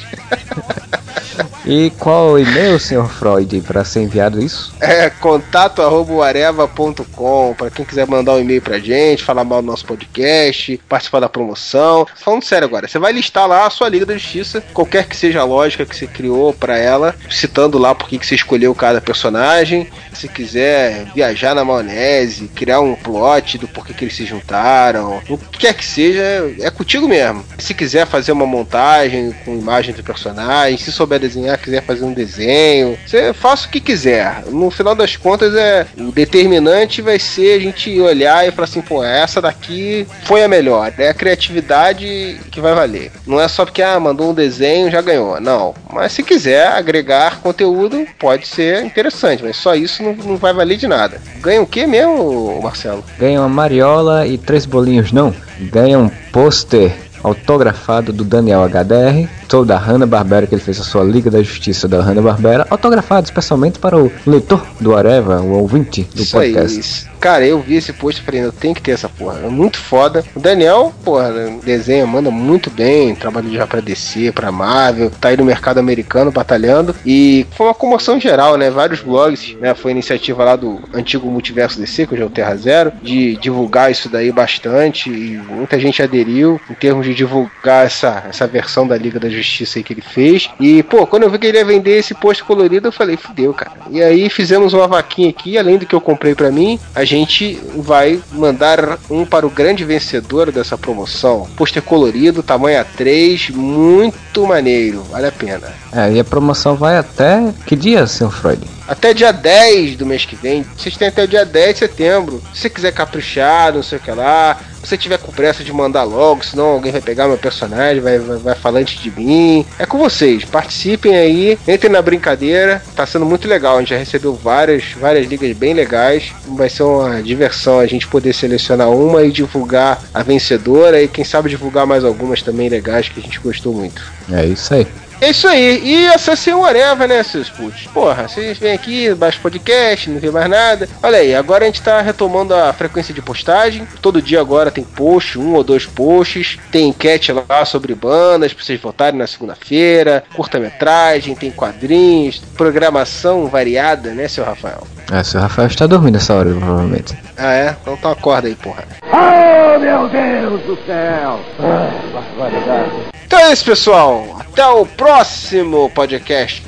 [1.64, 4.74] E qual o e-mail, senhor Freud, para ser enviado isso?
[4.80, 9.66] É contato arroba areva.com para quem quiser mandar um e-mail pra gente, falar mal do
[9.66, 12.06] nosso podcast, participar da promoção.
[12.16, 15.40] Falando sério agora, você vai listar lá a sua Liga da Justiça, qualquer que seja
[15.40, 19.88] a lógica que você criou para ela, citando lá por que você escolheu cada personagem.
[20.12, 25.38] Se quiser viajar na maionese, criar um plot do porquê que eles se juntaram, o
[25.38, 26.22] que quer que seja,
[26.60, 27.44] é contigo mesmo.
[27.58, 32.12] Se quiser fazer uma montagem com imagem do personagem, se souber desenhar, quiser fazer um
[32.12, 34.44] desenho, você faça o que quiser.
[34.48, 38.82] No final das contas, é o determinante vai ser a gente olhar e falar assim,
[38.82, 40.92] pô, essa daqui foi a melhor.
[40.98, 43.12] É a criatividade que vai valer.
[43.26, 45.40] Não é só porque ah, mandou um desenho já ganhou.
[45.40, 45.74] Não.
[45.92, 50.76] Mas se quiser agregar conteúdo, pode ser interessante, mas só isso não, não vai valer
[50.76, 51.20] de nada.
[51.40, 53.04] Ganha o que mesmo, Marcelo?
[53.18, 55.34] Ganha uma mariola e três bolinhos, não.
[55.60, 56.92] Ganha um pôster
[57.22, 61.88] autografado do Daniel HDR, sou da Hanna-Barbera, que ele fez a sua Liga da Justiça
[61.88, 66.80] da Hanna-Barbera, autografado especialmente para o leitor do Areva, o ouvinte do Isso aí, podcast.
[66.80, 67.10] isso.
[67.20, 69.40] Cara, eu vi esse post e falei, eu tenho que ter essa porra.
[69.44, 70.24] É muito foda.
[70.34, 71.30] O Daniel, porra,
[71.62, 73.14] desenha, manda muito bem.
[73.14, 75.10] Trabalha já pra DC, pra Marvel.
[75.20, 76.94] Tá aí no mercado americano batalhando.
[77.04, 78.70] E foi uma comoção geral, né?
[78.70, 79.74] Vários blogs, né?
[79.74, 83.90] Foi iniciativa lá do antigo Multiverso DC, que hoje é o Terra Zero, de divulgar
[83.90, 85.10] isso daí bastante.
[85.10, 89.78] E muita gente aderiu em termos de divulgar essa, essa versão da Liga da Justiça
[89.78, 90.50] aí que ele fez.
[90.58, 93.52] E, pô, quando eu vi que ele ia vender esse post colorido, eu falei, fudeu,
[93.52, 93.72] cara.
[93.90, 97.60] E aí fizemos uma vaquinha aqui, além do que eu comprei pra mim, a gente
[97.76, 101.48] vai mandar um para o grande vencedor dessa promoção.
[101.56, 105.72] Pôster colorido, tamanho A3, muito maneiro, vale a pena.
[105.92, 108.79] É, e a promoção vai até que dia, senhor Freud?
[108.90, 110.66] Até dia 10 do mês que vem.
[110.76, 112.42] Vocês têm até dia 10 de setembro.
[112.52, 114.58] Se você quiser caprichar, não sei o que lá.
[114.82, 118.18] Se você tiver com pressa de mandar logo, senão alguém vai pegar meu personagem, vai,
[118.18, 119.64] vai, vai falar antes de mim.
[119.78, 120.44] É com vocês.
[120.44, 122.82] Participem aí, entrem na brincadeira.
[122.96, 123.76] Tá sendo muito legal.
[123.76, 126.32] A gente já recebeu várias, várias ligas bem legais.
[126.48, 131.00] Vai ser uma diversão a gente poder selecionar uma e divulgar a vencedora.
[131.00, 134.02] E quem sabe divulgar mais algumas também legais que a gente gostou muito.
[134.32, 134.84] É isso aí.
[135.20, 135.82] É isso aí.
[135.84, 137.86] E acessem o Areva, né, seus putos?
[137.88, 140.88] Porra, vocês vêm aqui, baixa o podcast, não vê mais nada.
[141.02, 143.86] Olha aí, agora a gente tá retomando a frequência de postagem.
[144.00, 146.58] Todo dia agora tem post, um ou dois posts.
[146.72, 150.24] Tem enquete lá sobre bandas pra vocês votarem na segunda-feira.
[150.34, 154.86] Curta-metragem, tem quadrinhos, programação variada, né, seu Rafael?
[155.12, 157.14] É, seu Rafael está dormindo essa hora, provavelmente.
[157.36, 157.76] Ah, é?
[157.82, 158.84] Então tá acorda aí, porra.
[159.02, 161.40] Oh, meu Deus do céu!
[161.58, 163.09] Ah, barbaridade.
[163.30, 164.38] Então é isso, pessoal.
[164.40, 166.64] Até o próximo podcast.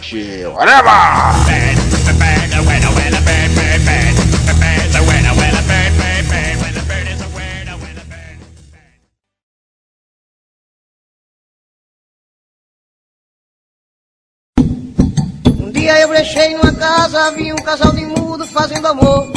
[15.58, 19.32] Um dia eu brechei numa casa, vi um casal de mudo fazendo amor.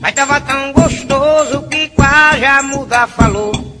[0.00, 3.73] Mas tava tão gostoso que quase a muda falou.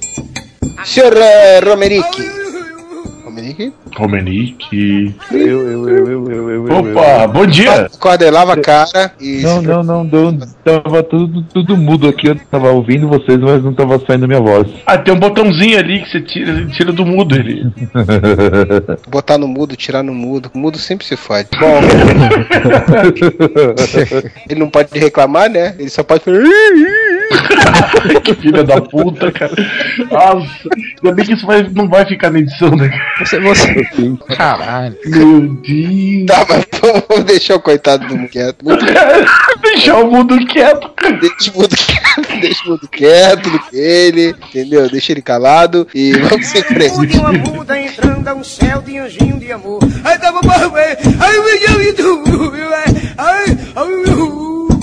[0.82, 2.43] Signor eh, Romericchi,
[3.34, 3.72] Romerick?
[3.96, 5.14] Romenique.
[5.32, 6.78] Eu, eu, eu, eu, eu, eu.
[6.78, 7.86] Opa, bom dia!
[7.86, 9.40] Acorda, lava a cara e.
[9.42, 13.74] Não, não, não, não, tava tudo, tudo mudo aqui, eu tava ouvindo vocês, mas não
[13.74, 14.68] tava saindo minha voz.
[14.86, 17.72] Ah, tem um botãozinho ali que você tira, tira do mudo ele.
[19.08, 20.50] Botar no mudo, tirar no mudo.
[20.54, 21.48] O mudo sempre se fode.
[21.58, 21.80] Bom.
[24.48, 25.74] ele não pode reclamar, né?
[25.78, 26.38] Ele só pode falar.
[28.22, 29.54] que filha da puta, cara.
[30.10, 30.68] Nossa,
[31.02, 32.90] ainda bem que isso vai, não vai ficar na edição, né?
[33.24, 33.88] Você, você.
[34.36, 34.96] Caralho.
[35.06, 36.26] Meu Deus.
[36.26, 36.66] Tá, mas
[37.08, 38.62] vamos deixar o coitado do mundo quieto.
[38.62, 38.84] Muito
[39.62, 40.90] Deixar o mundo quieto.
[41.20, 44.90] Deixa o mundo quieto, deixa o mundo quieto do que ele, entendeu?
[44.90, 46.96] Deixa ele calado e vamos em frente.
[46.96, 49.80] Mude uma muda entrando a um céu de anjinho de amor.
[50.04, 51.38] Ai, tava bom, ai, ai, ai,
[51.68, 54.73] ai, ai, ai, ai,